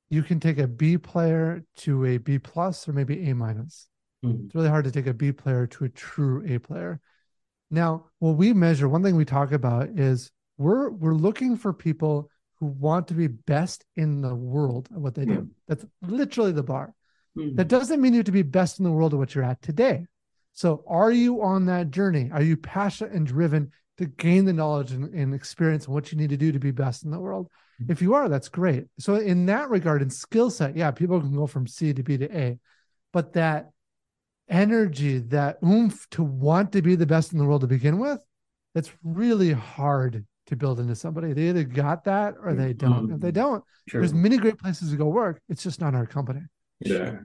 you 0.09 0.23
can 0.23 0.39
take 0.39 0.57
a 0.57 0.67
B 0.67 0.97
player 0.97 1.63
to 1.77 2.05
a 2.05 2.17
B 2.17 2.39
plus 2.39 2.87
or 2.87 2.93
maybe 2.93 3.29
A 3.29 3.35
minus. 3.35 3.87
Mm-hmm. 4.23 4.45
It's 4.45 4.55
really 4.55 4.69
hard 4.69 4.85
to 4.85 4.91
take 4.91 5.07
a 5.07 5.13
B 5.13 5.31
player 5.31 5.67
to 5.67 5.85
a 5.85 5.89
true 5.89 6.43
A 6.47 6.59
player. 6.59 6.99
Now, 7.71 8.05
what 8.19 8.37
we 8.37 8.53
measure, 8.53 8.87
one 8.87 9.03
thing 9.03 9.15
we 9.15 9.25
talk 9.25 9.51
about 9.51 9.89
is 9.89 10.31
we're 10.57 10.89
we're 10.89 11.15
looking 11.15 11.57
for 11.57 11.73
people 11.73 12.29
who 12.59 12.67
want 12.67 13.07
to 13.09 13.13
be 13.13 13.27
best 13.27 13.85
in 13.95 14.21
the 14.21 14.33
world 14.33 14.87
at 14.91 14.99
what 14.99 15.15
they 15.15 15.25
do. 15.25 15.31
Mm-hmm. 15.31 15.51
That's 15.67 15.85
literally 16.01 16.51
the 16.51 16.63
bar. 16.63 16.93
Mm-hmm. 17.37 17.55
That 17.55 17.67
doesn't 17.67 17.99
mean 17.99 18.13
you 18.13 18.19
have 18.19 18.25
to 18.27 18.31
be 18.31 18.43
best 18.43 18.79
in 18.79 18.85
the 18.85 18.91
world 18.91 19.13
at 19.13 19.19
what 19.19 19.35
you're 19.35 19.43
at 19.43 19.61
today. 19.61 20.05
So, 20.53 20.83
are 20.87 21.11
you 21.11 21.41
on 21.41 21.65
that 21.65 21.91
journey? 21.91 22.29
Are 22.31 22.41
you 22.41 22.55
passionate 22.55 23.13
and 23.13 23.27
driven 23.27 23.71
to 23.97 24.05
gain 24.05 24.45
the 24.45 24.53
knowledge 24.53 24.91
and, 24.91 25.13
and 25.13 25.34
experience 25.34 25.86
and 25.86 25.93
what 25.93 26.12
you 26.12 26.17
need 26.17 26.29
to 26.29 26.38
do 26.38 26.51
to 26.51 26.60
be 26.60 26.71
best 26.71 27.03
in 27.03 27.12
the 27.12 27.19
world? 27.19 27.47
Mm-hmm. 27.81 27.91
If 27.91 28.01
you 28.01 28.13
are, 28.13 28.29
that's 28.29 28.49
great. 28.49 28.86
So 28.99 29.15
in 29.15 29.45
that 29.47 29.69
regard, 29.69 30.01
in 30.01 30.10
skill 30.10 30.49
set, 30.49 30.75
yeah, 30.75 30.91
people 30.91 31.19
can 31.19 31.36
go 31.36 31.47
from 31.47 31.67
C 31.67 31.93
to 31.93 32.03
B 32.03 32.17
to 32.17 32.38
A, 32.38 32.60
but 33.13 33.34
that 33.34 33.71
energy, 34.47 35.19
that 35.19 35.58
oomph 35.63 36.08
to 36.12 36.23
want 36.23 36.71
to 36.73 36.81
be 36.81 36.95
the 36.95 37.05
best 37.05 37.34
in 37.34 37.39
the 37.39 37.45
world 37.45 37.62
to 37.62 37.67
begin 37.67 37.99
with, 37.99 38.19
that's 38.73 38.91
really 39.03 39.51
hard 39.51 40.25
to 40.47 40.55
build 40.55 40.79
into 40.79 40.95
somebody. 40.95 41.34
They 41.34 41.49
either 41.49 41.63
got 41.63 42.03
that 42.05 42.36
or 42.41 42.53
they 42.53 42.73
don't. 42.73 43.05
Mm-hmm. 43.05 43.15
If 43.15 43.21
they 43.21 43.31
don't, 43.31 43.63
sure. 43.88 44.01
there's 44.01 44.13
many 44.13 44.38
great 44.38 44.60
places 44.60 44.91
to 44.91 44.97
go 44.97 45.08
work. 45.08 45.41
It's 45.49 45.63
just 45.63 45.81
not 45.81 45.95
our 45.95 46.05
company. 46.05 46.41
Yeah. 46.79 47.19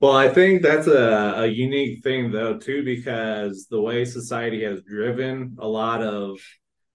Well, 0.00 0.16
I 0.16 0.28
think 0.28 0.62
that's 0.62 0.86
a, 0.86 1.34
a 1.36 1.46
unique 1.46 2.02
thing 2.02 2.30
though, 2.30 2.58
too, 2.58 2.84
because 2.84 3.66
the 3.70 3.80
way 3.80 4.04
society 4.04 4.64
has 4.64 4.82
driven 4.82 5.56
a 5.58 5.68
lot 5.68 6.02
of 6.02 6.38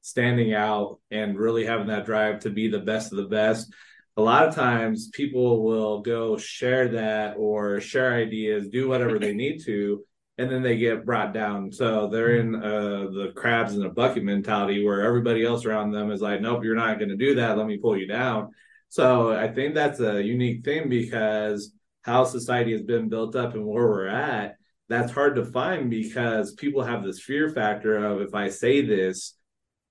standing 0.01 0.53
out 0.53 0.99
and 1.11 1.37
really 1.37 1.65
having 1.65 1.87
that 1.87 2.05
drive 2.05 2.39
to 2.39 2.49
be 2.49 2.67
the 2.67 2.79
best 2.79 3.11
of 3.11 3.17
the 3.17 3.27
best 3.27 3.71
a 4.19 4.21
lot 4.21 4.45
of 4.45 4.53
times 4.53 5.09
people 5.13 5.63
will 5.63 6.01
go 6.01 6.35
share 6.37 6.89
that 6.89 7.35
or 7.37 7.79
share 7.79 8.13
ideas 8.13 8.67
do 8.67 8.89
whatever 8.89 9.17
they 9.17 9.33
need 9.33 9.63
to 9.63 10.03
and 10.37 10.51
then 10.51 10.61
they 10.61 10.77
get 10.77 11.05
brought 11.05 11.33
down. 11.33 11.69
So 11.69 12.07
they're 12.07 12.37
in 12.37 12.55
uh, 12.55 13.07
the 13.11 13.33
crabs 13.35 13.75
in 13.75 13.83
a 13.83 13.89
bucket 13.89 14.23
mentality 14.23 14.85
where 14.85 15.01
everybody 15.01 15.45
else 15.45 15.65
around 15.65 15.91
them 15.91 16.11
is 16.11 16.21
like 16.21 16.41
nope 16.41 16.65
you're 16.65 16.75
not 16.75 16.97
going 16.99 17.09
to 17.09 17.15
do 17.15 17.35
that. 17.35 17.57
Let 17.57 17.65
me 17.65 17.77
pull 17.77 17.97
you 17.97 18.07
down. 18.07 18.49
So 18.89 19.31
i 19.31 19.47
think 19.47 19.73
that's 19.73 20.01
a 20.01 20.21
unique 20.21 20.65
thing 20.65 20.89
because 20.89 21.71
how 22.09 22.23
society 22.23 22.71
has 22.71 22.83
been 22.83 23.09
built 23.09 23.35
up 23.35 23.53
and 23.53 23.65
where 23.65 23.87
we're 23.87 24.07
at 24.07 24.55
that's 24.89 25.11
hard 25.11 25.35
to 25.35 25.45
find 25.45 25.89
because 25.89 26.53
people 26.53 26.81
have 26.81 27.03
this 27.03 27.21
fear 27.21 27.49
factor 27.49 27.97
of 27.97 28.21
if 28.21 28.33
i 28.33 28.49
say 28.49 28.81
this 28.81 29.35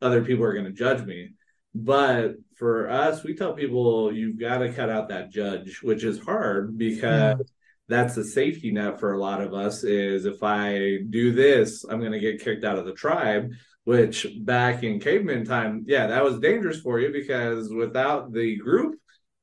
other 0.01 0.25
people 0.25 0.45
are 0.45 0.53
going 0.53 0.65
to 0.65 0.73
judge 0.73 1.05
me. 1.05 1.31
But 1.75 2.35
for 2.57 2.89
us, 2.91 3.23
we 3.23 3.35
tell 3.35 3.53
people 3.53 4.13
you've 4.13 4.39
got 4.39 4.59
to 4.59 4.73
cut 4.73 4.91
out 4.91 5.09
that 5.09 5.31
judge, 5.31 5.81
which 5.83 6.03
is 6.03 6.19
hard 6.19 6.77
because 6.79 7.37
yeah. 7.39 7.45
that's 7.89 8.17
a 8.17 8.25
safety 8.25 8.73
net 8.73 8.99
for 8.99 9.13
a 9.13 9.21
lot 9.21 9.41
of 9.41 9.55
us 9.55 9.85
is 9.85 10.25
if 10.25 10.43
I 10.43 10.99
do 11.09 11.33
this, 11.33 11.85
I'm 11.85 12.01
going 12.01 12.13
to 12.13 12.21
get 12.21 12.43
kicked 12.43 12.65
out 12.65 12.79
of 12.79 12.87
the 12.87 12.95
tribe, 12.95 13.53
which 13.85 14.27
back 14.41 14.83
in 14.83 14.99
caveman 14.99 15.45
time, 15.45 15.85
yeah, 15.87 16.07
that 16.09 16.25
was 16.25 16.41
dangerous 16.41 16.81
for 16.81 16.99
you 17.01 17.13
because 17.13 17.73
without 17.73 18.33
the 18.33 18.57
group, 18.57 18.97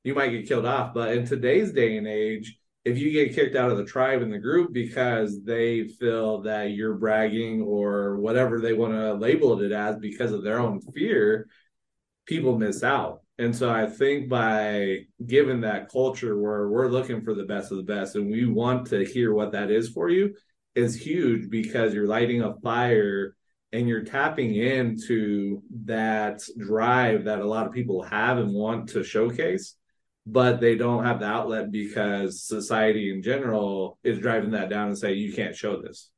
you 0.04 0.14
might 0.14 0.30
get 0.30 0.48
killed 0.48 0.66
off. 0.66 0.94
But 0.94 1.16
in 1.16 1.26
today's 1.26 1.72
day 1.72 1.98
and 1.98 2.08
age, 2.08 2.58
if 2.86 3.00
you 3.00 3.12
get 3.12 3.34
kicked 3.34 3.56
out 3.56 3.72
of 3.72 3.78
the 3.78 3.84
tribe 3.84 4.22
and 4.22 4.32
the 4.32 4.38
group 4.38 4.72
because 4.72 5.44
they 5.44 5.88
feel 5.88 6.42
that 6.44 6.72
you're 6.72 6.94
bragging 6.94 7.64
or 7.64 8.18
whatever 8.18 8.62
they 8.62 8.74
want 8.74 8.94
to 8.94 9.16
label 9.16 9.60
it 9.60 9.72
as 9.72 9.98
because 9.98 10.32
of 10.32 10.44
their 10.44 10.60
own 10.60 10.80
fear, 10.94 11.48
people 12.28 12.60
miss 12.60 12.84
out. 12.84 13.22
And 13.40 13.56
so 13.56 13.72
I 13.72 13.88
think 13.88 14.30
by 14.30 15.00
giving 15.26 15.62
that 15.62 15.90
culture 15.92 16.40
where 16.40 16.70
we're 16.70 16.88
looking 16.88 17.24
for 17.24 17.34
the 17.34 17.44
best 17.44 17.72
of 17.72 17.78
the 17.78 17.84
best 17.84 18.16
and 18.16 18.30
we 18.30 18.46
want 18.46 18.88
to 18.88 19.04
hear 19.04 19.34
what 19.34 19.52
that 19.54 19.72
is 19.72 19.90
for 19.90 20.10
you 20.10 20.36
is 20.76 20.96
huge 20.96 21.50
because 21.50 21.94
you're 21.94 22.08
lighting 22.08 22.44
a 22.44 22.56
fire 22.58 23.36
and 23.74 23.90
you're 23.90 24.04
tapping 24.04 24.56
into 24.56 25.62
that 25.86 26.42
drive 26.60 27.26
that 27.26 27.40
a 27.40 27.48
lot 27.48 27.66
of 27.66 27.74
people 27.74 28.04
have 28.04 28.38
and 28.38 28.54
want 28.54 28.90
to 28.90 29.04
showcase 29.04 29.76
but 30.26 30.60
they 30.60 30.76
don't 30.76 31.06
have 31.06 31.20
the 31.20 31.26
outlet 31.26 31.72
because 31.72 32.42
society 32.42 33.12
in 33.12 33.22
general 33.22 34.00
is 34.04 34.20
driving 34.20 34.52
that 34.52 34.70
down 34.70 34.88
and 34.88 34.98
say 34.98 35.14
you 35.14 35.34
can't 35.34 35.56
show 35.56 35.82
this. 35.82 36.10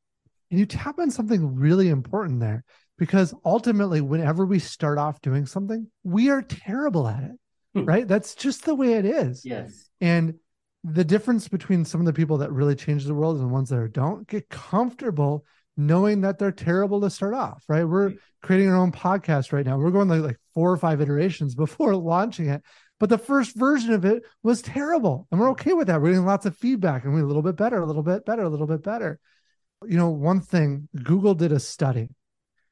And 0.50 0.60
you 0.60 0.66
tap 0.66 0.98
on 1.00 1.12
something 1.12 1.56
really 1.56 1.90
important 1.90 2.40
there 2.40 2.64
because 2.98 3.34
ultimately 3.44 4.02
whenever 4.02 4.46
we 4.46 4.60
start 4.60 4.98
off 4.98 5.22
doing 5.22 5.46
something 5.46 5.88
we 6.04 6.30
are 6.30 6.42
terrible 6.42 7.08
at 7.08 7.24
it 7.24 7.32
hmm. 7.74 7.86
right? 7.86 8.08
That's 8.08 8.36
just 8.36 8.66
the 8.66 8.76
way 8.76 8.94
it 8.94 9.06
is. 9.06 9.46
Yes. 9.46 9.90
And 10.02 10.36
the 10.84 11.04
difference 11.04 11.48
between 11.48 11.84
some 11.86 12.00
of 12.00 12.06
the 12.06 12.14
people 12.14 12.38
that 12.38 12.52
really 12.52 12.76
change 12.76 13.06
the 13.06 13.14
world 13.14 13.38
and 13.38 13.46
the 13.46 13.54
ones 13.54 13.70
that 13.70 13.92
don't 13.94 14.28
get 14.28 14.50
comfortable 14.50 15.44
knowing 15.76 16.22
that 16.22 16.40
they're 16.40 16.52
terrible 16.52 17.02
to 17.02 17.10
start 17.10 17.34
off 17.34 17.64
right? 17.68 17.84
We're 17.84 18.14
creating 18.42 18.70
our 18.70 18.78
own 18.78 18.92
podcast 18.92 19.52
right 19.52 19.66
now. 19.66 19.78
We're 19.78 19.92
going 19.92 20.08
like, 20.08 20.22
like 20.22 20.40
four 20.54 20.72
or 20.72 20.78
five 20.78 21.02
iterations 21.02 21.56
before 21.66 21.96
launching 21.96 22.48
it 22.48 22.64
but 23.00 23.10
the 23.10 23.18
first 23.18 23.56
version 23.56 23.94
of 23.94 24.06
it 24.06 24.24
was 24.44 24.62
terrible 24.62 25.28
and 25.32 25.40
we're 25.40 25.52
okay 25.52 25.74
with 25.74 25.88
that 25.88 26.02
we're 26.02 26.10
getting 26.10 26.26
lots 26.26 26.46
of 26.46 26.58
feedback 26.58 27.04
and 27.04 27.14
we're 27.14 27.22
a 27.22 27.26
little 27.26 27.42
bit 27.42 27.56
better 27.56 27.82
a 27.82 27.86
little 27.86 28.04
bit 28.04 28.26
better 28.26 28.44
a 28.44 28.50
little 28.50 28.68
bit 28.68 28.84
better 28.84 29.20
you 29.88 29.98
know 29.98 30.10
one 30.10 30.42
thing 30.42 30.88
google 31.04 31.36
did 31.36 31.52
a 31.52 31.60
study 31.60 32.10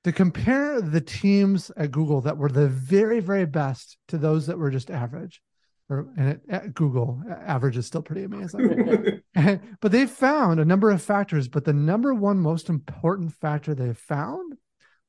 to 0.05 0.11
compare 0.11 0.79
the 0.81 1.01
teams 1.01 1.71
at 1.75 1.91
Google 1.91 2.21
that 2.21 2.37
were 2.37 2.47
the 2.47 2.67
very, 2.67 3.19
very 3.19 3.47
best 3.47 3.97
to 4.07 4.19
those 4.19 4.45
that 4.45 4.59
were 4.59 4.69
just 4.69 4.91
average. 4.91 5.41
Or 5.89 6.07
and 6.15 6.29
it, 6.29 6.41
at 6.47 6.75
Google, 6.75 7.23
average 7.27 7.75
is 7.75 7.87
still 7.87 8.03
pretty 8.03 8.23
amazing. 8.23 9.23
but 9.81 9.91
they 9.91 10.05
found 10.05 10.59
a 10.59 10.65
number 10.65 10.91
of 10.91 11.01
factors, 11.01 11.47
but 11.47 11.65
the 11.65 11.73
number 11.73 12.13
one 12.13 12.37
most 12.37 12.69
important 12.69 13.33
factor 13.33 13.73
they 13.73 13.93
found 13.93 14.53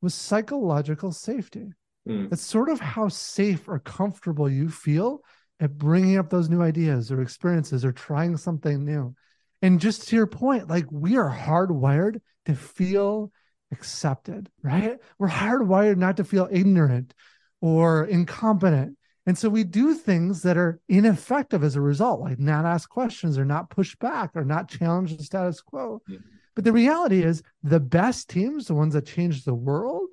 was 0.01 0.15
psychological 0.15 1.13
safety. 1.13 1.73
Mm. 2.07 2.33
It's 2.33 2.43
sort 2.43 2.69
of 2.69 2.81
how 2.81 3.09
safe 3.09 3.69
or 3.69 3.79
comfortable 3.79 4.49
you 4.49 4.69
feel 4.69 5.23
at 5.61 5.77
bringing 5.77 6.19
up 6.19 6.31
those 6.31 6.49
new 6.49 6.63
ideas 6.63 7.11
or 7.11 7.23
experiences 7.23 7.85
or 7.85 7.93
trying 7.93 8.37
something 8.37 8.85
new. 8.85 9.15
And 9.63 9.81
just 9.81 10.09
to 10.09 10.17
your 10.17 10.27
point, 10.27 10.69
like 10.69 10.87
we 10.91 11.17
are 11.17 11.31
hardwired 11.31 12.21
to 12.45 12.55
feel 12.55 13.33
accepted, 13.73 14.49
right? 14.63 14.99
We're 15.19 15.29
hardwired 15.29 15.97
not 15.97 16.19
to 16.19 16.25
feel 16.25 16.49
ignorant 16.51 17.15
or 17.61 18.05
incompetent. 18.05 18.97
And 19.25 19.37
so 19.37 19.49
we 19.49 19.65
do 19.65 19.95
things 19.95 20.43
that 20.43 20.57
are 20.57 20.79
ineffective 20.89 21.65
as 21.65 21.75
a 21.75 21.81
result, 21.81 22.21
like 22.21 22.39
not 22.39 22.65
ask 22.65 22.89
questions 22.89 23.39
or 23.39 23.45
not 23.45 23.71
push 23.71 23.97
back 23.97 24.31
or 24.35 24.45
not 24.45 24.69
challenge 24.69 25.17
the 25.17 25.25
status 25.25 25.61
quo. 25.61 26.01
Mm-hmm. 26.09 26.23
But 26.55 26.65
the 26.65 26.73
reality 26.73 27.23
is, 27.23 27.43
the 27.63 27.81
best 27.81 28.31
teams, 28.31 28.67
the 28.67 28.75
ones 28.75 28.95
that 28.95 29.07
change 29.07 29.45
the 29.45 29.55
world, 29.55 30.09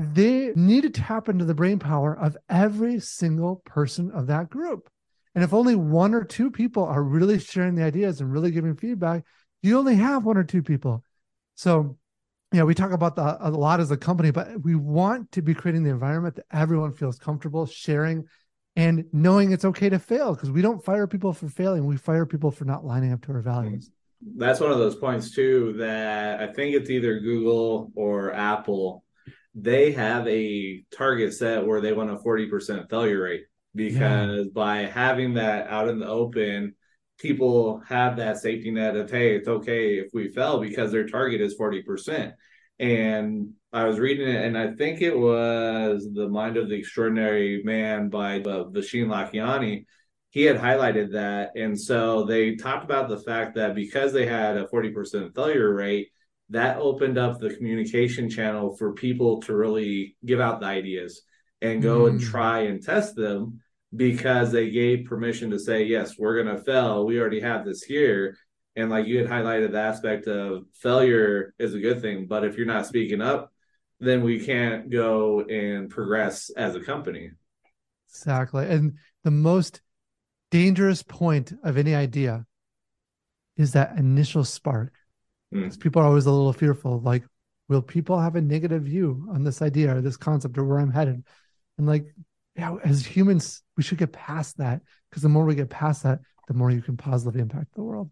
they 0.00 0.52
need 0.54 0.82
to 0.82 0.90
tap 0.90 1.28
into 1.28 1.44
the 1.44 1.54
brain 1.54 1.78
power 1.78 2.16
of 2.16 2.36
every 2.48 3.00
single 3.00 3.56
person 3.64 4.10
of 4.12 4.26
that 4.28 4.50
group. 4.50 4.88
And 5.34 5.44
if 5.44 5.52
only 5.52 5.76
one 5.76 6.14
or 6.14 6.24
two 6.24 6.50
people 6.50 6.84
are 6.84 7.02
really 7.02 7.38
sharing 7.38 7.74
the 7.74 7.84
ideas 7.84 8.20
and 8.20 8.32
really 8.32 8.50
giving 8.50 8.76
feedback, 8.76 9.24
you 9.62 9.78
only 9.78 9.96
have 9.96 10.24
one 10.24 10.36
or 10.36 10.44
two 10.44 10.62
people. 10.62 11.04
So 11.54 11.98
know, 12.58 12.66
we 12.66 12.74
talk 12.74 12.92
about 12.92 13.16
the, 13.16 13.36
a 13.40 13.50
lot 13.50 13.80
as 13.80 13.90
a 13.90 13.96
company, 13.96 14.30
but 14.30 14.62
we 14.62 14.74
want 14.74 15.30
to 15.32 15.42
be 15.42 15.54
creating 15.54 15.84
the 15.84 15.90
environment 15.90 16.36
that 16.36 16.46
everyone 16.52 16.92
feels 16.92 17.18
comfortable 17.18 17.66
sharing 17.66 18.24
and 18.76 19.04
knowing 19.12 19.52
it's 19.52 19.64
okay 19.64 19.88
to 19.88 19.98
fail 19.98 20.34
because 20.34 20.50
we 20.50 20.62
don't 20.62 20.84
fire 20.84 21.06
people 21.06 21.32
for 21.32 21.48
failing. 21.48 21.86
We 21.86 21.96
fire 21.96 22.26
people 22.26 22.50
for 22.50 22.64
not 22.64 22.84
lining 22.84 23.12
up 23.12 23.22
to 23.22 23.32
our 23.32 23.40
values. 23.40 23.90
That's 24.36 24.60
one 24.60 24.70
of 24.70 24.78
those 24.78 24.96
points 24.96 25.30
too 25.30 25.74
that 25.78 26.40
I 26.40 26.52
think 26.52 26.74
it's 26.74 26.90
either 26.90 27.20
Google 27.20 27.92
or 27.94 28.32
Apple. 28.32 29.04
They 29.54 29.92
have 29.92 30.26
a 30.28 30.84
target 30.96 31.34
set 31.34 31.66
where 31.66 31.80
they 31.80 31.92
want 31.92 32.10
a 32.10 32.16
40% 32.16 32.88
failure 32.88 33.22
rate 33.22 33.44
because 33.74 34.46
yeah. 34.46 34.52
by 34.52 34.78
having 34.78 35.34
that 35.34 35.68
out 35.68 35.88
in 35.88 35.98
the 35.98 36.06
open, 36.06 36.74
people 37.20 37.82
have 37.86 38.16
that 38.16 38.38
safety 38.38 38.70
net 38.70 38.96
of 38.96 39.10
hey 39.10 39.36
it's 39.36 39.48
okay 39.48 39.98
if 39.98 40.08
we 40.12 40.30
fail 40.30 40.58
because 40.58 40.90
their 40.90 41.06
target 41.06 41.40
is 41.40 41.56
40% 41.58 42.32
and 42.78 43.50
i 43.72 43.84
was 43.84 43.98
reading 43.98 44.28
it 44.28 44.44
and 44.44 44.56
i 44.56 44.72
think 44.72 45.02
it 45.02 45.16
was 45.16 46.08
the 46.14 46.28
mind 46.28 46.56
of 46.56 46.68
the 46.68 46.76
extraordinary 46.76 47.62
man 47.62 48.08
by 48.08 48.40
uh, 48.40 48.64
Vishen 48.64 49.08
Lakhiani 49.08 49.84
he 50.30 50.44
had 50.44 50.56
highlighted 50.56 51.12
that 51.12 51.50
and 51.56 51.78
so 51.78 52.24
they 52.24 52.56
talked 52.56 52.84
about 52.84 53.08
the 53.08 53.18
fact 53.18 53.54
that 53.56 53.74
because 53.74 54.12
they 54.12 54.26
had 54.26 54.56
a 54.56 54.66
40% 54.68 55.34
failure 55.34 55.74
rate 55.74 56.08
that 56.50 56.78
opened 56.78 57.16
up 57.16 57.38
the 57.38 57.54
communication 57.54 58.28
channel 58.28 58.76
for 58.76 58.92
people 58.92 59.40
to 59.42 59.54
really 59.54 60.16
give 60.24 60.40
out 60.40 60.60
the 60.60 60.66
ideas 60.66 61.22
and 61.62 61.82
go 61.82 62.02
mm. 62.02 62.10
and 62.10 62.20
try 62.20 62.60
and 62.62 62.82
test 62.82 63.14
them 63.14 63.60
because 63.94 64.52
they 64.52 64.70
gave 64.70 65.06
permission 65.06 65.50
to 65.50 65.58
say, 65.58 65.84
yes, 65.84 66.18
we're 66.18 66.42
going 66.42 66.56
to 66.56 66.62
fail. 66.62 67.06
We 67.06 67.18
already 67.18 67.40
have 67.40 67.64
this 67.64 67.82
here. 67.82 68.36
And 68.76 68.90
like 68.90 69.06
you 69.06 69.18
had 69.18 69.28
highlighted 69.28 69.72
the 69.72 69.80
aspect 69.80 70.26
of 70.26 70.64
failure 70.74 71.54
is 71.58 71.74
a 71.74 71.80
good 71.80 72.00
thing. 72.00 72.26
But 72.26 72.44
if 72.44 72.56
you're 72.56 72.66
not 72.66 72.86
speaking 72.86 73.20
up, 73.20 73.52
then 73.98 74.22
we 74.22 74.44
can't 74.44 74.90
go 74.90 75.42
and 75.42 75.90
progress 75.90 76.50
as 76.56 76.74
a 76.74 76.80
company. 76.80 77.30
Exactly. 78.08 78.66
And 78.68 78.94
the 79.24 79.30
most 79.30 79.82
dangerous 80.50 81.02
point 81.02 81.52
of 81.62 81.76
any 81.76 81.94
idea 81.94 82.46
is 83.56 83.72
that 83.72 83.96
initial 83.98 84.44
spark. 84.44 84.94
Mm. 85.54 85.78
People 85.80 86.02
are 86.02 86.06
always 86.06 86.26
a 86.26 86.30
little 86.30 86.52
fearful, 86.52 87.00
like, 87.00 87.24
will 87.68 87.82
people 87.82 88.18
have 88.18 88.36
a 88.36 88.40
negative 88.40 88.82
view 88.82 89.26
on 89.32 89.44
this 89.44 89.62
idea 89.62 89.96
or 89.96 90.00
this 90.00 90.16
concept 90.16 90.58
or 90.58 90.64
where 90.64 90.78
I'm 90.78 90.90
headed? 90.90 91.24
And 91.78 91.86
like 91.86 92.12
yeah, 92.56 92.76
as 92.84 93.06
humans, 93.06 93.62
we 93.76 93.82
should 93.82 93.98
get 93.98 94.12
past 94.12 94.58
that 94.58 94.82
because 95.08 95.22
the 95.22 95.28
more 95.28 95.44
we 95.44 95.54
get 95.54 95.70
past 95.70 96.02
that, 96.02 96.20
the 96.48 96.54
more 96.54 96.70
you 96.70 96.82
can 96.82 96.96
positively 96.96 97.40
impact 97.40 97.74
the 97.74 97.82
world. 97.82 98.10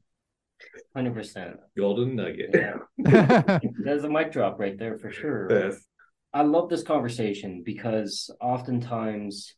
Hundred 0.95 1.15
percent. 1.15 1.57
Golden 1.77 2.17
nugget. 2.17 2.51
Yeah. 2.55 2.79
There's 3.85 4.05
a 4.05 4.09
mic 4.09 4.33
drop 4.33 4.59
right 4.59 4.79
there 4.79 4.97
for 4.97 5.11
sure. 5.11 5.49
Yes. 5.51 5.85
I 6.33 6.43
love 6.43 6.69
this 6.69 6.83
conversation 6.83 7.63
because 7.65 8.31
oftentimes 8.41 9.55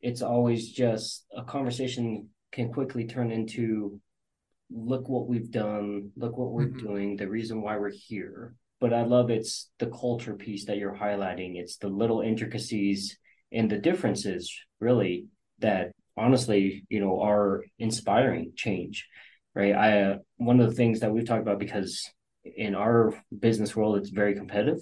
it's 0.00 0.22
always 0.22 0.70
just 0.70 1.26
a 1.36 1.44
conversation 1.44 2.28
can 2.52 2.72
quickly 2.72 3.06
turn 3.06 3.30
into 3.30 4.00
look 4.70 5.08
what 5.08 5.28
we've 5.28 5.50
done, 5.50 6.10
look 6.16 6.36
what 6.36 6.50
we're 6.50 6.66
mm-hmm. 6.66 6.86
doing, 6.86 7.16
the 7.16 7.28
reason 7.28 7.62
why 7.62 7.78
we're 7.78 7.90
here. 7.90 8.54
But 8.80 8.92
I 8.92 9.04
love 9.04 9.30
it's 9.30 9.70
the 9.78 9.86
culture 9.86 10.34
piece 10.34 10.66
that 10.66 10.76
you're 10.76 10.96
highlighting. 10.96 11.56
It's 11.56 11.78
the 11.78 11.88
little 11.88 12.20
intricacies 12.20 13.18
and 13.52 13.70
the 13.70 13.78
differences 13.78 14.54
really 14.80 15.26
that 15.60 15.92
honestly 16.16 16.84
you 16.88 17.00
know 17.00 17.20
are 17.20 17.64
inspiring 17.78 18.52
change 18.56 19.06
right 19.54 19.74
i 19.74 20.02
uh, 20.02 20.18
one 20.36 20.60
of 20.60 20.68
the 20.68 20.74
things 20.74 21.00
that 21.00 21.12
we've 21.12 21.26
talked 21.26 21.42
about 21.42 21.58
because 21.58 22.10
in 22.44 22.74
our 22.74 23.14
business 23.36 23.74
world 23.74 23.96
it's 23.96 24.10
very 24.10 24.34
competitive 24.34 24.80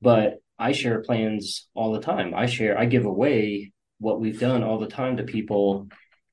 but 0.00 0.34
i 0.58 0.72
share 0.72 1.02
plans 1.02 1.68
all 1.74 1.92
the 1.92 2.00
time 2.00 2.34
i 2.34 2.46
share 2.46 2.78
i 2.78 2.84
give 2.84 3.04
away 3.04 3.72
what 3.98 4.20
we've 4.20 4.40
done 4.40 4.62
all 4.62 4.78
the 4.78 4.86
time 4.86 5.16
to 5.16 5.24
people 5.24 5.88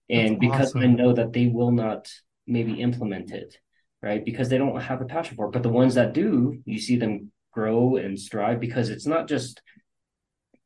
and 0.10 0.36
That's 0.36 0.40
because 0.40 0.70
awesome. 0.70 0.82
i 0.82 0.88
know 0.88 1.14
that 1.14 1.34
they 1.34 1.48
will 1.48 1.72
not 1.72 2.08
maybe 2.48 2.82
implement 2.82 3.32
it 3.32 3.58
right 4.02 4.26
because 4.26 4.50
they 4.50 4.58
don't 4.58 4.80
have 4.82 5.02
a 5.02 5.06
passion 5.06 5.36
for 5.36 5.46
it 5.46 5.52
but 5.52 5.64
the 5.64 5.70
ones 5.70 5.96
that 5.96 6.14
do 6.14 6.58
you 6.66 6.80
see 6.80 6.98
them 6.98 7.32
grow 7.52 7.98
and 7.98 8.20
strive 8.20 8.60
because 8.60 8.90
it's 8.90 9.06
not 9.06 9.28
just 9.28 9.62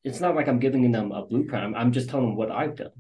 it's 0.05 0.19
not 0.19 0.35
like 0.35 0.47
I'm 0.47 0.59
giving 0.59 0.91
them 0.91 1.11
a 1.11 1.25
blueprint. 1.25 1.65
I'm, 1.65 1.75
I'm 1.75 1.91
just 1.91 2.09
telling 2.09 2.27
them 2.27 2.35
what 2.35 2.51
I've 2.51 2.75
done. 2.75 2.91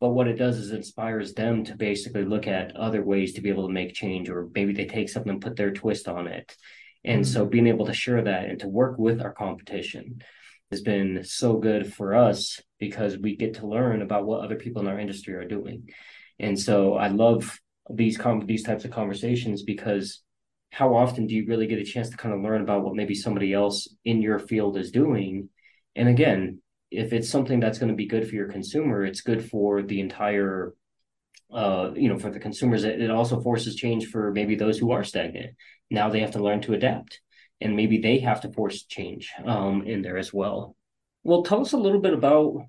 But 0.00 0.10
what 0.10 0.28
it 0.28 0.34
does 0.34 0.58
is 0.58 0.70
it 0.70 0.76
inspires 0.76 1.34
them 1.34 1.64
to 1.64 1.76
basically 1.76 2.24
look 2.24 2.46
at 2.46 2.76
other 2.76 3.04
ways 3.04 3.34
to 3.34 3.40
be 3.40 3.50
able 3.50 3.66
to 3.66 3.72
make 3.72 3.94
change, 3.94 4.30
or 4.30 4.48
maybe 4.54 4.72
they 4.72 4.86
take 4.86 5.08
something 5.08 5.30
and 5.30 5.40
put 5.40 5.56
their 5.56 5.72
twist 5.72 6.08
on 6.08 6.28
it. 6.28 6.56
And 7.04 7.24
mm-hmm. 7.24 7.32
so 7.32 7.46
being 7.46 7.66
able 7.66 7.86
to 7.86 7.92
share 7.92 8.22
that 8.22 8.44
and 8.48 8.60
to 8.60 8.68
work 8.68 8.96
with 8.96 9.20
our 9.20 9.32
competition 9.32 10.22
has 10.70 10.80
been 10.80 11.24
so 11.24 11.56
good 11.56 11.92
for 11.92 12.14
us 12.14 12.60
because 12.78 13.18
we 13.18 13.36
get 13.36 13.54
to 13.54 13.66
learn 13.66 14.02
about 14.02 14.24
what 14.24 14.40
other 14.40 14.56
people 14.56 14.82
in 14.82 14.88
our 14.88 14.98
industry 14.98 15.34
are 15.34 15.46
doing. 15.46 15.90
And 16.38 16.58
so 16.58 16.94
I 16.94 17.08
love 17.08 17.60
these 17.90 18.16
com- 18.16 18.46
these 18.46 18.62
types 18.62 18.84
of 18.84 18.90
conversations 18.90 19.62
because 19.62 20.22
how 20.70 20.94
often 20.94 21.26
do 21.26 21.34
you 21.34 21.46
really 21.46 21.66
get 21.66 21.78
a 21.78 21.84
chance 21.84 22.08
to 22.10 22.16
kind 22.16 22.34
of 22.34 22.40
learn 22.40 22.62
about 22.62 22.82
what 22.82 22.94
maybe 22.94 23.14
somebody 23.14 23.52
else 23.52 23.88
in 24.04 24.22
your 24.22 24.38
field 24.38 24.76
is 24.76 24.90
doing? 24.90 25.48
And 25.96 26.08
again 26.08 26.60
if 26.90 27.12
it's 27.12 27.28
something 27.28 27.58
that's 27.58 27.78
going 27.78 27.88
to 27.88 27.96
be 27.96 28.06
good 28.06 28.28
for 28.28 28.34
your 28.34 28.48
consumer 28.48 29.02
it's 29.02 29.22
good 29.22 29.48
for 29.48 29.82
the 29.82 29.98
entire 30.00 30.74
uh, 31.52 31.90
you 31.94 32.08
know 32.08 32.18
for 32.18 32.30
the 32.30 32.40
consumers. 32.40 32.84
It, 32.84 33.00
it 33.00 33.10
also 33.10 33.40
forces 33.40 33.76
change 33.76 34.06
for 34.06 34.32
maybe 34.32 34.54
those 34.54 34.78
who 34.78 34.92
are 34.92 35.04
stagnant. 35.04 35.54
Now 35.90 36.08
they 36.08 36.20
have 36.20 36.30
to 36.32 36.42
learn 36.42 36.62
to 36.62 36.74
adapt 36.74 37.20
and 37.60 37.76
maybe 37.76 37.98
they 37.98 38.18
have 38.20 38.40
to 38.40 38.52
force 38.52 38.84
change 38.84 39.30
um, 39.44 39.82
in 39.86 40.02
there 40.02 40.16
as 40.16 40.32
well. 40.32 40.76
Well 41.24 41.42
tell 41.42 41.60
us 41.60 41.72
a 41.72 41.78
little 41.78 42.00
bit 42.00 42.14
about 42.14 42.62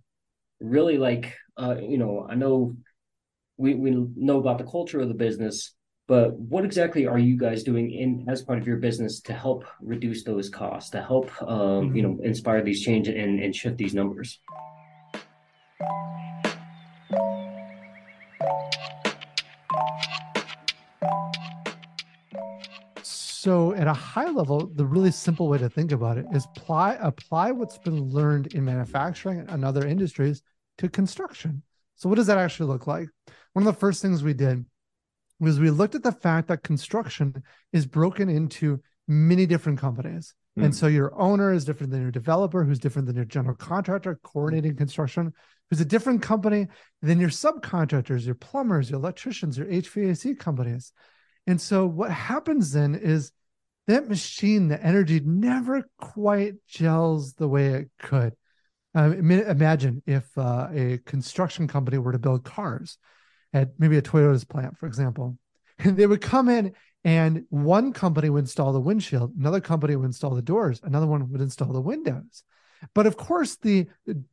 really 0.60 0.98
like 0.98 1.36
uh, 1.58 1.76
you 1.80 1.98
know 1.98 2.26
i 2.30 2.36
know 2.36 2.76
we, 3.58 3.76
we 3.76 3.92
know 4.16 4.40
about 4.40 4.58
the 4.58 4.64
culture 4.64 5.00
of 5.00 5.08
the 5.08 5.14
business 5.14 5.76
but 6.08 6.38
what 6.38 6.66
exactly 6.66 7.08
are 7.08 7.18
you 7.18 7.38
guys 7.38 7.64
doing 7.64 7.90
in 7.92 8.26
as 8.28 8.42
part 8.42 8.60
of 8.60 8.68
your 8.68 8.78
business 8.78 9.22
to 9.22 9.34
help 9.34 9.64
reduce 9.82 10.24
those 10.24 10.50
costs 10.50 10.90
to 10.90 11.02
help 11.02 11.30
um, 11.44 11.50
mm-hmm. 11.50 11.96
you 11.96 12.02
know 12.04 12.20
inspire 12.24 12.62
these 12.62 12.82
changes 12.82 13.16
and, 13.16 13.40
and 13.40 13.56
shift 13.56 13.78
these 13.78 13.94
numbers 13.94 14.40
so 23.02 23.74
at 23.74 23.88
a 23.88 23.94
high 23.94 24.30
level 24.30 24.72
the 24.76 24.86
really 24.86 25.12
simple 25.12 25.48
way 25.48 25.58
to 25.58 25.70
think 25.70 25.92
about 25.92 26.18
it 26.18 26.26
is 26.34 26.46
apply 26.56 26.98
apply 27.02 27.52
what's 27.52 27.78
been 27.78 28.02
learned 28.10 28.48
in 28.54 28.64
manufacturing 28.64 29.46
and 29.50 29.66
other 29.66 29.86
industries 29.86 30.42
to 30.78 30.90
construction 30.90 31.62
so 31.96 32.10
what 32.10 32.16
does 32.16 32.28
that 32.28 32.38
actually 32.38 32.70
look 32.70 32.88
like 32.88 33.08
one 33.54 33.66
of 33.66 33.74
the 33.74 33.80
first 33.80 34.02
things 34.02 34.24
we 34.24 34.34
did 34.34 34.66
was 35.40 35.60
we 35.60 35.70
looked 35.70 35.96
at 35.96 36.04
the 36.04 36.12
fact 36.12 36.48
that 36.48 36.64
construction 36.64 37.44
is 37.72 37.86
broken 37.86 38.30
into 38.30 38.80
many 39.08 39.46
different 39.46 39.80
companies. 39.80 40.34
Mm. 40.58 40.66
And 40.66 40.76
so 40.76 40.88
your 40.88 41.14
owner 41.20 41.54
is 41.54 41.66
different 41.66 41.92
than 41.92 42.02
your 42.02 42.12
developer, 42.12 42.64
who's 42.64 42.80
different 42.80 43.08
than 43.08 43.16
your 43.16 43.26
general 43.26 43.56
contractor 43.56 44.20
coordinating 44.24 44.76
construction, 44.76 45.34
who's 45.70 45.82
a 45.82 45.86
different 45.86 46.22
company 46.22 46.68
than 47.02 47.20
your 47.20 47.30
subcontractors, 47.30 48.26
your 48.26 48.36
plumbers, 48.36 48.90
your 48.90 49.00
electricians, 49.00 49.58
your 49.58 49.68
HVAC 49.68 50.38
companies. 50.40 50.92
And 51.46 51.60
so 51.60 51.86
what 51.86 52.12
happens 52.12 52.72
then 52.72 52.96
is 52.96 53.32
that 53.88 54.08
machine, 54.08 54.70
the 54.70 54.82
energy 54.82 55.20
never 55.20 55.84
quite 56.00 56.54
gels 56.68 57.34
the 57.34 57.50
way 57.50 57.74
it 57.74 57.90
could. 58.00 58.34
Um, 58.96 59.32
imagine 59.32 60.04
if 60.06 60.26
uh, 60.38 60.68
a 60.72 61.00
construction 61.06 61.68
company 61.68 61.98
were 61.98 62.12
to 62.12 62.20
build 62.20 62.44
cars 62.44 62.98
at 63.52 63.72
maybe 63.80 63.98
a 63.98 64.02
Toyota's 64.02 64.44
plant, 64.44 64.78
for 64.78 64.86
example. 64.86 65.38
And 65.80 65.98
they 65.98 66.06
would 66.06 66.22
come 66.22 66.50
in 66.50 66.74
and 67.04 67.46
one 67.50 67.92
company 67.92 68.30
would 68.30 68.40
install 68.40 68.72
the 68.72 68.80
windshield, 68.80 69.34
another 69.38 69.60
company 69.60 69.96
would 69.96 70.06
install 70.06 70.36
the 70.36 70.42
doors, 70.42 70.80
another 70.84 71.08
one 71.08 71.30
would 71.32 71.42
install 71.42 71.74
the 71.74 71.82
windows. 71.82 72.44
But 72.94 73.08
of 73.08 73.18
course, 73.18 73.58
the 73.58 73.88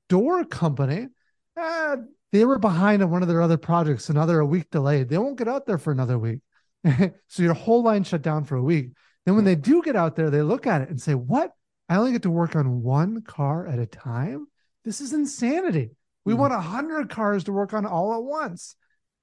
door 0.08 0.44
company, 0.44 1.08
eh, 1.56 1.96
they 2.32 2.44
were 2.44 2.58
behind 2.58 3.02
on 3.02 3.10
one 3.10 3.22
of 3.22 3.28
their 3.28 3.42
other 3.42 3.56
projects, 3.56 4.08
another 4.08 4.40
a 4.40 4.46
week 4.46 4.70
delayed. 4.70 5.08
They 5.08 5.18
won't 5.18 5.38
get 5.38 5.48
out 5.48 5.66
there 5.66 5.78
for 5.78 5.90
another 5.92 6.18
week. 6.18 6.40
so 7.28 7.42
your 7.42 7.54
whole 7.54 7.82
line 7.82 8.04
shut 8.04 8.22
down 8.22 8.44
for 8.44 8.56
a 8.56 8.62
week. 8.62 8.90
Then 9.26 9.34
when 9.34 9.44
they 9.44 9.56
do 9.56 9.82
get 9.82 9.96
out 9.96 10.16
there, 10.16 10.30
they 10.30 10.42
look 10.42 10.66
at 10.66 10.82
it 10.82 10.90
and 10.90 11.00
say, 11.00 11.14
What? 11.14 11.52
I 11.88 11.96
only 11.96 12.12
get 12.12 12.22
to 12.22 12.30
work 12.30 12.54
on 12.54 12.82
one 12.82 13.22
car 13.22 13.66
at 13.66 13.80
a 13.80 13.86
time? 13.86 14.46
This 14.84 15.00
is 15.00 15.12
insanity. 15.12 15.90
We 16.24 16.32
mm-hmm. 16.32 16.40
want 16.40 16.52
a 16.54 16.60
hundred 16.60 17.10
cars 17.10 17.44
to 17.44 17.52
work 17.52 17.72
on 17.72 17.86
all 17.86 18.14
at 18.14 18.22
once. 18.22 18.76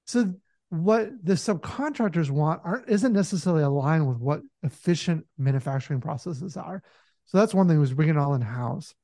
So 0.06 0.34
what 0.70 1.10
the 1.22 1.34
subcontractors 1.34 2.30
want 2.30 2.60
aren't 2.64 2.88
isn't 2.88 3.12
necessarily 3.12 3.62
aligned 3.62 4.06
with 4.06 4.18
what 4.18 4.42
efficient 4.62 5.26
manufacturing 5.38 6.00
processes 6.00 6.56
are. 6.56 6.82
So 7.26 7.38
that's 7.38 7.54
one 7.54 7.68
thing 7.68 7.78
was 7.78 7.94
bring 7.94 8.08
it 8.08 8.16
all 8.16 8.34
in 8.34 8.40
house. 8.40 8.94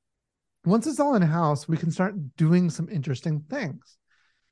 Once 0.65 0.87
it's 0.87 1.01
all 1.01 1.15
in 1.15 1.23
house, 1.23 1.69
we 1.69 1.77
can 1.77 1.91
start 1.91 2.37
doing 2.37 2.71
some 2.71 2.89
interesting 2.89 3.45
things. 3.51 3.99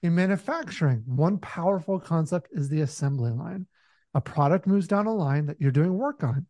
In 0.02 0.14
manufacturing, 0.14 1.02
one 1.06 1.38
powerful 1.38 1.98
concept 1.98 2.48
is 2.52 2.68
the 2.68 2.82
assembly 2.82 3.30
line. 3.30 3.66
A 4.14 4.20
product 4.20 4.66
moves 4.66 4.86
down 4.86 5.06
a 5.06 5.14
line 5.14 5.46
that 5.46 5.60
you're 5.60 5.70
doing 5.70 5.94
work 5.94 6.22
on. 6.22 6.46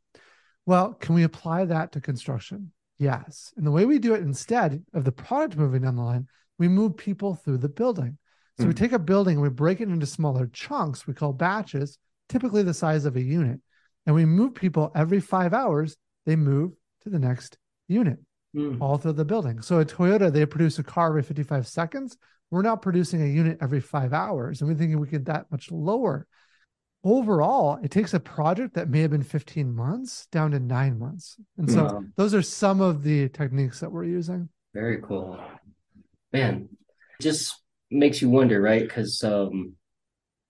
Well, 0.66 0.94
can 0.94 1.14
we 1.14 1.22
apply 1.22 1.66
that 1.66 1.92
to 1.92 2.00
construction? 2.00 2.72
Yes. 3.02 3.52
And 3.56 3.66
the 3.66 3.72
way 3.72 3.84
we 3.84 3.98
do 3.98 4.14
it 4.14 4.22
instead 4.22 4.84
of 4.94 5.04
the 5.04 5.10
product 5.10 5.56
moving 5.56 5.82
down 5.82 5.96
the 5.96 6.02
line, 6.02 6.28
we 6.58 6.68
move 6.68 6.96
people 6.96 7.34
through 7.34 7.58
the 7.58 7.68
building. 7.68 8.16
So 8.58 8.64
mm. 8.64 8.68
we 8.68 8.72
hmm. 8.72 8.78
take 8.78 8.92
a 8.92 8.98
building 9.00 9.34
and 9.34 9.42
we 9.42 9.48
break 9.48 9.80
it 9.80 9.88
into 9.88 10.06
smaller 10.06 10.46
chunks 10.52 11.04
we 11.04 11.14
call 11.14 11.32
batches, 11.32 11.98
typically 12.28 12.62
the 12.62 12.74
size 12.74 13.04
of 13.04 13.16
a 13.16 13.20
unit. 13.20 13.58
And 14.06 14.14
we 14.14 14.24
move 14.24 14.54
people 14.54 14.92
every 14.94 15.18
five 15.18 15.52
hours, 15.52 15.96
they 16.26 16.36
move 16.36 16.72
to 17.02 17.10
the 17.10 17.18
next 17.18 17.58
unit 17.88 18.18
mm. 18.54 18.80
all 18.80 18.98
through 18.98 19.14
the 19.14 19.24
building. 19.24 19.62
So 19.62 19.80
at 19.80 19.88
Toyota, 19.88 20.32
they 20.32 20.46
produce 20.46 20.78
a 20.78 20.84
car 20.84 21.08
every 21.08 21.22
55 21.24 21.66
seconds. 21.66 22.16
We're 22.52 22.62
not 22.62 22.82
producing 22.82 23.20
a 23.22 23.26
unit 23.26 23.58
every 23.60 23.80
five 23.80 24.12
hours. 24.12 24.60
And 24.60 24.70
we're 24.70 24.76
thinking 24.76 25.00
we 25.00 25.08
get 25.08 25.24
that 25.24 25.50
much 25.50 25.72
lower. 25.72 26.28
Overall, 27.04 27.80
it 27.82 27.90
takes 27.90 28.14
a 28.14 28.20
project 28.20 28.74
that 28.74 28.88
may 28.88 29.00
have 29.00 29.10
been 29.10 29.24
15 29.24 29.74
months 29.74 30.26
down 30.26 30.52
to 30.52 30.60
nine 30.60 30.98
months. 30.98 31.36
And 31.58 31.70
so 31.70 31.84
wow. 31.84 32.04
those 32.16 32.32
are 32.32 32.42
some 32.42 32.80
of 32.80 33.02
the 33.02 33.28
techniques 33.28 33.80
that 33.80 33.90
we're 33.90 34.04
using. 34.04 34.48
Very 34.72 35.02
cool. 35.02 35.42
Man, 36.32 36.68
just 37.20 37.60
makes 37.90 38.22
you 38.22 38.30
wonder, 38.30 38.60
right? 38.60 38.82
Because 38.82 39.22
um, 39.24 39.74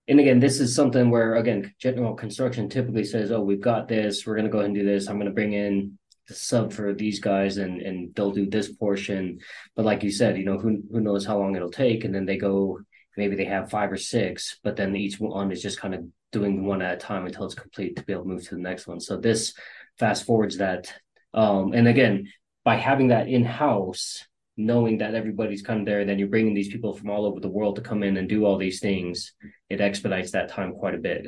and 0.07 0.19
again, 0.19 0.39
this 0.39 0.59
is 0.59 0.75
something 0.75 1.09
where 1.09 1.35
again, 1.35 1.73
general 1.79 2.13
construction 2.13 2.69
typically 2.69 3.05
says, 3.05 3.31
"Oh, 3.31 3.41
we've 3.41 3.61
got 3.61 3.87
this. 3.87 4.25
We're 4.25 4.35
going 4.35 4.45
to 4.45 4.51
go 4.51 4.59
ahead 4.59 4.67
and 4.67 4.75
do 4.75 4.85
this. 4.85 5.07
I'm 5.07 5.15
going 5.15 5.27
to 5.27 5.33
bring 5.33 5.53
in 5.53 5.97
the 6.27 6.33
sub 6.33 6.73
for 6.73 6.93
these 6.93 7.19
guys, 7.19 7.57
and 7.57 7.81
and 7.81 8.13
they'll 8.15 8.31
do 8.31 8.49
this 8.49 8.71
portion." 8.71 9.39
But 9.75 9.85
like 9.85 10.03
you 10.03 10.11
said, 10.11 10.37
you 10.37 10.45
know, 10.45 10.57
who 10.57 10.83
who 10.91 10.99
knows 10.99 11.25
how 11.25 11.37
long 11.37 11.55
it'll 11.55 11.71
take, 11.71 12.03
and 12.03 12.13
then 12.13 12.25
they 12.25 12.37
go. 12.37 12.79
Maybe 13.15 13.35
they 13.35 13.45
have 13.45 13.69
five 13.69 13.91
or 13.91 13.97
six, 13.97 14.59
but 14.63 14.75
then 14.75 14.95
each 14.95 15.19
one 15.19 15.51
is 15.51 15.61
just 15.61 15.79
kind 15.79 15.93
of 15.93 16.03
doing 16.33 16.65
one 16.65 16.81
at 16.81 16.95
a 16.95 16.97
time 16.97 17.25
until 17.25 17.45
it's 17.45 17.55
complete 17.55 17.95
to 17.95 18.03
be 18.03 18.11
able 18.11 18.23
to 18.23 18.29
move 18.29 18.43
to 18.49 18.55
the 18.55 18.61
next 18.61 18.85
one. 18.85 18.99
So 18.99 19.15
this 19.15 19.53
fast 19.97 20.25
forwards 20.25 20.57
that. 20.57 20.93
Um, 21.33 21.71
and 21.71 21.87
again, 21.87 22.27
by 22.65 22.75
having 22.75 23.07
that 23.07 23.29
in 23.29 23.45
house, 23.45 24.25
knowing 24.57 24.97
that 24.97 25.15
everybody's 25.15 25.61
come 25.61 25.85
there, 25.85 26.03
then 26.03 26.19
you're 26.19 26.27
bringing 26.27 26.53
these 26.53 26.67
people 26.67 26.93
from 26.93 27.09
all 27.09 27.25
over 27.25 27.39
the 27.39 27.49
world 27.49 27.77
to 27.77 27.81
come 27.81 28.03
in 28.03 28.17
and 28.17 28.27
do 28.27 28.45
all 28.45 28.57
these 28.57 28.81
things, 28.81 29.33
it 29.69 29.79
expedites 29.79 30.31
that 30.31 30.49
time 30.49 30.73
quite 30.73 30.95
a 30.95 30.99
bit. 30.99 31.25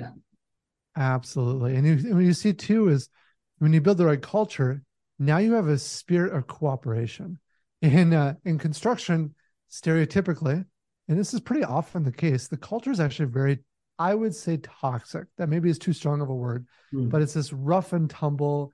Absolutely. 0.98 1.76
And, 1.76 1.88
you, 1.88 2.20
you 2.20 2.34
see 2.34 2.54
too 2.54 2.90
is 2.90 3.10
when 3.60 3.74
you 3.74 3.82
build 3.82 3.98
the 3.98 4.06
right 4.06 4.22
culture, 4.22 4.84
now 5.18 5.38
you 5.38 5.54
have 5.54 5.68
a 5.68 5.78
spirit 5.78 6.34
of 6.34 6.48
cooperation. 6.48 7.40
In 7.82 8.14
uh, 8.14 8.34
in 8.46 8.58
construction, 8.58 9.36
stereotypically, 9.70 10.66
and 11.08 11.20
this 11.20 11.34
is 11.34 11.40
pretty 11.40 11.64
often 11.64 12.04
the 12.04 12.12
case, 12.12 12.48
the 12.48 12.58
culture 12.58 12.90
is 12.90 13.00
actually 13.00 13.30
very, 13.30 13.60
I 13.98 14.14
would 14.14 14.36
say, 14.36 14.58
toxic. 14.58 15.26
That 15.38 15.50
maybe 15.50 15.70
is 15.70 15.80
too 15.80 15.94
strong 15.94 16.22
of 16.22 16.30
a 16.30 16.36
word, 16.36 16.68
mm. 16.94 17.10
but 17.10 17.22
it's 17.22 17.34
this 17.34 17.54
rough 17.54 17.94
and 17.94 18.10
tumble 18.10 18.74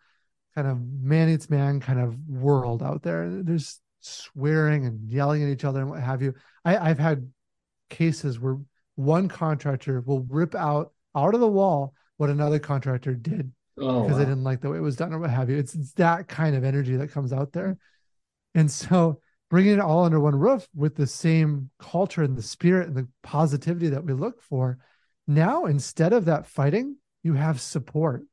kind 0.55 0.67
of 0.67 0.81
man 0.81 1.29
eats 1.29 1.49
man 1.49 1.79
kind 1.79 1.99
of 1.99 2.17
world 2.27 2.83
out 2.83 3.03
there. 3.03 3.29
There's 3.29 3.79
swearing 4.01 4.85
and 4.85 5.09
yelling 5.09 5.43
at 5.43 5.49
each 5.49 5.63
other 5.63 5.81
and 5.81 5.89
what 5.89 6.01
have 6.01 6.21
you. 6.21 6.33
I, 6.65 6.77
I've 6.77 6.99
had 6.99 7.29
cases 7.89 8.39
where 8.39 8.57
one 8.95 9.27
contractor 9.27 10.01
will 10.01 10.21
rip 10.29 10.55
out 10.55 10.91
out 11.15 11.33
of 11.33 11.39
the 11.39 11.47
wall 11.47 11.93
what 12.17 12.29
another 12.29 12.59
contractor 12.59 13.13
did 13.13 13.51
oh, 13.79 14.01
because 14.01 14.13
wow. 14.13 14.17
they 14.19 14.25
didn't 14.25 14.43
like 14.43 14.61
the 14.61 14.69
way 14.69 14.77
it 14.77 14.81
was 14.81 14.95
done 14.95 15.13
or 15.13 15.19
what 15.19 15.29
have 15.29 15.49
you. 15.49 15.57
It's, 15.57 15.75
it's 15.75 15.93
that 15.93 16.27
kind 16.27 16.55
of 16.55 16.63
energy 16.63 16.95
that 16.95 17.11
comes 17.11 17.33
out 17.33 17.51
there. 17.51 17.77
And 18.53 18.69
so 18.69 19.19
bringing 19.49 19.73
it 19.73 19.79
all 19.79 20.05
under 20.05 20.19
one 20.19 20.35
roof 20.35 20.67
with 20.75 20.95
the 20.95 21.07
same 21.07 21.69
culture 21.79 22.23
and 22.23 22.37
the 22.37 22.41
spirit 22.41 22.87
and 22.87 22.95
the 22.95 23.07
positivity 23.23 23.89
that 23.89 24.03
we 24.03 24.13
look 24.13 24.41
for. 24.41 24.77
Now, 25.27 25.65
instead 25.65 26.13
of 26.13 26.25
that 26.25 26.45
fighting, 26.45 26.97
you 27.23 27.33
have 27.33 27.61
support. 27.61 28.23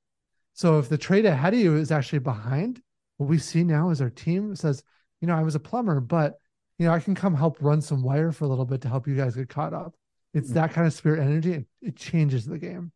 So 0.55 0.79
if 0.79 0.89
the 0.89 0.99
trade 0.99 1.27
ahead 1.27 1.55
of 1.55 1.61
you 1.61 1.77
is 1.77 1.93
actually 1.93 2.21
behind, 2.21 2.83
what 3.17 3.29
we 3.29 3.39
see 3.39 3.65
now 3.65 3.91
is 3.91 4.01
our 4.01 4.11
team 4.11 4.57
says, 4.57 4.83
you 5.21 5.29
know, 5.29 5.37
I 5.37 5.43
was 5.43 5.55
a 5.55 5.61
plumber, 5.61 6.01
but 6.01 6.39
you 6.79 6.87
know, 6.87 6.93
I 6.93 7.01
can 7.01 7.15
come 7.15 7.35
help 7.35 7.59
run 7.61 7.81
some 7.81 8.03
wire 8.03 8.33
for 8.33 8.45
a 8.45 8.49
little 8.49 8.65
bit 8.65 8.81
to 8.83 8.89
help 8.89 9.07
you 9.09 9.17
guys 9.17 9.35
get 9.35 9.49
caught 9.49 9.75
up. 9.75 9.95
It's 10.33 10.51
mm. 10.51 10.55
that 10.55 10.73
kind 10.73 10.87
of 10.87 10.93
spirit 10.93 11.21
energy. 11.21 11.53
It, 11.53 11.67
it 11.83 11.97
changes 11.97 12.47
the 12.47 12.59
game. 12.59 12.93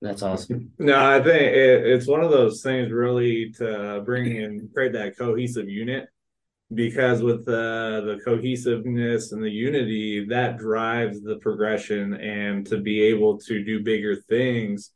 That's 0.00 0.22
awesome. 0.22 0.72
No, 0.78 0.98
I 0.98 1.22
think 1.22 1.42
it, 1.42 1.86
it's 1.86 2.08
one 2.08 2.24
of 2.24 2.30
those 2.30 2.62
things 2.62 2.90
really 2.90 3.52
to 3.58 4.02
bring 4.04 4.42
and 4.42 4.72
create 4.74 4.92
that 4.94 5.16
cohesive 5.16 5.68
unit 5.68 6.08
because 6.74 7.22
with 7.22 7.44
the 7.44 8.02
the 8.04 8.20
cohesiveness 8.24 9.32
and 9.32 9.42
the 9.42 9.50
unity 9.50 10.26
that 10.28 10.58
drives 10.58 11.20
the 11.20 11.36
progression 11.36 12.14
and 12.14 12.66
to 12.66 12.78
be 12.78 13.02
able 13.02 13.38
to 13.38 13.64
do 13.64 13.82
bigger 13.82 14.16
things 14.16 14.92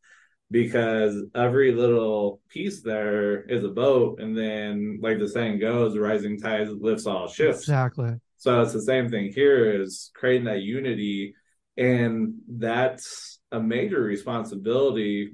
because 0.51 1.17
every 1.35 1.73
little 1.73 2.41
piece 2.49 2.83
there 2.83 3.43
is 3.43 3.65
a 3.65 3.69
boat 3.69 4.21
and 4.21 4.37
then 4.37 4.99
like 5.03 5.19
the 5.19 5.29
saying 5.29 5.59
goes 5.59 5.99
rising 5.99 6.39
tides 6.39 6.71
lifts 6.71 7.07
all 7.07 7.27
ships. 7.27 7.61
Exactly. 7.61 8.15
So 8.37 8.61
it's 8.61 8.73
the 8.73 8.83
same 8.83 9.09
thing 9.09 9.33
here 9.35 9.81
is 9.83 10.11
creating 10.15 10.45
that 10.45 10.63
unity 10.63 11.35
and 11.77 12.35
that's 12.49 13.41
a 13.53 13.61
major 13.61 14.01
responsibility 14.01 15.33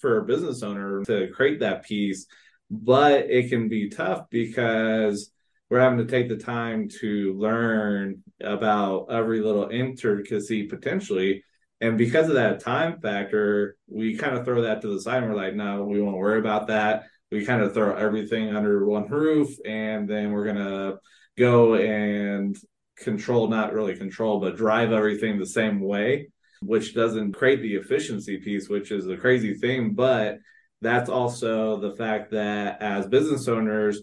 for 0.00 0.18
a 0.18 0.24
business 0.24 0.62
owner 0.62 1.02
to 1.04 1.28
create 1.34 1.60
that 1.60 1.84
piece, 1.84 2.26
but 2.70 3.30
it 3.30 3.50
can 3.50 3.68
be 3.68 3.90
tough 3.90 4.24
because 4.30 5.30
we're 5.70 5.80
having 5.80 5.98
to 5.98 6.04
take 6.04 6.28
the 6.28 6.36
time 6.36 6.88
to 7.00 7.34
learn 7.38 8.22
about 8.42 9.06
every 9.10 9.40
little 9.40 9.68
intricacy 9.68 10.64
potentially. 10.64 11.44
And 11.80 11.96
because 11.96 12.28
of 12.28 12.34
that 12.34 12.60
time 12.60 13.00
factor, 13.00 13.76
we 13.88 14.16
kind 14.16 14.36
of 14.36 14.44
throw 14.44 14.62
that 14.62 14.82
to 14.82 14.88
the 14.88 15.00
side 15.00 15.22
and 15.22 15.32
we're 15.32 15.40
like, 15.40 15.54
no, 15.54 15.84
we 15.84 16.02
won't 16.02 16.18
worry 16.18 16.38
about 16.38 16.66
that. 16.66 17.04
We 17.30 17.46
kind 17.46 17.62
of 17.62 17.72
throw 17.72 17.94
everything 17.94 18.54
under 18.54 18.84
one 18.84 19.08
roof 19.08 19.56
and 19.64 20.08
then 20.08 20.32
we're 20.32 20.52
to 20.56 20.98
go 21.38 21.76
and 21.76 22.56
control, 22.98 23.48
not 23.48 23.72
really 23.72 23.96
control, 23.96 24.40
but 24.40 24.56
drive 24.56 24.92
everything 24.92 25.38
the 25.38 25.46
same 25.46 25.80
way 25.80 26.28
which 26.62 26.94
doesn't 26.94 27.32
create 27.32 27.62
the 27.62 27.74
efficiency 27.74 28.38
piece, 28.38 28.68
which 28.68 28.90
is 28.90 29.08
a 29.08 29.16
crazy 29.16 29.54
thing. 29.54 29.94
But 29.94 30.38
that's 30.80 31.10
also 31.10 31.80
the 31.80 31.96
fact 31.96 32.30
that 32.32 32.80
as 32.82 33.06
business 33.06 33.48
owners, 33.48 34.00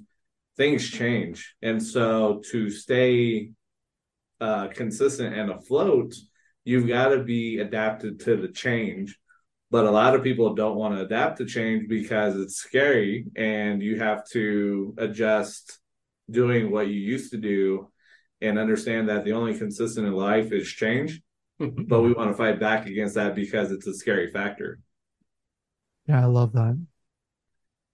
things 0.57 0.89
change. 0.89 1.55
And 1.61 1.81
so 1.81 2.41
to 2.51 2.69
stay 2.69 3.51
uh, 4.41 4.67
consistent 4.67 5.35
and 5.35 5.51
afloat, 5.51 6.15
you've 6.65 6.87
got 6.87 7.09
to 7.09 7.23
be 7.23 7.59
adapted 7.59 8.19
to 8.21 8.35
the 8.37 8.49
change. 8.49 9.17
But 9.69 9.85
a 9.85 9.91
lot 9.91 10.15
of 10.15 10.23
people 10.23 10.55
don't 10.55 10.77
want 10.77 10.95
to 10.95 11.01
adapt 11.01 11.37
to 11.37 11.45
change 11.45 11.87
because 11.87 12.37
it's 12.37 12.55
scary 12.55 13.25
and 13.35 13.81
you 13.81 13.99
have 13.99 14.27
to 14.29 14.95
adjust 14.97 15.79
doing 16.29 16.71
what 16.71 16.87
you 16.87 16.99
used 16.99 17.31
to 17.31 17.37
do 17.37 17.89
and 18.41 18.57
understand 18.57 19.09
that 19.09 19.25
the 19.25 19.33
only 19.33 19.57
consistent 19.57 20.07
in 20.07 20.13
life 20.13 20.51
is 20.51 20.67
change 20.67 21.21
but 21.59 22.01
we 22.01 22.13
want 22.13 22.29
to 22.29 22.37
fight 22.37 22.59
back 22.59 22.85
against 22.85 23.15
that 23.15 23.35
because 23.35 23.71
it's 23.71 23.87
a 23.87 23.93
scary 23.93 24.29
factor. 24.31 24.79
Yeah, 26.07 26.21
I 26.21 26.25
love 26.25 26.53
that. 26.53 26.79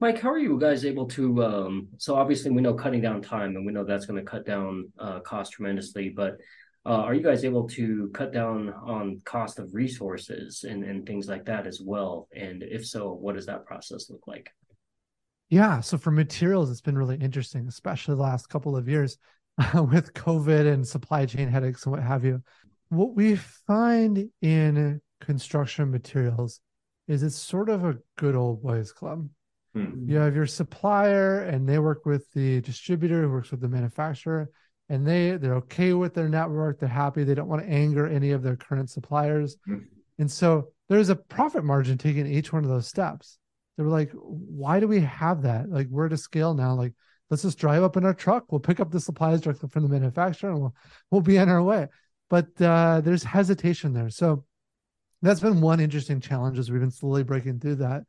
Mike, 0.04 0.20
how 0.20 0.32
are 0.32 0.38
you 0.38 0.60
guys 0.60 0.84
able 0.84 1.08
to? 1.08 1.46
Um, 1.46 1.88
so 1.98 2.16
obviously, 2.16 2.52
we 2.52 2.62
know 2.62 2.74
cutting 2.74 3.00
down 3.00 3.22
time, 3.22 3.56
and 3.56 3.66
we 3.66 3.72
know 3.72 3.86
that's 3.86 4.06
going 4.06 4.20
to 4.20 4.30
cut 4.30 4.46
down 4.46 4.92
uh, 5.00 5.22
cost 5.22 5.54
tremendously. 5.54 6.10
But 6.10 6.40
uh, 6.86 7.04
are 7.04 7.14
you 7.14 7.24
guys 7.24 7.46
able 7.46 7.70
to 7.70 8.12
cut 8.14 8.34
down 8.34 8.74
on 8.86 9.22
cost 9.24 9.60
of 9.60 9.74
resources 9.74 10.66
and, 10.66 10.84
and 10.84 11.06
things 11.06 11.30
like 11.30 11.46
that 11.46 11.66
as 11.66 11.80
well? 11.82 12.28
And 12.36 12.64
if 12.64 12.86
so, 12.86 13.14
what 13.14 13.36
does 13.36 13.46
that 13.46 13.66
process 13.66 14.10
look 14.10 14.28
like? 14.28 14.50
Yeah, 15.50 15.80
so 15.80 15.98
for 15.98 16.12
materials, 16.12 16.70
it's 16.70 16.82
been 16.82 16.98
really 16.98 17.16
interesting, 17.16 17.66
especially 17.70 18.16
the 18.16 18.24
last 18.24 18.50
couple 18.50 18.76
of 18.76 18.90
years 18.90 19.18
with 19.74 20.14
COVID 20.14 20.70
and 20.70 20.86
supply 20.86 21.26
chain 21.26 21.48
headaches 21.48 21.86
and 21.86 21.94
what 21.94 22.04
have 22.04 22.26
you 22.26 22.44
what 22.90 23.16
we 23.16 23.38
find 23.38 24.30
in 24.42 25.00
construction 25.22 25.92
materials 25.92 26.60
is 27.08 27.24
it's 27.24 27.38
sort 27.38 27.70
of 27.70 27.86
a 27.86 27.98
good 28.18 28.36
old 28.36 28.62
boys 28.62 28.92
club. 28.92 29.30
Hmm. 29.74 30.08
You 30.08 30.18
have 30.18 30.36
your 30.36 30.46
supplier 30.46 31.44
and 31.44 31.68
they 31.68 31.80
work 31.80 32.06
with 32.06 32.32
the 32.34 32.62
distributor 32.62 33.24
who 33.24 33.30
works 33.30 33.52
with 33.52 33.62
the 33.62 33.68
manufacturer 33.68 34.50
and 34.90 35.08
they 35.08 35.38
they're 35.38 35.56
okay 35.56 35.94
with 35.94 36.14
their 36.14 36.30
network, 36.30 36.80
they're 36.80 36.90
happy, 36.90 37.24
they 37.24 37.36
don't 37.36 37.48
want 37.48 37.64
to 37.64 37.70
anger 37.70 38.08
any 38.08 38.32
of 38.32 38.44
their 38.44 38.56
current 38.56 38.90
suppliers. 38.90 39.58
Hmm. 39.66 39.80
And 40.20 40.32
so 40.32 40.70
there's 40.90 41.10
a 41.10 41.16
profit 41.16 41.64
margin 41.64 41.98
taking 41.98 42.28
each 42.28 42.54
one 42.54 42.64
of 42.64 42.70
those 42.70 42.88
steps. 42.88 43.40
They 43.78 43.84
were 43.84 43.90
like, 43.90 44.12
why 44.14 44.80
do 44.80 44.88
we 44.88 45.02
have 45.02 45.42
that? 45.44 45.70
Like 45.70 45.88
we're 45.90 46.06
at 46.06 46.14
a 46.14 46.18
scale 46.18 46.54
now, 46.54 46.76
like 46.76 46.94
let's 47.30 47.44
just 47.44 47.58
drive 47.58 47.82
up 47.82 47.98
in 47.98 48.06
our 48.06 48.14
truck, 48.14 48.52
we'll 48.52 48.60
pick 48.60 48.80
up 48.80 48.92
the 48.92 49.00
supplies 49.00 49.42
directly 49.42 49.70
from 49.70 49.84
the 49.84 49.90
manufacturer 49.90 50.52
and 50.52 50.60
we'll 50.60 50.76
we'll 51.10 51.22
be 51.22 51.40
on 51.40 51.50
our 51.50 51.64
way 51.64 51.88
but 52.34 52.60
uh, 52.64 53.00
there's 53.02 53.24
hesitation 53.24 53.94
there. 53.94 54.10
So 54.10 54.44
that's 55.22 55.40
been 55.40 55.62
one 55.62 55.80
interesting 55.80 56.20
challenge 56.20 56.58
as 56.58 56.72
we've 56.72 56.82
been 56.82 56.90
slowly 56.90 57.22
breaking 57.22 57.60
through 57.60 57.76
that. 57.76 58.06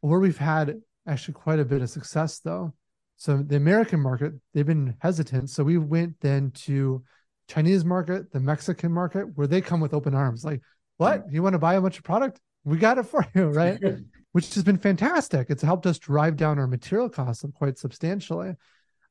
Where 0.00 0.18
we've 0.18 0.36
had 0.36 0.80
actually 1.06 1.34
quite 1.34 1.58
a 1.58 1.64
bit 1.64 1.82
of 1.82 1.90
success 1.90 2.38
though. 2.38 2.72
So 3.16 3.38
the 3.38 3.56
American 3.56 4.00
market, 4.00 4.32
they've 4.52 4.66
been 4.66 4.96
hesitant. 5.00 5.50
So 5.50 5.62
we 5.62 5.78
went 5.78 6.18
then 6.20 6.50
to 6.66 7.04
Chinese 7.48 7.84
market, 7.84 8.32
the 8.32 8.40
Mexican 8.40 8.90
market, 8.90 9.26
where 9.36 9.46
they 9.46 9.60
come 9.60 9.80
with 9.80 9.94
open 9.94 10.14
arms. 10.14 10.44
Like, 10.44 10.60
what? 10.96 11.24
You 11.30 11.42
want 11.42 11.54
to 11.54 11.58
buy 11.58 11.74
a 11.74 11.80
bunch 11.80 11.98
of 11.98 12.04
product? 12.04 12.40
We 12.64 12.78
got 12.78 12.98
it 12.98 13.06
for 13.06 13.26
you, 13.34 13.48
right? 13.48 13.80
Which 14.32 14.54
has 14.54 14.64
been 14.64 14.78
fantastic. 14.78 15.48
It's 15.50 15.62
helped 15.62 15.86
us 15.86 15.98
drive 15.98 16.36
down 16.36 16.58
our 16.58 16.66
material 16.66 17.08
costs 17.08 17.44
quite 17.54 17.78
substantially. 17.78 18.54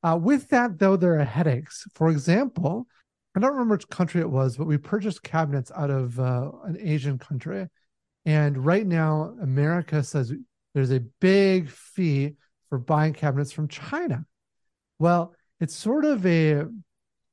Uh, 0.04 0.18
with 0.20 0.50
that, 0.50 0.80
though, 0.80 0.98
there 0.98 1.20
are 1.20 1.24
headaches. 1.24 1.86
For 1.94 2.10
example, 2.10 2.88
I 3.36 3.40
don't 3.40 3.52
remember 3.52 3.76
which 3.76 3.88
country 3.90 4.20
it 4.20 4.30
was, 4.30 4.58
but 4.58 4.66
we 4.66 4.78
purchased 4.78 5.22
cabinets 5.22 5.72
out 5.76 5.92
of 5.92 6.20
uh, 6.20 6.52
an 6.64 6.78
Asian 6.82 7.20
country. 7.20 7.68
And 8.26 8.66
right 8.66 8.86
now, 8.86 9.36
America 9.42 10.04
says 10.04 10.34
there's 10.74 10.92
a 10.92 11.02
big 11.20 11.70
fee 11.70 12.36
for 12.70 12.78
buying 12.78 13.14
cabinets 13.14 13.52
from 13.52 13.68
China. 13.68 14.26
Well, 15.00 15.34
it's 15.60 15.76
sort 15.76 16.06
of 16.06 16.26
a 16.26 16.66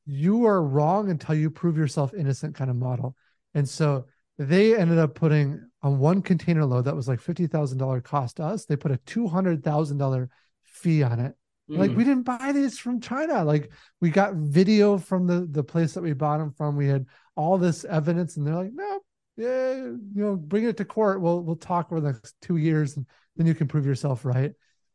you 0.07 0.47
are 0.47 0.63
wrong 0.63 1.11
until 1.11 1.35
you 1.35 1.51
prove 1.51 1.77
yourself 1.77 2.15
innocent 2.15 2.55
kind 2.55 2.71
of 2.71 2.77
model. 2.77 3.15
And 3.55 3.69
so 3.69 4.07
they 4.39 4.77
ended 4.77 4.99
up 4.99 5.15
putting 5.15 5.61
on 5.83 5.99
one 5.99 6.23
container 6.23 6.65
load 6.65 6.87
that 6.87 6.97
was 6.97 7.09
like 7.09 7.21
$50,000 7.21 8.03
cost 8.03 8.41
us, 8.41 8.65
they 8.65 8.77
put 8.77 8.91
a 8.91 8.99
$200,000 8.99 10.29
fee 10.65 11.03
on 11.03 11.21
it 11.21 11.35
like 11.69 11.91
we 11.91 12.03
mm. 12.03 12.07
didn't 12.07 12.23
buy 12.23 12.53
these 12.53 12.79
from 12.79 13.01
China. 13.01 13.45
Like 13.45 13.71
we 14.01 14.11
got 14.11 14.35
video 14.35 14.97
from 14.97 15.27
the 15.27 15.47
the 15.51 15.63
place 15.63 15.93
that 15.93 16.03
we 16.03 16.15
bought 16.15 16.39
them 16.39 16.53
from. 16.53 16.77
We 16.77 16.89
had 16.89 17.07
all 17.37 17.59
this 17.59 17.85
evidence, 17.85 18.37
and 18.37 18.47
they're 18.47 18.55
like, 18.55 18.73
no, 18.73 19.01
yeah, 19.39 19.75
you 19.75 20.01
know, 20.15 20.35
bring 20.35 20.65
it 20.65 20.77
to 20.79 20.85
court. 20.85 21.21
We'll 21.21 21.41
we'll 21.43 21.57
talk 21.57 21.93
over 21.93 22.01
the 22.01 22.13
next 22.13 22.35
two 22.43 22.57
years, 22.57 22.97
and 22.97 23.07
then 23.37 23.47
you 23.47 23.55
can 23.55 23.69
prove 23.69 23.87
yourself 23.87 24.25
right. 24.25 24.53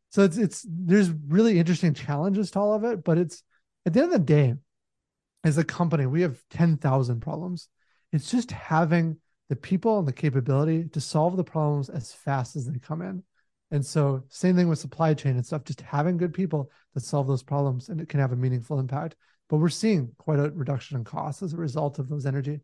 So 0.10 0.24
it's 0.24 0.38
it's 0.38 0.66
there's 0.70 1.10
really 1.10 1.58
interesting 1.58 1.94
challenges 1.94 2.52
to 2.52 2.60
all 2.60 2.74
of 2.74 2.84
it, 2.84 3.06
but 3.06 3.18
it's 3.18 3.42
at 3.86 3.94
the 3.94 4.02
end 4.02 4.14
of 4.14 4.20
the 4.20 4.26
day, 4.26 4.56
as 5.46 5.58
a 5.58 5.64
company, 5.64 6.06
we 6.06 6.22
have 6.24 6.38
ten 6.50 6.76
thousand 6.76 7.22
problems. 7.22 7.70
It's 8.12 8.30
just 8.30 8.52
having 8.52 9.18
the 9.48 9.56
people 9.56 9.98
and 10.00 10.08
the 10.08 10.14
capability 10.14 10.90
to 10.90 11.00
solve 11.00 11.38
the 11.38 11.44
problems 11.44 11.90
as 11.90 12.12
fast 12.12 12.58
as 12.58 12.66
they 12.66 12.80
come 12.80 13.02
in. 13.02 13.24
And 13.72 13.86
so, 13.86 14.24
same 14.28 14.58
thing 14.58 14.68
with 14.68 14.78
supply 14.78 15.14
chain 15.14 15.38
and 15.38 15.46
stuff, 15.46 15.64
just 15.64 15.82
having 15.82 16.18
good 16.18 16.34
people 16.34 16.70
that 16.94 17.02
solve 17.02 17.28
those 17.28 17.44
problems 17.44 17.88
and 17.88 18.02
it 18.02 18.10
can 18.10 18.20
have 18.20 18.34
a 18.34 18.36
meaningful 18.36 18.78
impact. 18.78 19.16
But 19.50 19.58
we're 19.58 19.70
seeing 19.70 20.12
quite 20.18 20.40
a 20.40 20.52
reduction 20.52 20.98
in 20.98 21.06
costs 21.06 21.42
as 21.42 21.54
a 21.54 21.58
result 21.58 21.98
of 21.98 22.10
those 22.10 22.26
energy. 22.26 22.60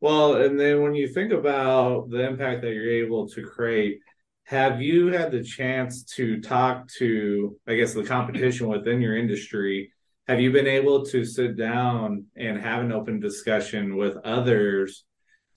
Well, 0.00 0.36
and 0.42 0.58
then 0.60 0.82
when 0.82 0.94
you 0.94 1.08
think 1.08 1.32
about 1.32 2.10
the 2.10 2.26
impact 2.26 2.62
that 2.62 2.74
you're 2.74 3.04
able 3.04 3.28
to 3.30 3.42
create, 3.42 4.00
have 4.44 4.82
you 4.82 5.06
had 5.08 5.30
the 5.32 5.42
chance 5.42 6.04
to 6.16 6.40
talk 6.40 6.86
to, 6.98 7.58
I 7.66 7.76
guess, 7.76 7.94
the 7.94 8.04
competition 8.04 8.68
within 8.68 9.00
your 9.00 9.16
industry? 9.16 9.90
Have 10.28 10.40
you 10.40 10.52
been 10.52 10.66
able 10.66 11.04
to 11.06 11.24
sit 11.24 11.56
down 11.56 12.26
and 12.36 12.58
have 12.58 12.82
an 12.82 12.92
open 12.92 13.20
discussion 13.20 13.96
with 13.96 14.16
others 14.24 15.04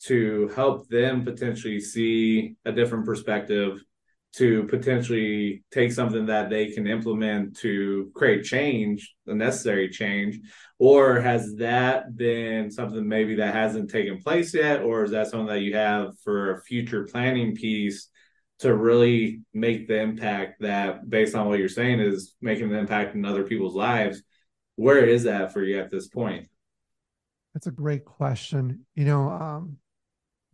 to 0.03 0.49
help 0.55 0.87
them 0.87 1.25
potentially 1.25 1.79
see 1.79 2.55
a 2.63 2.71
different 2.71 3.05
perspective 3.05 3.81
to 4.37 4.63
potentially 4.65 5.63
take 5.71 5.91
something 5.91 6.27
that 6.27 6.49
they 6.49 6.67
can 6.67 6.85
implement 6.85 7.57
to 7.57 8.11
create 8.13 8.43
change, 8.43 9.15
the 9.25 9.33
necessary 9.33 9.89
change? 9.89 10.39
Or 10.79 11.19
has 11.19 11.55
that 11.55 12.15
been 12.15 12.69
something 12.69 13.07
maybe 13.07 13.35
that 13.35 13.55
hasn't 13.55 13.89
taken 13.89 14.19
place 14.19 14.53
yet? 14.53 14.83
Or 14.83 15.03
is 15.03 15.11
that 15.11 15.27
something 15.27 15.47
that 15.47 15.61
you 15.61 15.75
have 15.75 16.17
for 16.23 16.53
a 16.53 16.61
future 16.61 17.07
planning 17.11 17.55
piece 17.55 18.09
to 18.59 18.75
really 18.75 19.41
make 19.53 19.87
the 19.87 19.99
impact 19.99 20.61
that, 20.61 21.09
based 21.09 21.35
on 21.35 21.47
what 21.47 21.59
you're 21.59 21.69
saying, 21.69 21.99
is 21.99 22.35
making 22.41 22.69
the 22.69 22.77
impact 22.77 23.15
in 23.15 23.25
other 23.25 23.43
people's 23.43 23.75
lives? 23.75 24.21
Where 24.75 25.03
is 25.03 25.23
that 25.23 25.53
for 25.53 25.63
you 25.63 25.79
at 25.79 25.89
this 25.89 26.07
point? 26.07 26.47
That's 27.53 27.67
a 27.67 27.71
great 27.71 28.05
question. 28.05 28.85
You 28.93 29.05
know, 29.05 29.29
um, 29.29 29.77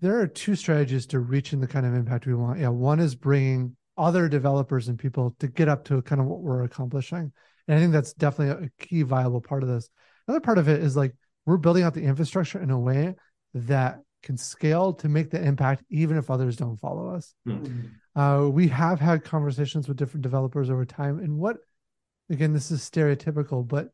there 0.04 0.20
are 0.20 0.28
two 0.28 0.54
strategies 0.54 1.06
to 1.08 1.20
reaching 1.20 1.62
the 1.62 1.68
kind 1.68 1.86
of 1.86 1.94
impact 1.94 2.26
we 2.26 2.36
want. 2.36 2.60
Yeah, 2.60 2.68
one 2.68 3.00
is 3.00 3.16
bringing 3.16 3.78
other 3.98 4.28
developers 4.28 4.90
and 4.90 5.00
people 5.00 5.34
to 5.40 5.48
get 5.48 5.70
up 5.70 5.86
to 5.86 6.02
kind 6.02 6.20
of 6.20 6.28
what 6.28 6.42
we're 6.42 6.64
accomplishing. 6.64 7.32
And 7.68 7.78
I 7.78 7.80
think 7.80 7.94
that's 7.94 8.12
definitely 8.12 8.68
a 8.68 8.86
key 8.86 9.04
viable 9.04 9.40
part 9.40 9.64
of 9.64 9.70
this. 9.70 9.90
Another 10.28 10.42
part 10.42 10.58
of 10.58 10.68
it 10.68 10.84
is 10.84 10.98
like 10.98 11.16
we're 11.46 11.56
building 11.56 11.84
out 11.84 11.94
the 11.94 12.04
infrastructure 12.04 12.62
in 12.62 12.70
a 12.70 12.78
way 12.78 13.16
that 13.54 14.02
can 14.24 14.36
scale 14.36 14.92
to 14.92 15.08
make 15.08 15.30
the 15.30 15.42
impact 15.42 15.86
even 15.90 16.18
if 16.18 16.30
others 16.30 16.58
don't 16.58 16.76
follow 16.76 17.16
us. 17.16 17.34
Mm-hmm. 17.48 18.20
Uh, 18.20 18.50
we 18.50 18.68
have 18.68 19.00
had 19.00 19.24
conversations 19.24 19.88
with 19.88 19.96
different 19.96 20.24
developers 20.24 20.70
over 20.70 20.84
time, 20.84 21.20
and 21.20 21.38
what 21.38 21.58
again, 22.30 22.52
this 22.52 22.72
is 22.72 22.82
stereotypical, 22.82 23.66
but 23.66 23.88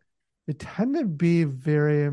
they 0.48 0.54
tend 0.54 0.96
to 0.96 1.06
be 1.06 1.44
very 1.44 2.10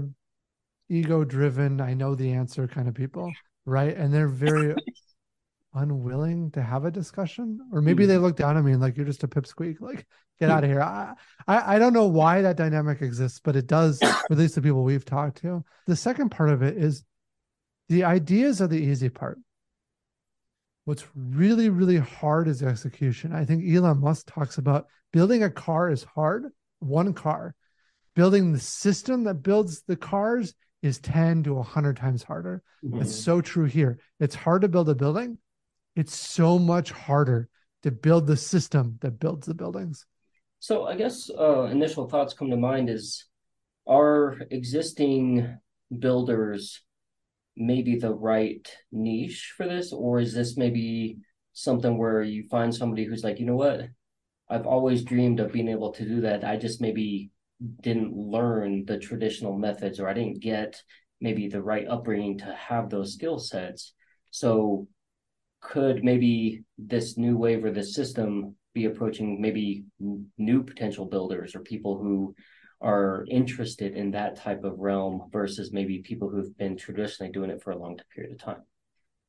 ego 0.91 1.25
driven. 1.25 1.81
I 1.81 1.95
know 1.95 2.15
the 2.15 2.33
answer 2.33 2.69
kind 2.69 2.89
of 2.89 2.95
people 2.95 3.33
right? 3.67 3.95
And 3.97 4.15
they're 4.15 4.29
very 4.47 4.75
unwilling 5.75 6.51
to 6.53 6.63
have 6.63 6.87
a 6.87 6.91
discussion, 6.91 7.61
or 7.73 7.83
maybe 7.83 8.05
mm. 8.05 8.09
they 8.09 8.19
look 8.19 8.37
down 8.37 8.57
at 8.57 8.65
me 8.65 8.73
and 8.73 8.81
like 8.81 8.97
you're 8.97 9.05
just 9.05 9.25
a 9.25 9.29
pipsqueak, 9.29 9.81
like 9.81 10.07
get 10.41 10.51
out 10.51 10.65
of 10.65 10.71
here. 10.71 10.81
I, 10.81 11.13
I 11.47 11.77
I 11.77 11.79
don't 11.79 11.93
know 11.93 12.07
why 12.07 12.41
that 12.43 12.57
dynamic 12.57 13.03
exists, 13.03 13.41
but 13.43 13.57
it 13.57 13.67
does. 13.67 14.01
at 14.31 14.39
least 14.39 14.55
the 14.55 14.63
people 14.63 14.83
we've 14.83 15.05
talked 15.05 15.39
to. 15.39 15.65
The 15.87 15.97
second 15.97 16.31
part 16.31 16.49
of 16.51 16.63
it 16.63 16.77
is 16.77 17.05
the 17.89 18.05
ideas 18.05 18.61
are 18.61 18.67
the 18.67 18.79
easy 18.79 19.09
part. 19.09 19.39
What's 20.85 21.05
really, 21.15 21.69
really 21.69 21.99
hard 21.99 22.49
is 22.49 22.63
execution. 22.63 23.33
I 23.33 23.45
think 23.45 23.65
Elon 23.69 24.01
Musk 24.01 24.33
talks 24.33 24.59
about 24.59 24.87
building 25.13 25.43
a 25.43 25.51
car 25.51 25.91
is 25.91 26.05
hard, 26.05 26.47
one 26.79 27.13
car. 27.13 27.55
Building 28.15 28.53
the 28.53 28.61
system 28.61 29.25
that 29.25 29.43
builds 29.43 29.83
the 29.83 29.97
cars 29.97 30.55
is 30.87 30.99
10 31.01 31.43
to 31.45 31.55
100 31.55 31.97
times 31.97 32.23
harder. 32.23 32.63
Mm-hmm. 32.85 33.03
It's 33.03 33.15
so 33.15 33.41
true 33.41 33.65
here. 33.65 33.99
It's 34.21 34.35
hard 34.35 34.63
to 34.63 34.69
build 34.69 34.89
a 34.89 34.95
building. 34.95 35.39
It's 35.95 36.15
so 36.15 36.59
much 36.59 36.91
harder 36.91 37.49
to 37.83 37.91
build 37.91 38.27
the 38.27 38.37
system 38.37 38.99
that 39.01 39.19
builds 39.19 39.47
the 39.47 39.55
buildings. 39.55 40.07
So 40.61 40.87
I 40.87 40.97
guess 40.97 41.31
uh, 41.31 41.65
initial 41.65 42.09
thoughts 42.09 42.35
come 42.35 42.51
to 42.51 42.57
mind 42.57 42.89
is 42.89 43.27
are 43.87 44.37
existing 44.51 45.59
builders 45.97 46.83
maybe 47.57 47.97
the 47.97 48.13
right 48.13 48.69
niche 48.93 49.55
for 49.57 49.67
this, 49.67 49.93
or 49.93 50.21
is 50.21 50.35
this 50.35 50.57
maybe 50.57 51.19
something 51.53 51.97
where 51.97 52.23
you 52.23 52.47
find 52.51 52.75
somebody 52.75 53.05
who's 53.05 53.25
like, 53.25 53.41
you 53.41 53.47
know 53.47 53.57
what, 53.57 53.89
I've 54.49 54.67
always 54.67 55.03
dreamed 55.03 55.41
of 55.41 55.53
being 55.53 55.69
able 55.69 55.93
to 55.93 56.05
do 56.05 56.21
that. 56.23 56.45
I 56.45 56.57
just 56.57 56.81
maybe 56.81 57.31
didn't 57.81 58.15
learn 58.15 58.85
the 58.85 58.99
traditional 58.99 59.57
methods, 59.57 60.01
or 60.01 60.09
I 60.09 60.15
didn't 60.15 60.41
get 60.41 60.83
maybe 61.21 61.49
the 61.49 61.63
right 61.63 61.87
upbringing 61.89 62.39
to 62.39 62.55
have 62.55 62.91
those 62.91 63.15
skill 63.15 63.39
sets. 63.39 63.95
So 64.31 64.89
could 65.61 66.05
maybe 66.05 66.65
this 66.79 67.17
new 67.17 67.37
wave 67.37 67.65
or 67.65 67.71
this 67.71 67.95
system 67.95 68.55
be 68.75 68.85
approaching 68.85 69.41
maybe 69.41 69.85
new 70.37 70.63
potential 70.63 71.07
builders 71.07 71.55
or 71.55 71.61
people 71.61 71.99
who 71.99 72.35
are 72.83 73.25
interested 73.31 73.95
in 73.95 74.11
that 74.11 74.37
type 74.37 74.63
of 74.65 74.79
realm 74.79 75.31
versus 75.33 75.73
maybe 75.73 76.01
people 76.01 76.29
who've 76.29 76.57
been 76.59 76.77
traditionally 76.77 77.33
doing 77.33 77.51
it 77.51 77.63
for 77.63 77.71
a 77.71 77.79
long 77.79 77.99
period 78.15 78.33
of 78.33 78.39
time. 78.39 78.63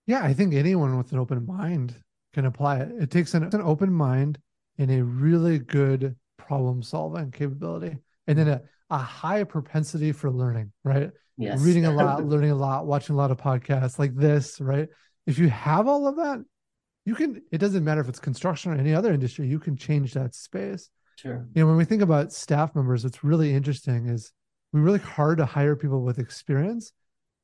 Yeah, 0.06 0.24
I 0.24 0.34
think 0.34 0.54
anyone 0.54 0.98
with 0.98 1.12
an 1.14 1.20
open 1.20 1.46
mind 1.46 1.96
can 2.34 2.46
apply 2.46 2.80
it. 2.80 2.92
It 3.00 3.10
takes 3.10 3.34
an, 3.34 3.44
an 3.44 3.62
open 3.62 3.92
mind 3.92 4.38
and 4.78 4.92
a 4.92 5.04
really 5.04 5.60
good 5.60 6.16
problem 6.38 6.84
solving 6.84 7.32
capability, 7.32 7.98
and 8.28 8.38
then 8.38 8.48
a, 8.48 8.62
a 8.90 8.98
high 8.98 9.44
propensity 9.44 10.12
for 10.12 10.30
learning, 10.30 10.72
right? 10.84 11.12
Yes. 11.38 11.62
Reading 11.62 11.86
a 11.86 11.92
lot, 11.96 12.24
learning 12.26 12.52
a 12.52 12.56
lot, 12.56 12.86
watching 12.86 13.16
a 13.16 13.18
lot 13.18 13.32
of 13.32 13.38
podcasts 13.38 14.00
like 14.00 14.16
this, 14.16 14.60
right? 14.60 14.88
If 15.26 15.40
you 15.40 15.50
have 15.50 15.88
all 15.88 16.08
of 16.08 16.18
that, 16.18 16.44
you 17.06 17.16
can, 17.16 17.42
it 17.52 17.60
doesn't 17.60 17.84
matter 17.84 18.02
if 18.02 18.10
it's 18.10 18.20
construction 18.20 18.72
or 18.72 18.76
any 18.76 18.94
other 18.94 19.14
industry, 19.14 19.48
you 19.48 19.60
can 19.60 19.78
change 19.78 20.14
that 20.14 20.36
space. 20.36 20.90
Sure. 21.18 21.48
You 21.54 21.62
know, 21.62 21.68
when 21.68 21.78
we 21.78 21.86
think 21.86 22.02
about 22.02 22.34
staff 22.34 22.76
members, 22.76 23.04
what's 23.04 23.24
really 23.24 23.54
interesting 23.54 24.08
is 24.08 24.32
we 24.74 24.82
really 24.82 25.00
hard 25.00 25.38
to 25.40 25.46
hire 25.46 25.76
people 25.76 26.02
with 26.02 26.20
experience, 26.20 26.92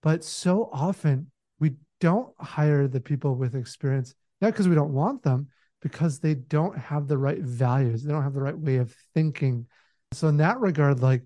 but 0.01 0.23
so 0.23 0.69
often 0.71 1.31
we 1.59 1.75
don't 1.99 2.33
hire 2.39 2.87
the 2.87 2.99
people 2.99 3.35
with 3.35 3.55
experience, 3.55 4.13
not 4.41 4.51
because 4.51 4.67
we 4.67 4.75
don't 4.75 4.93
want 4.93 5.23
them, 5.23 5.47
because 5.81 6.19
they 6.19 6.33
don't 6.33 6.77
have 6.77 7.07
the 7.07 7.17
right 7.17 7.41
values. 7.41 8.03
They 8.03 8.11
don't 8.11 8.23
have 8.23 8.33
the 8.33 8.41
right 8.41 8.57
way 8.57 8.77
of 8.77 8.95
thinking. 9.13 9.67
So 10.13 10.27
in 10.27 10.37
that 10.37 10.59
regard, 10.59 11.01
like 11.01 11.23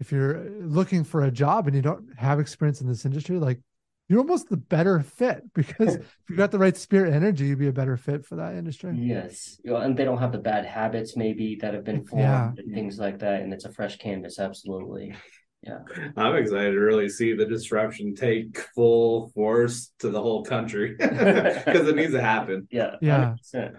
if 0.00 0.12
you're 0.12 0.48
looking 0.60 1.04
for 1.04 1.24
a 1.24 1.30
job 1.30 1.66
and 1.66 1.76
you 1.76 1.82
don't 1.82 2.08
have 2.16 2.38
experience 2.40 2.80
in 2.80 2.88
this 2.88 3.04
industry, 3.04 3.38
like 3.38 3.60
you're 4.08 4.20
almost 4.20 4.48
the 4.48 4.56
better 4.56 5.00
fit 5.00 5.42
because 5.54 5.96
if 5.96 6.16
you 6.28 6.36
got 6.36 6.50
the 6.50 6.58
right 6.58 6.76
spirit 6.76 7.12
energy, 7.12 7.46
you'd 7.46 7.58
be 7.58 7.68
a 7.68 7.72
better 7.72 7.96
fit 7.96 8.24
for 8.24 8.36
that 8.36 8.54
industry. 8.54 8.96
Yes. 8.96 9.58
And 9.64 9.96
they 9.96 10.04
don't 10.04 10.18
have 10.18 10.32
the 10.32 10.38
bad 10.38 10.64
habits 10.64 11.16
maybe 11.16 11.58
that 11.60 11.74
have 11.74 11.84
been 11.84 12.04
formed 12.04 12.22
yeah. 12.24 12.52
and 12.56 12.74
things 12.74 12.98
like 12.98 13.18
that. 13.20 13.42
And 13.42 13.52
it's 13.52 13.64
a 13.64 13.72
fresh 13.72 13.96
canvas. 13.98 14.38
Absolutely. 14.38 15.14
Yeah. 15.62 15.78
I'm 16.16 16.36
excited 16.36 16.72
to 16.72 16.78
really 16.78 17.08
see 17.08 17.32
the 17.32 17.46
disruption 17.46 18.14
take 18.14 18.58
full 18.74 19.30
force 19.30 19.92
to 19.98 20.10
the 20.10 20.20
whole 20.20 20.44
country 20.44 20.94
because 20.98 21.88
it 21.88 21.96
needs 21.96 22.12
to 22.12 22.22
happen. 22.22 22.68
Yeah. 22.70 22.96
Yeah. 23.00 23.34
100%. 23.54 23.72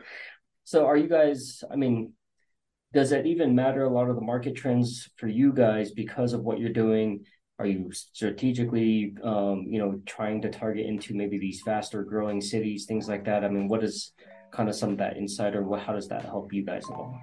So 0.65 0.85
are 0.85 0.97
you 0.97 1.07
guys, 1.07 1.63
I 1.71 1.77
mean, 1.77 2.11
does 2.97 3.11
it 3.11 3.27
even 3.27 3.53
matter 3.53 3.83
a 3.83 3.89
lot 3.89 4.09
of 4.09 4.15
the 4.15 4.21
market 4.23 4.55
trends 4.55 5.07
for 5.17 5.27
you 5.27 5.53
guys 5.53 5.91
because 5.91 6.33
of 6.33 6.41
what 6.41 6.59
you're 6.59 6.73
doing? 6.73 7.23
Are 7.59 7.67
you 7.67 7.91
strategically, 7.93 9.13
um, 9.23 9.67
you 9.69 9.77
know, 9.77 10.01
trying 10.07 10.41
to 10.41 10.49
target 10.49 10.87
into 10.87 11.13
maybe 11.13 11.37
these 11.37 11.61
faster 11.63 12.03
growing 12.03 12.41
cities, 12.41 12.85
things 12.85 13.07
like 13.07 13.23
that? 13.25 13.43
I 13.45 13.49
mean, 13.49 13.67
what 13.67 13.83
is 13.83 14.13
kind 14.49 14.67
of 14.67 14.73
some 14.73 14.93
of 14.93 14.97
that 14.97 15.15
insight, 15.15 15.55
or 15.55 15.61
what, 15.61 15.81
how 15.81 15.93
does 15.93 16.07
that 16.07 16.25
help 16.25 16.51
you 16.51 16.65
guys 16.65 16.85
along? 16.85 17.21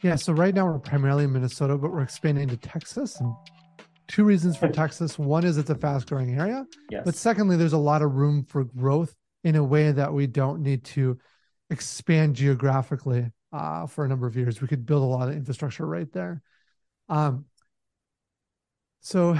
Yeah, 0.00 0.16
so 0.16 0.32
right 0.32 0.54
now 0.54 0.64
we're 0.64 0.78
primarily 0.78 1.24
in 1.24 1.32
Minnesota, 1.34 1.76
but 1.76 1.92
we're 1.92 2.00
expanding 2.00 2.48
to 2.48 2.56
Texas. 2.56 3.20
And 3.20 3.34
two 4.12 4.24
reasons 4.24 4.56
for 4.58 4.68
Texas. 4.68 5.18
One 5.18 5.44
is 5.44 5.56
it's 5.56 5.70
a 5.70 5.74
fast 5.74 6.06
growing 6.06 6.38
area. 6.38 6.66
Yes. 6.90 7.02
But 7.04 7.14
secondly, 7.14 7.56
there's 7.56 7.72
a 7.72 7.78
lot 7.78 8.02
of 8.02 8.12
room 8.12 8.44
for 8.44 8.64
growth 8.64 9.14
in 9.42 9.56
a 9.56 9.64
way 9.64 9.90
that 9.90 10.12
we 10.12 10.26
don't 10.26 10.62
need 10.62 10.84
to 10.84 11.18
expand 11.70 12.36
geographically 12.36 13.30
uh, 13.52 13.86
for 13.86 14.04
a 14.04 14.08
number 14.08 14.26
of 14.26 14.36
years. 14.36 14.60
We 14.60 14.68
could 14.68 14.84
build 14.84 15.02
a 15.02 15.06
lot 15.06 15.28
of 15.28 15.34
infrastructure 15.34 15.86
right 15.86 16.12
there. 16.12 16.42
Um, 17.08 17.46
so, 19.00 19.36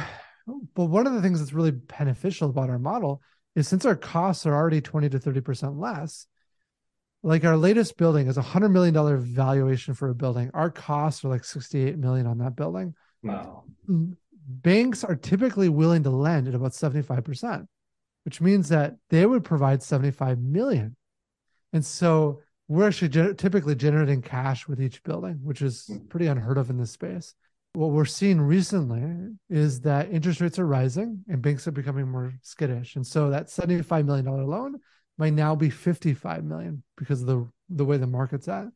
but 0.74 0.86
one 0.86 1.06
of 1.06 1.12
the 1.12 1.20
things 1.20 1.38
that's 1.38 1.52
really 1.52 1.70
beneficial 1.70 2.48
about 2.48 2.70
our 2.70 2.78
model 2.78 3.20
is 3.54 3.68
since 3.68 3.84
our 3.84 3.94
costs 3.94 4.46
are 4.46 4.54
already 4.54 4.80
20 4.80 5.10
to 5.10 5.18
30% 5.18 5.78
less, 5.78 6.26
like 7.22 7.44
our 7.44 7.58
latest 7.58 7.98
building 7.98 8.26
is 8.26 8.38
a 8.38 8.42
hundred 8.42 8.70
million 8.70 8.94
dollar 8.94 9.18
valuation 9.18 9.92
for 9.92 10.08
a 10.08 10.14
building. 10.14 10.50
Our 10.54 10.70
costs 10.70 11.24
are 11.24 11.28
like 11.28 11.44
68 11.44 11.98
million 11.98 12.26
on 12.26 12.38
that 12.38 12.56
building. 12.56 12.94
Wow. 13.22 13.64
Banks 14.46 15.04
are 15.04 15.16
typically 15.16 15.68
willing 15.68 16.02
to 16.02 16.10
lend 16.10 16.48
at 16.48 16.54
about 16.54 16.72
75%, 16.72 17.66
which 18.24 18.40
means 18.40 18.68
that 18.68 18.96
they 19.10 19.26
would 19.26 19.44
provide 19.44 19.82
75 19.82 20.38
million 20.38 20.96
and 21.72 21.84
so 21.84 22.40
we're 22.68 22.88
actually 22.88 23.34
typically 23.34 23.74
generating 23.74 24.22
cash 24.22 24.68
with 24.68 24.80
each 24.80 25.02
building, 25.02 25.40
which 25.42 25.62
is 25.62 25.90
pretty 26.08 26.26
unheard 26.26 26.58
of 26.58 26.70
in 26.70 26.78
this 26.78 26.90
space. 26.90 27.34
What 27.74 27.90
we're 27.90 28.04
seeing 28.04 28.40
recently 28.40 29.34
is 29.48 29.80
that 29.80 30.10
interest 30.10 30.40
rates 30.40 30.58
are 30.58 30.66
rising 30.66 31.24
and 31.28 31.40
banks 31.40 31.66
are 31.66 31.72
becoming 31.72 32.08
more 32.08 32.34
skittish. 32.42 32.96
And 32.96 33.06
so 33.06 33.30
that 33.30 33.46
$75 33.46 34.04
million 34.04 34.26
loan 34.26 34.78
might 35.18 35.32
now 35.32 35.54
be 35.54 35.70
55 35.70 36.44
million 36.44 36.82
because 36.96 37.22
of 37.22 37.26
the, 37.26 37.48
the 37.70 37.84
way 37.84 37.96
the 37.96 38.06
market's 38.06 38.48
at. 38.48 38.66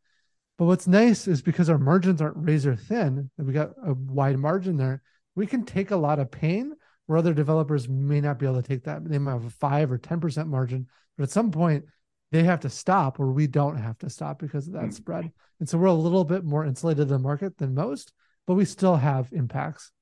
But 0.58 0.64
what's 0.64 0.86
nice 0.86 1.28
is 1.28 1.42
because 1.42 1.68
our 1.68 1.78
margins 1.78 2.22
aren't 2.22 2.38
razor 2.38 2.74
thin, 2.74 3.30
we 3.36 3.52
got 3.52 3.72
a 3.84 3.92
wide 3.92 4.38
margin 4.38 4.78
there, 4.78 5.02
we 5.36 5.46
can 5.46 5.64
take 5.64 5.92
a 5.92 5.96
lot 5.96 6.18
of 6.18 6.30
pain 6.30 6.72
where 7.06 7.18
other 7.18 7.34
developers 7.34 7.88
may 7.88 8.20
not 8.20 8.38
be 8.38 8.46
able 8.46 8.60
to 8.60 8.68
take 8.68 8.84
that. 8.84 9.08
They 9.08 9.18
might 9.18 9.32
have 9.32 9.44
a 9.44 9.50
five 9.50 9.92
or 9.92 9.98
10% 9.98 10.48
margin, 10.48 10.88
but 11.16 11.24
at 11.24 11.30
some 11.30 11.52
point 11.52 11.84
they 12.32 12.42
have 12.42 12.60
to 12.60 12.70
stop 12.70 13.20
or 13.20 13.30
we 13.30 13.46
don't 13.46 13.76
have 13.76 13.98
to 13.98 14.10
stop 14.10 14.40
because 14.40 14.66
of 14.66 14.72
that 14.72 14.82
mm-hmm. 14.82 14.90
spread. 14.90 15.30
And 15.60 15.68
so 15.68 15.78
we're 15.78 15.86
a 15.86 15.94
little 15.94 16.24
bit 16.24 16.44
more 16.44 16.64
insulated 16.64 17.02
in 17.02 17.08
the 17.08 17.18
market 17.18 17.56
than 17.58 17.74
most, 17.74 18.12
but 18.46 18.54
we 18.54 18.64
still 18.64 18.96
have 18.96 19.28
impacts. 19.32 19.92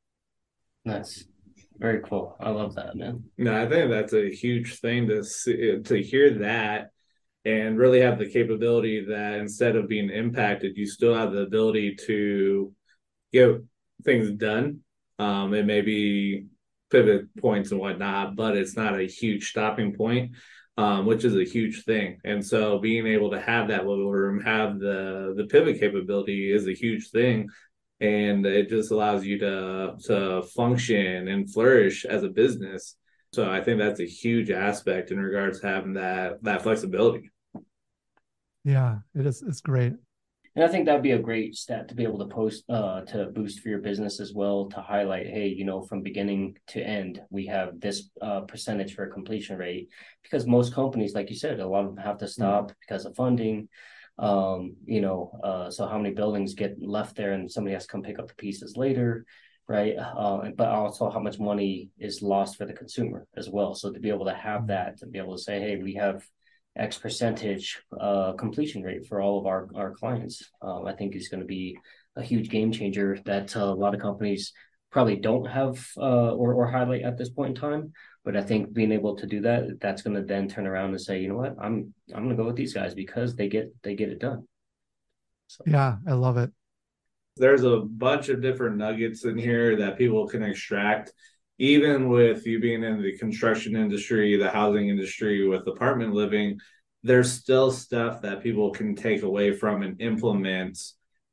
Nice. 0.84 1.24
Very 1.76 2.00
cool. 2.02 2.36
I 2.40 2.50
love 2.50 2.76
that, 2.76 2.94
man. 2.94 3.24
No, 3.36 3.60
I 3.60 3.68
think 3.68 3.90
that's 3.90 4.12
a 4.12 4.30
huge 4.30 4.78
thing 4.80 5.08
to 5.08 5.24
see, 5.24 5.80
to 5.82 6.02
hear 6.02 6.38
that 6.38 6.90
and 7.44 7.78
really 7.78 8.00
have 8.00 8.18
the 8.18 8.30
capability 8.30 9.04
that 9.06 9.34
instead 9.34 9.76
of 9.76 9.88
being 9.88 10.08
impacted, 10.08 10.76
you 10.76 10.86
still 10.86 11.14
have 11.14 11.32
the 11.32 11.40
ability 11.40 11.96
to 12.06 12.72
get 13.32 13.60
things 14.04 14.30
done. 14.30 14.80
Um, 15.18 15.54
it 15.54 15.66
may 15.66 15.80
be 15.80 16.46
pivot 16.90 17.34
points 17.40 17.70
and 17.70 17.80
whatnot, 17.80 18.36
but 18.36 18.56
it's 18.56 18.76
not 18.76 18.98
a 18.98 19.04
huge 19.04 19.50
stopping 19.50 19.94
point 19.94 20.32
um, 20.76 21.06
which 21.06 21.24
is 21.24 21.36
a 21.36 21.44
huge 21.44 21.84
thing. 21.84 22.20
And 22.24 22.44
so 22.44 22.78
being 22.78 23.06
able 23.06 23.30
to 23.30 23.40
have 23.40 23.68
that 23.68 23.86
wiggle 23.86 24.10
room, 24.10 24.40
have 24.40 24.78
the 24.78 25.34
the 25.36 25.44
pivot 25.44 25.78
capability 25.78 26.52
is 26.52 26.66
a 26.66 26.74
huge 26.74 27.10
thing. 27.10 27.48
And 28.00 28.44
it 28.44 28.68
just 28.68 28.90
allows 28.90 29.24
you 29.24 29.38
to 29.38 29.94
to 30.06 30.42
function 30.54 31.28
and 31.28 31.52
flourish 31.52 32.04
as 32.04 32.24
a 32.24 32.28
business. 32.28 32.96
So 33.32 33.50
I 33.50 33.62
think 33.62 33.78
that's 33.78 34.00
a 34.00 34.06
huge 34.06 34.50
aspect 34.50 35.10
in 35.10 35.18
regards 35.18 35.60
to 35.60 35.68
having 35.68 35.94
that 35.94 36.42
that 36.42 36.62
flexibility. 36.62 37.30
Yeah, 38.64 38.98
it 39.14 39.26
is 39.26 39.42
it's 39.42 39.60
great. 39.60 39.94
And 40.56 40.64
I 40.64 40.68
think 40.68 40.86
that'd 40.86 41.02
be 41.02 41.12
a 41.12 41.18
great 41.18 41.56
stat 41.56 41.88
to 41.88 41.96
be 41.96 42.04
able 42.04 42.20
to 42.20 42.26
post 42.26 42.62
uh, 42.68 43.00
to 43.06 43.26
boost 43.26 43.60
for 43.60 43.70
your 43.70 43.80
business 43.80 44.20
as 44.20 44.32
well 44.32 44.66
to 44.66 44.80
highlight, 44.80 45.26
hey, 45.26 45.48
you 45.48 45.64
know, 45.64 45.82
from 45.82 46.02
beginning 46.02 46.56
to 46.68 46.80
end, 46.80 47.20
we 47.28 47.46
have 47.46 47.80
this 47.80 48.10
uh, 48.22 48.42
percentage 48.42 48.94
for 48.94 49.06
completion 49.08 49.58
rate. 49.58 49.88
Because 50.22 50.46
most 50.46 50.72
companies, 50.72 51.12
like 51.12 51.28
you 51.28 51.36
said, 51.36 51.58
a 51.58 51.66
lot 51.66 51.84
of 51.84 51.96
them 51.96 52.04
have 52.04 52.18
to 52.18 52.28
stop 52.28 52.66
mm-hmm. 52.66 52.74
because 52.80 53.04
of 53.04 53.16
funding. 53.16 53.68
Um, 54.16 54.76
you 54.84 55.00
know, 55.00 55.32
uh, 55.42 55.70
so 55.70 55.88
how 55.88 55.98
many 55.98 56.14
buildings 56.14 56.54
get 56.54 56.80
left 56.80 57.16
there 57.16 57.32
and 57.32 57.50
somebody 57.50 57.74
has 57.74 57.86
to 57.86 57.88
come 57.90 58.02
pick 58.02 58.20
up 58.20 58.28
the 58.28 58.34
pieces 58.34 58.76
later, 58.76 59.26
right? 59.66 59.96
Uh, 59.98 60.50
but 60.56 60.68
also 60.68 61.10
how 61.10 61.18
much 61.18 61.40
money 61.40 61.90
is 61.98 62.22
lost 62.22 62.56
for 62.56 62.64
the 62.64 62.72
consumer 62.72 63.26
as 63.36 63.50
well. 63.50 63.74
So 63.74 63.90
to 63.90 63.98
be 63.98 64.10
able 64.10 64.26
to 64.26 64.34
have 64.34 64.60
mm-hmm. 64.60 64.68
that, 64.68 64.98
to 64.98 65.06
be 65.06 65.18
able 65.18 65.36
to 65.36 65.42
say, 65.42 65.58
hey, 65.58 65.82
we 65.82 65.94
have 65.94 66.24
X 66.76 66.98
percentage 66.98 67.80
uh, 68.00 68.32
completion 68.32 68.82
rate 68.82 69.06
for 69.06 69.20
all 69.20 69.38
of 69.38 69.46
our, 69.46 69.68
our 69.74 69.92
clients, 69.92 70.50
um, 70.62 70.86
I 70.86 70.92
think 70.92 71.14
is 71.14 71.28
going 71.28 71.40
to 71.40 71.46
be 71.46 71.76
a 72.16 72.22
huge 72.22 72.48
game 72.48 72.72
changer 72.72 73.18
that 73.24 73.56
uh, 73.56 73.60
a 73.60 73.74
lot 73.74 73.94
of 73.94 74.00
companies 74.00 74.52
probably 74.90 75.16
don't 75.16 75.44
have 75.46 75.86
uh, 75.96 76.32
or, 76.32 76.54
or 76.54 76.66
highlight 76.66 77.02
at 77.02 77.18
this 77.18 77.30
point 77.30 77.56
in 77.56 77.60
time. 77.60 77.92
But 78.24 78.36
I 78.36 78.42
think 78.42 78.72
being 78.72 78.92
able 78.92 79.16
to 79.16 79.26
do 79.26 79.42
that, 79.42 79.78
that's 79.80 80.02
going 80.02 80.16
to 80.16 80.22
then 80.22 80.48
turn 80.48 80.66
around 80.66 80.90
and 80.90 81.00
say, 81.00 81.20
you 81.20 81.28
know 81.28 81.36
what, 81.36 81.56
I'm 81.60 81.92
I'm 82.14 82.24
going 82.24 82.36
to 82.36 82.42
go 82.42 82.46
with 82.46 82.56
these 82.56 82.72
guys 82.72 82.94
because 82.94 83.36
they 83.36 83.48
get 83.48 83.74
they 83.82 83.94
get 83.94 84.08
it 84.08 84.18
done. 84.18 84.48
So. 85.48 85.64
Yeah, 85.66 85.96
I 86.06 86.12
love 86.14 86.38
it. 86.38 86.50
There's 87.36 87.64
a 87.64 87.80
bunch 87.80 88.28
of 88.28 88.40
different 88.40 88.76
nuggets 88.76 89.24
in 89.24 89.36
here 89.36 89.76
that 89.76 89.98
people 89.98 90.26
can 90.26 90.42
extract. 90.42 91.12
Even 91.58 92.08
with 92.08 92.46
you 92.46 92.58
being 92.60 92.82
in 92.82 93.00
the 93.00 93.16
construction 93.18 93.76
industry, 93.76 94.36
the 94.36 94.50
housing 94.50 94.88
industry, 94.88 95.46
with 95.46 95.66
apartment 95.66 96.12
living, 96.12 96.58
there's 97.02 97.30
still 97.30 97.70
stuff 97.70 98.22
that 98.22 98.42
people 98.42 98.70
can 98.70 98.96
take 98.96 99.22
away 99.22 99.52
from 99.52 99.82
and 99.82 100.00
implement 100.00 100.78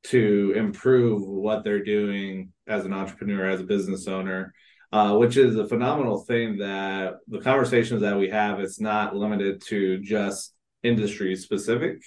to 0.04 0.54
improve 0.56 1.28
what 1.28 1.64
they're 1.64 1.84
doing 1.84 2.52
as 2.68 2.86
an 2.86 2.94
entrepreneur, 2.94 3.50
as 3.50 3.62
a 3.62 3.66
business 3.66 4.08
owner, 4.08 4.54
uh, 4.92 5.16
which 5.16 5.38
is 5.38 5.56
a 5.56 5.68
phenomenal 5.68 6.20
thing 6.26 6.58
that 6.58 7.14
the 7.28 7.40
conversations 7.40 8.02
that 8.02 8.18
we 8.18 8.30
have, 8.30 8.60
it's 8.60 8.80
not 8.80 9.16
limited 9.16 9.62
to 9.62 10.00
just 10.00 10.54
industry 10.84 11.36
specific. 11.36 12.02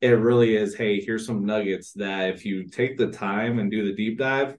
It 0.00 0.10
really 0.10 0.56
is, 0.56 0.74
hey, 0.74 1.00
here's 1.00 1.26
some 1.26 1.44
nuggets 1.44 1.92
that 1.94 2.30
if 2.30 2.44
you 2.44 2.68
take 2.68 2.96
the 2.96 3.08
time 3.10 3.58
and 3.58 3.70
do 3.70 3.84
the 3.84 3.94
deep 3.94 4.18
dive, 4.18 4.56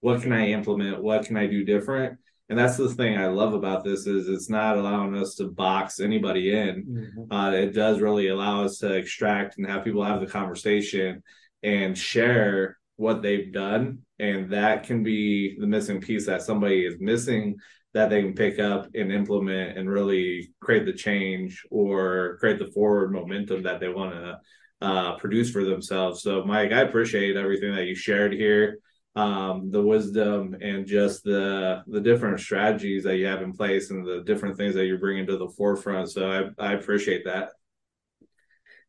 what 0.00 0.22
can 0.22 0.32
I 0.32 0.48
implement? 0.48 1.02
What 1.02 1.24
can 1.24 1.36
I 1.36 1.46
do 1.46 1.64
different? 1.64 2.18
And 2.48 2.58
that's 2.58 2.76
the 2.76 2.88
thing 2.88 3.16
I 3.16 3.26
love 3.26 3.54
about 3.54 3.82
this 3.82 4.06
is 4.06 4.28
it's 4.28 4.48
not 4.48 4.76
allowing 4.76 5.16
us 5.16 5.34
to 5.36 5.48
box 5.48 5.98
anybody 5.98 6.52
in. 6.54 6.84
Mm-hmm. 6.84 7.32
Uh, 7.32 7.50
it 7.50 7.74
does 7.74 8.00
really 8.00 8.28
allow 8.28 8.64
us 8.64 8.78
to 8.78 8.92
extract 8.92 9.58
and 9.58 9.66
have 9.66 9.82
people 9.82 10.04
have 10.04 10.20
the 10.20 10.26
conversation 10.26 11.22
and 11.62 11.98
share 11.98 12.78
what 12.96 13.22
they've 13.22 13.52
done 13.52 13.98
and 14.18 14.50
that 14.50 14.84
can 14.84 15.02
be 15.02 15.56
the 15.58 15.66
missing 15.66 16.00
piece 16.00 16.26
that 16.26 16.42
somebody 16.42 16.86
is 16.86 16.96
missing 16.98 17.56
that 17.92 18.10
they 18.10 18.22
can 18.22 18.34
pick 18.34 18.58
up 18.58 18.86
and 18.94 19.12
implement 19.12 19.78
and 19.78 19.90
really 19.90 20.50
create 20.60 20.86
the 20.86 20.92
change 20.92 21.62
or 21.70 22.36
create 22.40 22.58
the 22.58 22.70
forward 22.72 23.12
momentum 23.12 23.62
that 23.62 23.80
they 23.80 23.88
want 23.88 24.12
to 24.12 24.38
uh, 24.80 25.16
produce 25.16 25.50
for 25.50 25.64
themselves 25.64 26.22
so 26.22 26.44
mike 26.44 26.72
i 26.72 26.80
appreciate 26.80 27.36
everything 27.36 27.74
that 27.74 27.86
you 27.86 27.94
shared 27.94 28.32
here 28.32 28.78
um, 29.16 29.70
the 29.70 29.82
wisdom 29.82 30.56
and 30.60 30.86
just 30.86 31.24
the 31.24 31.82
the 31.86 32.00
different 32.00 32.38
strategies 32.38 33.02
that 33.04 33.16
you 33.16 33.26
have 33.26 33.42
in 33.42 33.52
place 33.52 33.90
and 33.90 34.06
the 34.06 34.22
different 34.24 34.56
things 34.56 34.74
that 34.74 34.86
you're 34.86 34.98
bringing 34.98 35.26
to 35.26 35.38
the 35.38 35.48
forefront 35.48 36.10
so 36.10 36.52
i, 36.58 36.68
I 36.68 36.72
appreciate 36.74 37.24
that 37.24 37.50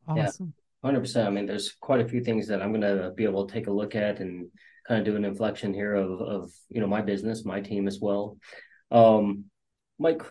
awesome 0.08 0.54
yeah. 0.56 0.64
Hundred 0.84 1.02
percent. 1.02 1.28
I 1.28 1.32
mean, 1.32 1.48
there's 1.48 1.74
quite 1.74 2.02
a 2.02 2.08
few 2.08 2.24
things 2.24 2.48
that 2.48 2.62
I'm 2.62 2.72
gonna 2.72 3.12
be 3.12 3.24
able 3.24 3.48
to 3.48 3.54
take 3.54 3.68
a 3.68 3.72
look 3.72 3.96
at 3.96 4.20
and 4.20 4.48
kind 4.88 5.00
of 5.00 5.06
do 5.06 5.16
an 5.16 5.26
inflection 5.26 5.74
here 5.74 5.96
of 5.96 6.22
of 6.22 6.52
you 6.70 6.80
know 6.80 6.88
my 6.88 7.02
business, 7.02 7.44
my 7.44 7.62
team 7.62 7.88
as 7.88 8.00
well. 8.00 8.38
Um, 8.92 9.46
Mike, 9.98 10.22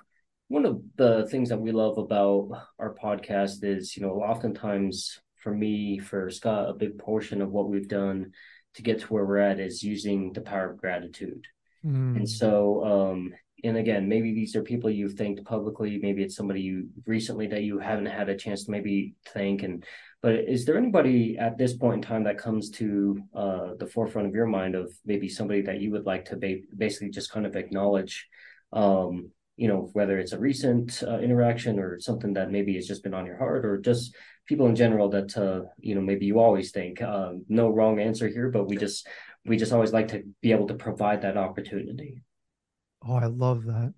one 0.48 0.64
of 0.64 0.80
the 0.94 1.26
things 1.30 1.48
that 1.48 1.60
we 1.60 1.72
love 1.72 1.98
about 1.98 2.50
our 2.78 2.94
podcast 2.94 3.64
is 3.64 3.96
you 3.96 4.02
know 4.02 4.22
oftentimes 4.22 5.20
for 5.34 5.52
me, 5.52 5.98
for 5.98 6.30
Scott, 6.30 6.70
a 6.70 6.74
big 6.74 6.98
portion 6.98 7.42
of 7.42 7.50
what 7.50 7.68
we've 7.68 7.88
done 7.88 8.32
to 8.76 8.82
get 8.82 9.00
to 9.00 9.06
where 9.06 9.24
we're 9.24 9.38
at 9.38 9.60
is 9.60 9.82
using 9.82 10.32
the 10.32 10.40
power 10.40 10.70
of 10.70 10.78
gratitude. 10.78 11.44
Mm. 11.84 12.16
And 12.16 12.28
so, 12.28 12.84
um, 12.84 13.32
and 13.64 13.76
again, 13.76 14.08
maybe 14.08 14.34
these 14.34 14.54
are 14.54 14.62
people 14.62 14.90
you've 14.90 15.14
thanked 15.14 15.44
publicly. 15.44 15.98
Maybe 16.00 16.22
it's 16.22 16.36
somebody 16.36 16.60
you 16.60 16.88
recently 17.06 17.46
that 17.48 17.62
you 17.62 17.78
haven't 17.78 18.06
had 18.06 18.28
a 18.28 18.36
chance 18.36 18.64
to 18.64 18.70
maybe 18.70 19.14
thank. 19.32 19.62
And 19.62 19.84
but 20.22 20.34
is 20.34 20.64
there 20.64 20.76
anybody 20.76 21.38
at 21.38 21.56
this 21.56 21.74
point 21.74 21.96
in 21.96 22.02
time 22.02 22.24
that 22.24 22.38
comes 22.38 22.70
to 22.72 23.20
uh, 23.34 23.74
the 23.78 23.86
forefront 23.86 24.28
of 24.28 24.34
your 24.34 24.46
mind 24.46 24.74
of 24.74 24.92
maybe 25.04 25.28
somebody 25.28 25.62
that 25.62 25.80
you 25.80 25.90
would 25.92 26.06
like 26.06 26.26
to 26.26 26.36
ba- 26.36 26.66
basically 26.76 27.10
just 27.10 27.30
kind 27.30 27.46
of 27.46 27.56
acknowledge? 27.56 28.28
Um, 28.72 29.30
you 29.56 29.68
know, 29.68 29.88
whether 29.94 30.18
it's 30.18 30.32
a 30.32 30.38
recent 30.38 31.02
uh, 31.02 31.18
interaction 31.18 31.78
or 31.78 31.98
something 31.98 32.34
that 32.34 32.50
maybe 32.50 32.74
has 32.74 32.86
just 32.86 33.02
been 33.02 33.14
on 33.14 33.26
your 33.26 33.38
heart, 33.38 33.64
or 33.64 33.78
just 33.78 34.14
people 34.46 34.66
in 34.66 34.76
general 34.76 35.08
that 35.10 35.36
uh, 35.36 35.62
you 35.78 35.94
know 35.94 36.00
maybe 36.00 36.26
you 36.26 36.38
always 36.38 36.70
think 36.70 37.02
um, 37.02 37.44
no 37.48 37.68
wrong 37.68 37.98
answer 37.98 38.28
here, 38.28 38.50
but 38.50 38.68
we 38.68 38.76
just 38.76 39.06
we 39.46 39.56
just 39.56 39.72
always 39.72 39.92
like 39.92 40.08
to 40.08 40.22
be 40.42 40.52
able 40.52 40.66
to 40.68 40.74
provide 40.74 41.22
that 41.22 41.36
opportunity. 41.36 42.22
Oh, 43.06 43.14
I 43.14 43.26
love 43.26 43.64
that. 43.64 43.94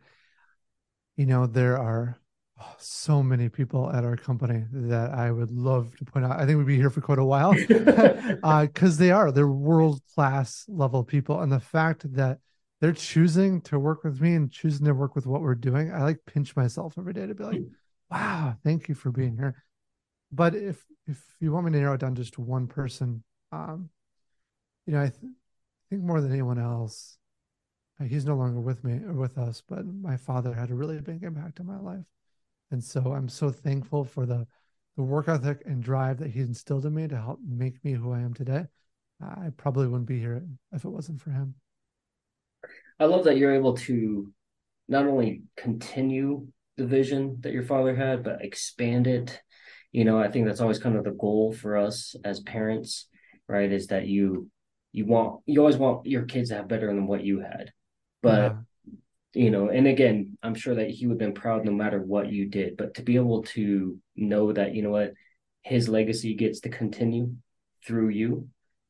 You 1.17 1.27
know, 1.27 1.47
there 1.47 1.79
are 1.79 2.21
oh, 2.61 2.75
so 2.79 3.23
many 3.23 3.49
people 3.49 3.91
at 3.91 4.05
our 4.05 4.17
company 4.17 4.65
that 4.73 5.11
I 5.11 5.31
would 5.31 5.51
love 5.51 5.97
to 5.97 6.05
point 6.05 6.27
out. 6.27 6.39
I 6.39 6.47
think 6.47 6.59
we'd 6.59 6.67
be 6.67 6.77
here 6.77 6.91
for 6.91 7.01
quite 7.01 7.19
a 7.19 7.25
while 7.25 7.53
because 7.55 8.39
uh, 8.43 8.99
they 8.99 9.11
are, 9.11 9.33
they're 9.33 9.49
world 9.49 10.01
class 10.15 10.65
level 10.69 11.03
people. 11.03 11.41
And 11.41 11.51
the 11.51 11.61
fact 11.61 12.13
that 12.15 12.39
they're 12.81 12.93
choosing 12.93 13.61
to 13.62 13.79
work 13.79 14.05
with 14.05 14.20
me 14.20 14.35
and 14.35 14.51
choosing 14.51 14.87
to 14.87 14.95
work 14.95 15.14
with 15.14 15.26
what 15.26 15.41
we're 15.41 15.55
doing, 15.55 15.93
I 15.93 16.03
like 16.03 16.18
pinch 16.26 16.55
myself 16.55 16.95
every 16.97 17.12
day 17.12 17.26
to 17.26 17.35
be 17.35 17.45
like, 17.45 17.62
wow, 18.11 18.55
thank 18.64 18.89
you 18.89 18.95
for 18.95 19.11
being 19.11 19.37
here. 19.37 19.64
But 20.31 20.55
if 20.55 20.85
if 21.07 21.22
you 21.41 21.53
want 21.53 21.66
me 21.66 21.72
to 21.72 21.79
narrow 21.79 21.95
it 21.95 22.01
down 22.01 22.14
just 22.14 22.35
to 22.35 22.41
one 22.41 22.66
person, 22.66 23.24
um, 23.51 23.89
you 24.87 24.93
know, 24.93 25.01
I 25.01 25.09
th- 25.09 25.33
think 25.91 26.03
more 26.03 26.20
than 26.20 26.33
anyone 26.33 26.59
else, 26.59 27.16
uh, 28.01 28.05
he's 28.05 28.26
no 28.26 28.37
longer 28.37 28.61
with 28.61 28.85
me 28.85 29.01
or 29.05 29.14
with 29.14 29.39
us, 29.39 29.62
but 29.66 29.87
my 29.87 30.16
father 30.16 30.53
had 30.53 30.70
a 30.70 30.74
really 30.74 31.01
big 31.01 31.22
impact 31.22 31.61
on 31.61 31.66
my 31.66 31.79
life. 31.79 32.05
And 32.70 32.85
so 32.85 33.12
I'm 33.12 33.29
so 33.29 33.51
thankful 33.51 34.05
for 34.05 34.26
the 34.26 34.47
the 34.97 35.03
work 35.05 35.29
ethic 35.29 35.62
and 35.64 35.83
drive 35.83 36.18
that 36.18 36.31
he 36.31 36.41
instilled 36.41 36.85
in 36.85 36.93
me 36.93 37.07
to 37.07 37.16
help 37.16 37.39
make 37.47 37.83
me 37.85 37.93
who 37.93 38.12
I 38.12 38.18
am 38.18 38.35
today. 38.35 38.66
I 39.20 39.51
probably 39.57 39.87
wouldn't 39.87 40.09
be 40.09 40.18
here 40.18 40.43
if 40.72 40.85
it 40.85 40.89
wasn't 40.89 41.20
for 41.20 41.31
him. 41.31 41.55
I 42.99 43.05
love 43.05 43.25
that 43.25 43.37
you're 43.37 43.55
able 43.55 43.75
to 43.75 44.33
not 44.89 45.07
only 45.07 45.43
continue 45.57 46.49
the 46.77 46.87
vision 46.87 47.39
that 47.41 47.53
your 47.53 47.63
father 47.63 47.95
had, 47.95 48.23
but 48.23 48.45
expand 48.45 49.07
it. 49.07 49.41
You 49.93 50.05
know, 50.05 50.19
I 50.19 50.31
think 50.31 50.47
that's 50.47 50.61
always 50.61 50.79
kind 50.79 50.97
of 50.97 51.05
the 51.05 51.11
goal 51.11 51.53
for 51.53 51.77
us 51.77 52.15
as 52.25 52.41
parents, 52.41 53.07
right? 53.49 53.71
Is 53.71 53.89
that 53.89 54.07
you 54.07 54.51
you 54.93 55.07
want 55.07 55.41
you 55.47 55.61
always 55.61 55.77
want 55.77 56.07
your 56.07 56.23
kids 56.23 56.49
to 56.49 56.57
have 56.57 56.69
better 56.69 56.87
than 56.87 57.07
what 57.07 57.25
you 57.25 57.41
had. 57.41 57.73
But 58.23 58.39
yeah 58.39 58.57
you 59.35 59.51
know, 59.51 59.69
and 59.69 59.87
again, 59.87 60.37
I'm 60.43 60.55
sure 60.55 60.75
that 60.75 60.91
he 60.91 61.07
would 61.07 61.15
have 61.15 61.19
been 61.19 61.41
proud 61.41 61.65
no 61.65 61.73
matter 61.73 62.01
what 62.01 62.33
you 62.33 62.47
did, 62.47 62.77
but 62.77 62.95
to 62.95 63.03
be 63.03 63.17
able 63.17 63.43
to 63.45 63.99
know 64.17 64.53
that, 64.53 64.75
you 64.75 64.83
know 64.83 64.91
what, 64.91 65.13
his 65.63 65.89
legacy 65.89 66.35
gets 66.35 66.61
to 66.61 66.71
continue 66.71 67.35
through 67.87 68.09
you. 68.09 68.49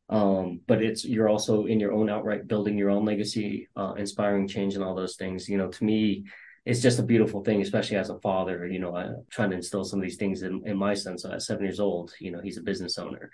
Um, 0.09 0.61
but 0.67 0.83
it's 0.83 1.05
you're 1.05 1.29
also 1.29 1.67
in 1.67 1.81
your 1.81 1.93
own 1.93 2.09
outright 2.09 2.49
building 2.49 2.79
your 2.79 2.91
own 2.91 3.05
legacy, 3.05 3.69
uh, 3.77 3.95
inspiring 3.99 4.49
change 4.49 4.75
and 4.75 4.83
all 4.83 4.95
those 4.95 5.17
things. 5.17 5.49
You 5.49 5.59
know, 5.59 5.69
to 5.69 5.85
me, 5.85 6.25
it's 6.65 6.83
just 6.83 6.99
a 6.99 7.03
beautiful 7.03 7.45
thing, 7.45 7.61
especially 7.63 7.97
as 7.97 8.11
a 8.11 8.19
father. 8.21 8.67
You 8.67 8.79
know, 8.79 8.97
I'm 8.97 9.25
trying 9.31 9.51
to 9.51 9.57
instill 9.57 9.85
some 9.85 9.99
of 9.99 10.03
these 10.03 10.17
things 10.17 10.43
in, 10.43 10.63
in 10.67 10.77
my 10.77 10.95
son. 10.95 11.19
So 11.19 11.33
at 11.33 11.43
seven 11.43 11.65
years 11.65 11.81
old, 11.81 12.13
you 12.21 12.31
know, 12.31 12.41
he's 12.41 12.59
a 12.59 12.63
business 12.63 12.99
owner, 12.99 13.31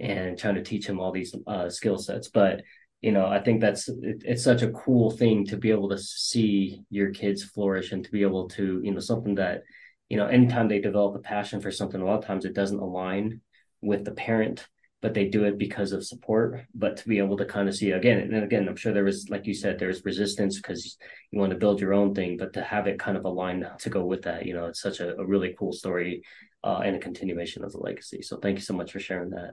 and 0.00 0.38
trying 0.38 0.56
to 0.56 0.62
teach 0.62 0.86
him 0.86 0.98
all 0.98 1.12
these 1.12 1.34
uh, 1.46 1.70
skill 1.70 1.98
sets. 1.98 2.28
But 2.28 2.62
you 3.02 3.12
know 3.12 3.26
i 3.26 3.38
think 3.38 3.60
that's 3.60 3.88
it, 3.88 4.22
it's 4.24 4.42
such 4.42 4.62
a 4.62 4.70
cool 4.70 5.10
thing 5.10 5.44
to 5.44 5.56
be 5.56 5.70
able 5.70 5.88
to 5.88 5.98
see 5.98 6.82
your 6.90 7.10
kids 7.10 7.44
flourish 7.44 7.92
and 7.92 8.04
to 8.04 8.10
be 8.10 8.22
able 8.22 8.48
to 8.48 8.80
you 8.82 8.92
know 8.92 9.00
something 9.00 9.34
that 9.34 9.62
you 10.08 10.16
know 10.16 10.26
anytime 10.26 10.66
they 10.66 10.80
develop 10.80 11.14
a 11.14 11.18
passion 11.18 11.60
for 11.60 11.70
something 11.70 12.00
a 12.00 12.04
lot 12.04 12.18
of 12.18 12.24
times 12.24 12.44
it 12.44 12.54
doesn't 12.54 12.80
align 12.80 13.40
with 13.82 14.04
the 14.04 14.12
parent 14.12 14.66
but 15.02 15.14
they 15.14 15.28
do 15.28 15.44
it 15.44 15.58
because 15.58 15.92
of 15.92 16.06
support 16.06 16.66
but 16.74 16.96
to 16.96 17.08
be 17.08 17.18
able 17.18 17.36
to 17.36 17.44
kind 17.44 17.68
of 17.68 17.76
see 17.76 17.90
again 17.90 18.18
and 18.18 18.44
again 18.44 18.68
i'm 18.68 18.76
sure 18.76 18.92
there 18.92 19.04
was 19.04 19.28
like 19.28 19.46
you 19.46 19.54
said 19.54 19.78
there's 19.78 20.04
resistance 20.04 20.56
because 20.56 20.96
you 21.30 21.38
want 21.38 21.50
to 21.50 21.58
build 21.58 21.80
your 21.80 21.94
own 21.94 22.14
thing 22.14 22.36
but 22.36 22.52
to 22.52 22.62
have 22.62 22.86
it 22.86 22.98
kind 22.98 23.16
of 23.16 23.24
aligned 23.24 23.66
to 23.78 23.90
go 23.90 24.04
with 24.04 24.22
that 24.22 24.46
you 24.46 24.54
know 24.54 24.66
it's 24.66 24.80
such 24.80 25.00
a, 25.00 25.16
a 25.16 25.26
really 25.26 25.54
cool 25.58 25.72
story 25.72 26.22
uh, 26.64 26.80
and 26.84 26.96
a 26.96 27.00
continuation 27.00 27.64
of 27.64 27.72
the 27.72 27.78
legacy 27.78 28.22
so 28.22 28.36
thank 28.36 28.56
you 28.56 28.62
so 28.62 28.74
much 28.74 28.92
for 28.92 29.00
sharing 29.00 29.30
that 29.30 29.52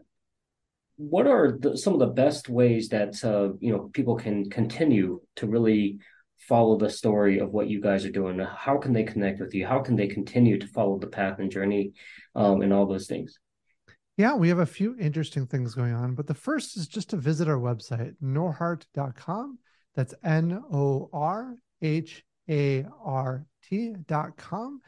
what 0.98 1.28
are 1.28 1.58
the, 1.60 1.78
some 1.78 1.94
of 1.94 2.00
the 2.00 2.08
best 2.08 2.50
ways 2.50 2.90
that 2.90 3.24
uh, 3.24 3.54
you 3.60 3.72
know 3.72 3.90
people 3.94 4.16
can 4.16 4.50
continue 4.50 5.22
to 5.36 5.48
really 5.48 6.00
follow 6.48 6.78
the 6.78 6.90
story 6.90 7.40
of 7.40 7.52
what 7.52 7.70
you 7.70 7.82
guys 7.82 8.06
are 8.06 8.12
doing? 8.12 8.38
How 8.40 8.78
can 8.78 8.94
they 8.94 9.04
connect 9.04 9.40
with 9.40 9.54
you? 9.54 9.66
How 9.66 9.80
can 9.80 9.96
they 9.96 10.08
continue 10.08 10.60
to 10.60 10.68
follow 10.68 11.00
the 11.00 11.08
path 11.08 11.40
and 11.40 11.52
journey 11.52 11.94
um, 12.36 12.62
and 12.62 12.74
all 12.74 12.86
those 12.86 13.08
things? 13.08 13.40
Yeah, 14.18 14.36
we 14.36 14.50
have 14.50 14.60
a 14.60 14.66
few 14.66 14.96
interesting 15.00 15.48
things 15.48 15.74
going 15.74 15.94
on, 15.94 16.14
but 16.14 16.28
the 16.28 16.36
first 16.36 16.78
is 16.78 16.88
just 16.88 17.10
to 17.10 17.18
visit 17.18 17.48
our 17.48 17.58
website, 17.58 18.14
norhart.com. 18.22 19.58
That's 19.96 20.14
N 20.24 20.62
O 20.72 21.10
R 21.12 21.56
H 21.82 22.24
A 22.50 22.86
R 23.04 23.46
T.com. 23.64 24.82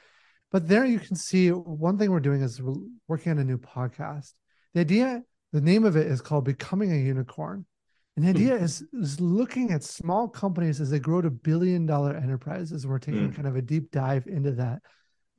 But 0.52 0.68
there 0.68 0.86
you 0.86 1.00
can 1.00 1.16
see 1.16 1.50
one 1.50 1.98
thing 1.98 2.12
we're 2.12 2.20
doing 2.20 2.42
is 2.42 2.62
we're 2.62 2.76
working 3.08 3.32
on 3.32 3.40
a 3.40 3.44
new 3.44 3.58
podcast. 3.58 4.34
The 4.74 4.82
idea 4.82 5.24
the 5.56 5.62
name 5.62 5.86
of 5.86 5.96
it 5.96 6.08
is 6.08 6.22
called 6.22 6.44
Becoming 6.44 6.92
a 6.92 6.98
Unicorn. 6.98 7.66
And 8.18 8.26
the 8.26 8.32
hmm. 8.32 8.38
idea 8.38 8.56
is, 8.56 8.84
is 8.94 9.22
looking 9.22 9.72
at 9.72 9.84
small 9.84 10.28
companies 10.28 10.82
as 10.82 10.90
they 10.90 11.00
grow 11.00 11.22
to 11.22 11.30
billion 11.30 11.86
dollar 11.86 12.16
enterprises. 12.16 12.86
We're 12.86 13.00
taking 13.00 13.32
mm. 13.32 13.36
kind 13.36 13.48
of 13.48 13.56
a 13.56 13.62
deep 13.62 13.92
dive 13.92 14.28
into 14.28 14.52
that. 14.54 14.82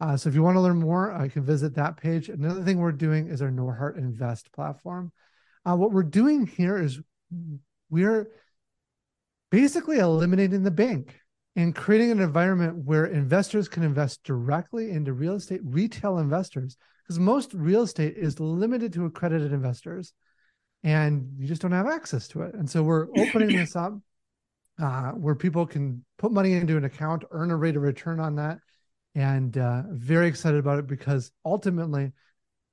Uh, 0.00 0.16
so 0.16 0.28
if 0.28 0.34
you 0.34 0.42
want 0.42 0.56
to 0.56 0.60
learn 0.60 0.78
more, 0.78 1.12
I 1.12 1.28
can 1.28 1.44
visit 1.44 1.74
that 1.74 1.96
page. 1.96 2.28
Another 2.28 2.62
thing 2.62 2.78
we're 2.78 2.92
doing 2.92 3.28
is 3.28 3.40
our 3.40 3.50
Norhart 3.50 3.96
Invest 3.96 4.52
platform. 4.52 5.12
Uh, 5.64 5.76
what 5.76 5.92
we're 5.92 6.02
doing 6.02 6.46
here 6.46 6.80
is 6.80 7.00
we're 7.88 8.28
basically 9.50 9.98
eliminating 9.98 10.62
the 10.62 10.70
bank 10.70 11.18
and 11.56 11.74
creating 11.74 12.10
an 12.10 12.20
environment 12.20 12.84
where 12.84 13.06
investors 13.06 13.68
can 13.68 13.82
invest 13.82 14.22
directly 14.22 14.90
into 14.90 15.12
real 15.14 15.34
estate, 15.34 15.60
retail 15.64 16.18
investors, 16.18 16.76
because 17.02 17.18
most 17.18 17.54
real 17.54 17.82
estate 17.82 18.14
is 18.16 18.38
limited 18.38 18.92
to 18.92 19.06
accredited 19.06 19.52
investors 19.52 20.12
and 20.82 21.32
you 21.38 21.48
just 21.48 21.62
don't 21.62 21.72
have 21.72 21.88
access 21.88 22.28
to 22.28 22.42
it. 22.42 22.54
And 22.54 22.68
so 22.68 22.82
we're 22.82 23.08
opening 23.16 23.56
this 23.56 23.74
up 23.74 23.94
uh, 24.80 25.12
where 25.12 25.34
people 25.34 25.66
can 25.66 26.04
put 26.18 26.32
money 26.32 26.52
into 26.52 26.76
an 26.76 26.84
account, 26.84 27.24
earn 27.30 27.50
a 27.50 27.56
rate 27.56 27.76
of 27.76 27.82
return 27.82 28.20
on 28.20 28.36
that. 28.36 28.58
And 29.16 29.56
uh, 29.56 29.82
very 29.88 30.28
excited 30.28 30.60
about 30.60 30.78
it 30.78 30.86
because 30.86 31.32
ultimately 31.42 32.12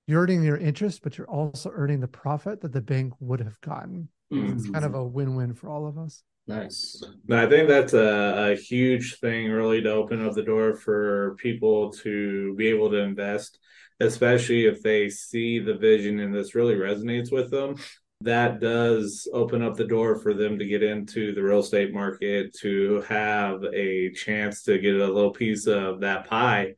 you're 0.07 0.21
earning 0.21 0.43
your 0.43 0.57
interest, 0.57 1.01
but 1.01 1.17
you're 1.17 1.29
also 1.29 1.71
earning 1.73 2.01
the 2.01 2.07
profit 2.09 2.59
that 2.61 2.73
the 2.73 2.81
bank 2.81 3.13
would 3.21 3.39
have 3.39 3.59
gotten. 3.61 4.09
Mm-hmm. 4.31 4.57
It's 4.57 4.69
kind 4.69 4.83
of 4.83 4.93
a 4.93 5.03
win 5.05 5.35
win 5.35 5.53
for 5.53 5.69
all 5.69 5.87
of 5.87 5.97
us. 5.97 6.21
Nice. 6.45 7.01
I 7.31 7.47
think 7.47 7.69
that's 7.69 7.93
a, 7.93 8.51
a 8.51 8.55
huge 8.55 9.19
thing, 9.19 9.49
really, 9.49 9.81
to 9.83 9.91
open 9.91 10.25
up 10.25 10.33
the 10.33 10.43
door 10.43 10.75
for 10.75 11.35
people 11.39 11.91
to 12.03 12.53
be 12.55 12.67
able 12.67 12.89
to 12.89 12.97
invest, 12.97 13.57
especially 14.01 14.65
if 14.65 14.83
they 14.83 15.07
see 15.07 15.59
the 15.59 15.75
vision 15.75 16.19
and 16.19 16.35
this 16.35 16.55
really 16.55 16.75
resonates 16.75 17.31
with 17.31 17.49
them. 17.49 17.75
That 18.23 18.59
does 18.59 19.27
open 19.33 19.61
up 19.61 19.75
the 19.75 19.85
door 19.85 20.17
for 20.17 20.33
them 20.33 20.57
to 20.59 20.65
get 20.65 20.83
into 20.83 21.33
the 21.33 21.43
real 21.43 21.59
estate 21.59 21.93
market, 21.93 22.55
to 22.61 23.01
have 23.07 23.63
a 23.73 24.11
chance 24.11 24.63
to 24.63 24.77
get 24.79 24.95
a 24.95 25.07
little 25.07 25.31
piece 25.31 25.67
of 25.67 26.01
that 26.01 26.27
pie 26.29 26.75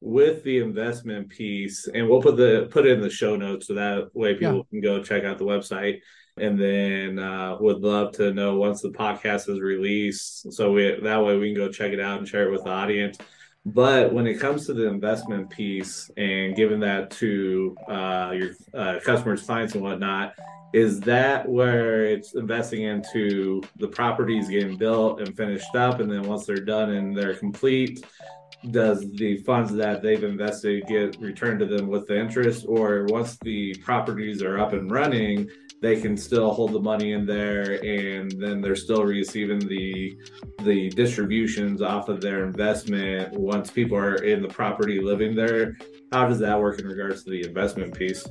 with 0.00 0.42
the 0.44 0.58
investment 0.58 1.28
piece. 1.28 1.88
And 1.88 2.08
we'll 2.08 2.22
put 2.22 2.36
the 2.36 2.68
put 2.70 2.86
it 2.86 2.92
in 2.92 3.00
the 3.00 3.10
show 3.10 3.36
notes 3.36 3.66
so 3.66 3.74
that 3.74 4.10
way 4.14 4.34
people 4.34 4.56
yeah. 4.56 4.62
can 4.70 4.80
go 4.80 5.02
check 5.02 5.24
out 5.24 5.38
the 5.38 5.44
website. 5.44 6.00
And 6.38 6.60
then 6.60 7.18
uh, 7.18 7.56
would 7.58 7.78
love 7.78 8.12
to 8.16 8.34
know 8.34 8.56
once 8.56 8.82
the 8.82 8.90
podcast 8.90 9.48
is 9.48 9.58
released 9.58 10.52
so 10.52 10.70
we 10.70 10.98
that 11.02 11.24
way 11.24 11.38
we 11.38 11.54
can 11.54 11.56
go 11.56 11.72
check 11.72 11.92
it 11.92 12.00
out 12.00 12.18
and 12.18 12.28
share 12.28 12.46
it 12.46 12.52
with 12.52 12.64
the 12.64 12.70
audience 12.70 13.16
but 13.66 14.12
when 14.12 14.28
it 14.28 14.38
comes 14.38 14.64
to 14.66 14.72
the 14.72 14.86
investment 14.86 15.50
piece 15.50 16.08
and 16.16 16.54
giving 16.54 16.78
that 16.78 17.10
to 17.10 17.76
uh, 17.88 18.32
your 18.32 18.50
uh, 18.74 19.00
customers 19.04 19.42
clients 19.42 19.74
and 19.74 19.82
whatnot 19.82 20.34
is 20.72 21.00
that 21.00 21.48
where 21.48 22.04
it's 22.04 22.34
investing 22.34 22.82
into 22.82 23.60
the 23.78 23.88
properties 23.88 24.48
getting 24.48 24.76
built 24.76 25.20
and 25.20 25.36
finished 25.36 25.74
up 25.74 25.98
and 25.98 26.10
then 26.10 26.22
once 26.22 26.46
they're 26.46 26.56
done 26.56 26.90
and 26.90 27.16
they're 27.16 27.34
complete 27.34 28.04
does 28.70 29.10
the 29.12 29.36
funds 29.38 29.72
that 29.72 30.02
they've 30.02 30.24
invested 30.24 30.86
get 30.86 31.20
returned 31.20 31.60
to 31.60 31.66
them 31.66 31.86
with 31.86 32.06
the 32.06 32.18
interest? 32.18 32.64
Or 32.68 33.06
once 33.08 33.36
the 33.38 33.74
properties 33.76 34.42
are 34.42 34.58
up 34.58 34.72
and 34.72 34.90
running 34.90 35.48
they 35.86 36.00
can 36.00 36.16
still 36.16 36.52
hold 36.52 36.72
the 36.72 36.80
money 36.80 37.12
in 37.12 37.24
there 37.24 37.84
and 37.84 38.32
then 38.42 38.60
they're 38.60 38.74
still 38.74 39.04
receiving 39.04 39.60
the 39.60 40.18
the 40.64 40.90
distributions 40.90 41.80
off 41.80 42.08
of 42.08 42.20
their 42.20 42.44
investment 42.44 43.32
once 43.34 43.70
people 43.70 43.96
are 43.96 44.16
in 44.16 44.42
the 44.42 44.48
property 44.48 45.00
living 45.00 45.36
there. 45.36 45.76
How 46.10 46.26
does 46.26 46.40
that 46.40 46.60
work 46.60 46.80
in 46.80 46.88
regards 46.88 47.22
to 47.22 47.30
the 47.30 47.46
investment 47.46 47.96
piece? 47.96 48.26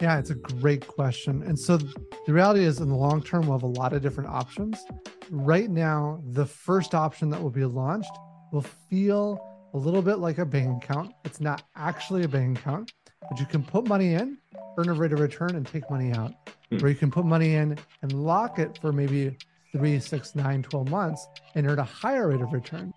Yeah 0.00 0.18
it's 0.18 0.30
a 0.30 0.36
great 0.36 0.86
question. 0.86 1.42
And 1.42 1.58
so 1.58 1.76
the 1.76 2.32
reality 2.32 2.64
is 2.64 2.80
in 2.80 2.88
the 2.88 2.96
long 2.96 3.22
term 3.22 3.42
we'll 3.42 3.58
have 3.58 3.62
a 3.62 3.78
lot 3.82 3.92
of 3.92 4.00
different 4.00 4.30
options. 4.30 4.82
Right 5.30 5.68
now 5.68 6.22
the 6.30 6.46
first 6.46 6.94
option 6.94 7.28
that 7.28 7.42
will 7.42 7.50
be 7.50 7.66
launched 7.66 8.16
will 8.52 8.66
feel 8.88 9.38
a 9.74 9.76
little 9.76 10.00
bit 10.00 10.16
like 10.16 10.38
a 10.38 10.46
bank 10.46 10.82
account. 10.82 11.12
It's 11.26 11.42
not 11.42 11.64
actually 11.76 12.24
a 12.24 12.28
bank 12.28 12.58
account, 12.58 12.90
but 13.28 13.38
you 13.40 13.46
can 13.46 13.62
put 13.62 13.88
money 13.88 14.14
in, 14.14 14.38
earn 14.78 14.88
a 14.88 14.94
rate 14.94 15.12
of 15.12 15.20
return, 15.20 15.54
and 15.54 15.66
take 15.66 15.88
money 15.90 16.12
out. 16.12 16.32
Mm. 16.70 16.82
Or 16.82 16.88
you 16.88 16.94
can 16.94 17.10
put 17.10 17.24
money 17.24 17.54
in 17.54 17.78
and 18.02 18.24
lock 18.24 18.58
it 18.58 18.78
for 18.80 18.92
maybe 18.92 19.36
three, 19.72 19.98
six, 20.00 20.34
nine, 20.34 20.62
12 20.62 20.90
months 20.90 21.26
and 21.54 21.66
earn 21.66 21.78
a 21.78 21.84
higher 21.84 22.28
rate 22.28 22.40
of 22.40 22.52
return. 22.52 22.92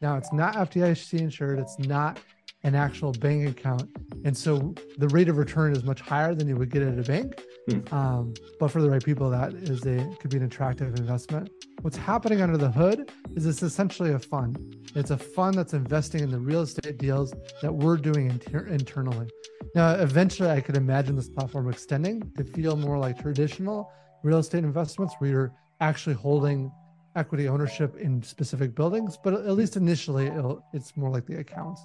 Now, 0.00 0.16
it's 0.16 0.32
not 0.32 0.54
FDIC 0.54 1.20
insured, 1.20 1.58
it's 1.58 1.78
not 1.78 2.18
an 2.64 2.74
actual 2.74 3.12
bank 3.12 3.48
account. 3.48 3.90
And 4.24 4.36
so 4.36 4.74
the 4.98 5.08
rate 5.08 5.28
of 5.28 5.36
return 5.36 5.72
is 5.72 5.84
much 5.84 6.00
higher 6.00 6.34
than 6.34 6.48
you 6.48 6.56
would 6.56 6.70
get 6.70 6.82
at 6.82 6.98
a 6.98 7.02
bank. 7.02 7.42
Hmm. 7.68 7.94
Um, 7.94 8.34
but 8.58 8.68
for 8.72 8.82
the 8.82 8.90
right 8.90 9.02
people, 9.02 9.30
that 9.30 9.54
is 9.54 9.86
a 9.86 10.04
could 10.18 10.30
be 10.30 10.36
an 10.36 10.44
attractive 10.44 10.98
investment. 10.98 11.50
What's 11.82 11.96
happening 11.96 12.40
under 12.42 12.56
the 12.56 12.70
hood 12.70 13.10
is 13.36 13.46
it's 13.46 13.62
essentially 13.62 14.12
a 14.12 14.18
fund. 14.18 14.76
It's 14.94 15.10
a 15.10 15.16
fund 15.16 15.54
that's 15.54 15.72
investing 15.72 16.22
in 16.22 16.30
the 16.30 16.38
real 16.38 16.62
estate 16.62 16.98
deals 16.98 17.32
that 17.62 17.72
we're 17.72 17.96
doing 17.96 18.30
inter- 18.30 18.66
internally. 18.66 19.28
Now, 19.74 19.94
eventually, 19.94 20.50
I 20.50 20.60
could 20.60 20.76
imagine 20.76 21.16
this 21.16 21.28
platform 21.28 21.70
extending 21.70 22.30
to 22.36 22.44
feel 22.44 22.76
more 22.76 22.98
like 22.98 23.20
traditional 23.20 23.90
real 24.22 24.38
estate 24.38 24.64
investments, 24.64 25.14
where 25.18 25.30
you're 25.30 25.52
actually 25.80 26.14
holding 26.14 26.70
equity 27.16 27.48
ownership 27.48 27.96
in 27.96 28.22
specific 28.22 28.74
buildings. 28.74 29.16
But 29.22 29.34
at 29.34 29.52
least 29.52 29.76
initially, 29.76 30.30
it's 30.72 30.96
more 30.96 31.10
like 31.10 31.26
the 31.26 31.38
accounts. 31.38 31.84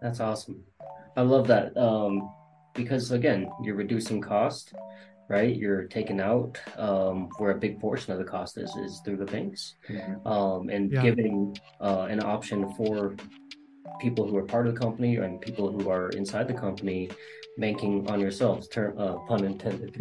That's 0.00 0.20
awesome. 0.20 0.62
I 1.16 1.22
love 1.22 1.46
that 1.48 1.76
um, 1.76 2.32
because 2.74 3.10
again, 3.10 3.50
you're 3.62 3.74
reducing 3.74 4.20
cost, 4.20 4.74
right? 5.28 5.54
You're 5.54 5.84
taking 5.84 6.20
out 6.20 6.58
um, 6.76 7.28
where 7.38 7.52
a 7.52 7.58
big 7.58 7.80
portion 7.80 8.12
of 8.12 8.18
the 8.18 8.24
cost 8.24 8.58
is 8.58 8.74
is 8.76 9.00
through 9.04 9.18
the 9.18 9.26
banks, 9.26 9.76
mm-hmm. 9.88 10.26
um, 10.26 10.68
and 10.68 10.92
yeah. 10.92 11.02
giving 11.02 11.56
uh, 11.80 12.06
an 12.10 12.22
option 12.22 12.72
for 12.74 13.16
people 14.00 14.26
who 14.26 14.36
are 14.36 14.44
part 14.44 14.66
of 14.66 14.74
the 14.74 14.80
company 14.80 15.16
and 15.16 15.40
people 15.40 15.70
who 15.70 15.90
are 15.90 16.08
inside 16.10 16.48
the 16.48 16.54
company 16.54 17.10
banking 17.58 18.08
on 18.10 18.20
yourselves 18.20 18.68
term 18.68 18.96
uh, 18.98 19.16
pun 19.28 19.44
intended 19.44 19.92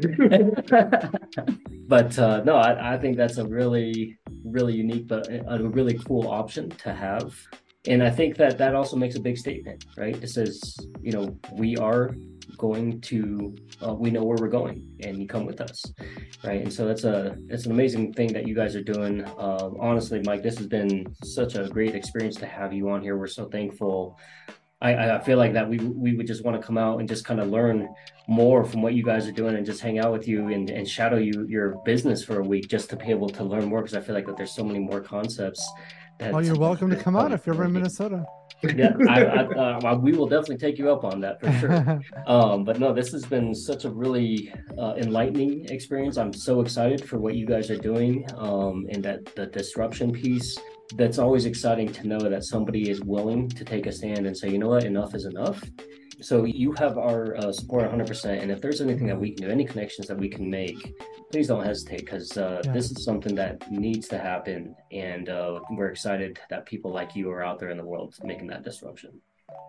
but 1.88 2.18
uh, 2.18 2.42
no 2.44 2.56
I, 2.56 2.94
I 2.94 2.98
think 2.98 3.18
that's 3.18 3.38
a 3.38 3.46
really 3.46 4.18
really 4.46 4.74
unique 4.74 5.08
but 5.08 5.28
a 5.30 5.68
really 5.68 6.00
cool 6.06 6.28
option 6.28 6.70
to 6.70 6.94
have 6.94 7.36
and 7.90 8.04
I 8.04 8.12
think 8.12 8.38
that 8.38 8.58
that 8.60 8.76
also 8.76 8.96
makes 8.96 9.16
a 9.16 9.20
big 9.20 9.38
statement, 9.38 9.86
right? 9.98 10.16
It 10.22 10.30
says, 10.30 10.78
you 11.02 11.12
know, 11.12 11.38
we 11.54 11.76
are 11.78 12.16
going 12.58 13.02
to, 13.02 13.56
uh, 13.86 13.94
we 13.96 14.12
know 14.12 14.24
where 14.24 14.38
we're 14.40 14.48
going, 14.48 14.88
and 15.00 15.18
you 15.18 15.28
come 15.28 15.46
with 15.46 15.60
us, 15.60 15.84
right? 16.44 16.62
And 16.62 16.72
so 16.72 16.86
that's 16.86 17.04
a 17.04 17.36
it's 17.48 17.66
an 17.66 17.72
amazing 17.72 18.14
thing 18.14 18.32
that 18.34 18.48
you 18.48 18.54
guys 18.54 18.76
are 18.76 18.84
doing. 18.84 19.26
Um, 19.40 19.78
honestly, 19.80 20.22
Mike, 20.24 20.44
this 20.44 20.58
has 20.60 20.68
been 20.68 21.16
such 21.24 21.56
a 21.56 21.68
great 21.68 21.96
experience 21.96 22.36
to 22.38 22.46
have 22.46 22.74
you 22.74 22.90
on 22.92 23.02
here. 23.02 23.18
We're 23.18 23.28
so 23.28 23.46
thankful. 23.46 24.20
I, 24.82 25.16
I 25.16 25.20
feel 25.20 25.38
like 25.38 25.54
that 25.54 25.68
we 25.68 25.78
we 25.78 26.16
would 26.16 26.28
just 26.28 26.46
want 26.46 26.62
to 26.62 26.66
come 26.66 26.78
out 26.78 27.00
and 27.00 27.10
just 27.10 27.26
kind 27.26 27.40
of 27.40 27.50
learn 27.50 27.90
more 28.28 28.64
from 28.64 28.82
what 28.84 28.94
you 28.94 29.04
guys 29.04 29.28
are 29.28 29.32
doing 29.32 29.56
and 29.56 29.66
just 29.66 29.82
hang 29.82 29.98
out 30.00 30.12
with 30.12 30.28
you 30.28 30.50
and, 30.50 30.70
and 30.70 30.88
shadow 30.88 31.18
you 31.18 31.46
your 31.50 31.82
business 31.84 32.24
for 32.24 32.40
a 32.40 32.44
week 32.44 32.70
just 32.70 32.90
to 32.92 32.96
be 32.96 33.08
able 33.08 33.30
to 33.30 33.44
learn 33.44 33.66
more 33.66 33.82
because 33.82 33.96
I 33.96 34.02
feel 34.02 34.16
like 34.16 34.28
that 34.28 34.38
there's 34.38 34.54
so 34.54 34.64
many 34.64 34.80
more 34.80 35.02
concepts 35.02 35.68
oh, 36.22 36.40
you're 36.40 36.58
welcome 36.58 36.90
to 36.90 36.96
come 36.96 37.16
out 37.16 37.32
if 37.32 37.46
you're 37.46 37.56
ever 37.56 37.66
in 37.66 37.74
Minnesota. 37.74 38.26
yeah, 38.76 38.94
I, 39.08 39.24
I, 39.24 39.44
uh, 39.92 39.96
we 39.96 40.12
will 40.12 40.28
definitely 40.28 40.58
take 40.58 40.78
you 40.78 40.92
up 40.92 41.04
on 41.04 41.22
that 41.22 41.40
for 41.40 41.52
sure. 41.54 42.02
um, 42.28 42.64
but 42.64 42.80
no, 42.80 42.94
this 42.94 43.12
has 43.12 43.26
been 43.26 43.56
such 43.56 43.86
a 43.86 43.90
really 43.90 44.54
uh, 44.78 44.96
enlightening 44.98 45.66
experience. 45.66 46.18
I'm 46.18 46.34
so 46.34 46.62
excited 46.62 47.08
for 47.08 47.20
what 47.20 47.36
you 47.36 47.46
guys 47.46 47.70
are 47.72 47.78
doing 47.78 48.26
um, 48.36 48.86
and 48.90 49.04
that 49.04 49.36
the 49.36 49.46
disruption 49.48 50.12
piece. 50.12 50.58
That's 50.96 51.20
always 51.20 51.46
exciting 51.46 51.92
to 51.94 52.08
know 52.08 52.20
that 52.20 52.44
somebody 52.44 52.90
is 52.90 53.00
willing 53.02 53.48
to 53.50 53.64
take 53.64 53.86
a 53.86 53.92
stand 53.92 54.26
and 54.26 54.36
say, 54.36 54.50
you 54.50 54.58
know 54.58 54.70
what, 54.70 54.86
enough 54.86 55.14
is 55.14 55.26
enough. 55.26 55.64
So 56.22 56.44
you 56.44 56.74
have 56.74 56.98
our 56.98 57.38
uh, 57.38 57.52
support 57.52 57.90
100%. 57.90 58.42
And 58.42 58.52
if 58.52 58.62
there's 58.62 58.82
anything 58.82 59.08
that 59.08 59.20
we 59.20 59.32
can 59.32 59.48
do, 59.48 59.52
any 59.52 59.64
connections 59.66 60.08
that 60.08 60.18
we 60.18 60.28
can 60.28 60.50
make, 60.50 60.96
please 61.32 61.48
don't 61.48 61.64
hesitate 61.64 62.00
because 62.00 62.38
uh, 62.38 62.62
yeah. 62.66 62.72
this 62.74 62.92
is 62.92 63.06
something 63.06 63.36
that 63.36 63.72
needs 63.72 64.08
to 64.10 64.18
happen. 64.18 64.76
And 64.92 65.30
uh, 65.30 65.62
we're 65.72 65.88
excited 65.88 66.40
that 66.50 66.66
people 66.66 66.92
like 66.92 67.16
you 67.16 67.32
are 67.32 67.44
out 67.44 67.60
there 67.60 67.70
in 67.70 67.78
the 67.78 67.86
world 67.86 68.16
making 68.24 68.48
that 68.48 68.64
disruption. 68.64 69.22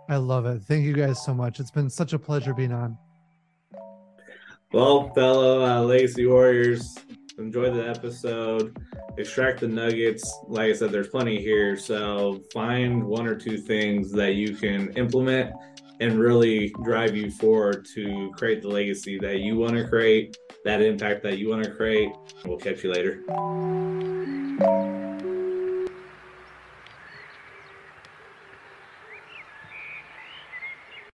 I 0.09 0.17
love 0.17 0.45
it. 0.47 0.63
Thank 0.63 0.85
you 0.85 0.93
guys 0.93 1.25
so 1.25 1.33
much. 1.33 1.61
It's 1.61 1.71
been 1.71 1.89
such 1.89 2.13
a 2.13 2.19
pleasure 2.19 2.53
being 2.53 2.73
on. 2.73 2.99
Well, 4.73 5.13
fellow 5.15 5.65
uh, 5.65 5.83
Legacy 5.83 6.27
Warriors, 6.27 6.97
enjoy 7.39 7.71
the 7.71 7.89
episode. 7.89 8.77
Extract 9.19 9.61
the 9.61 9.69
nuggets. 9.69 10.39
Like 10.47 10.71
I 10.71 10.73
said, 10.73 10.93
there's 10.93 11.09
plenty 11.09 11.41
here. 11.41 11.77
So 11.77 12.43
find 12.53 13.03
one 13.03 13.27
or 13.27 13.35
two 13.35 13.59
things 13.59 14.13
that 14.13 14.35
you 14.35 14.55
can 14.55 14.93
implement 14.97 15.53
and 16.01 16.19
really 16.19 16.73
drive 16.83 17.15
you 17.15 17.31
forward 17.31 17.87
to 17.95 18.33
create 18.37 18.63
the 18.63 18.69
legacy 18.69 19.19
that 19.19 19.41
you 19.41 19.57
want 19.57 19.75
to 19.75 19.87
create, 19.87 20.39
that 20.65 20.81
impact 20.81 21.23
that 21.23 21.39
you 21.39 21.49
want 21.51 21.63
to 21.63 21.71
create. 21.71 22.11
We'll 22.45 22.59
catch 22.59 22.83
you 22.83 22.93
later. 22.93 23.23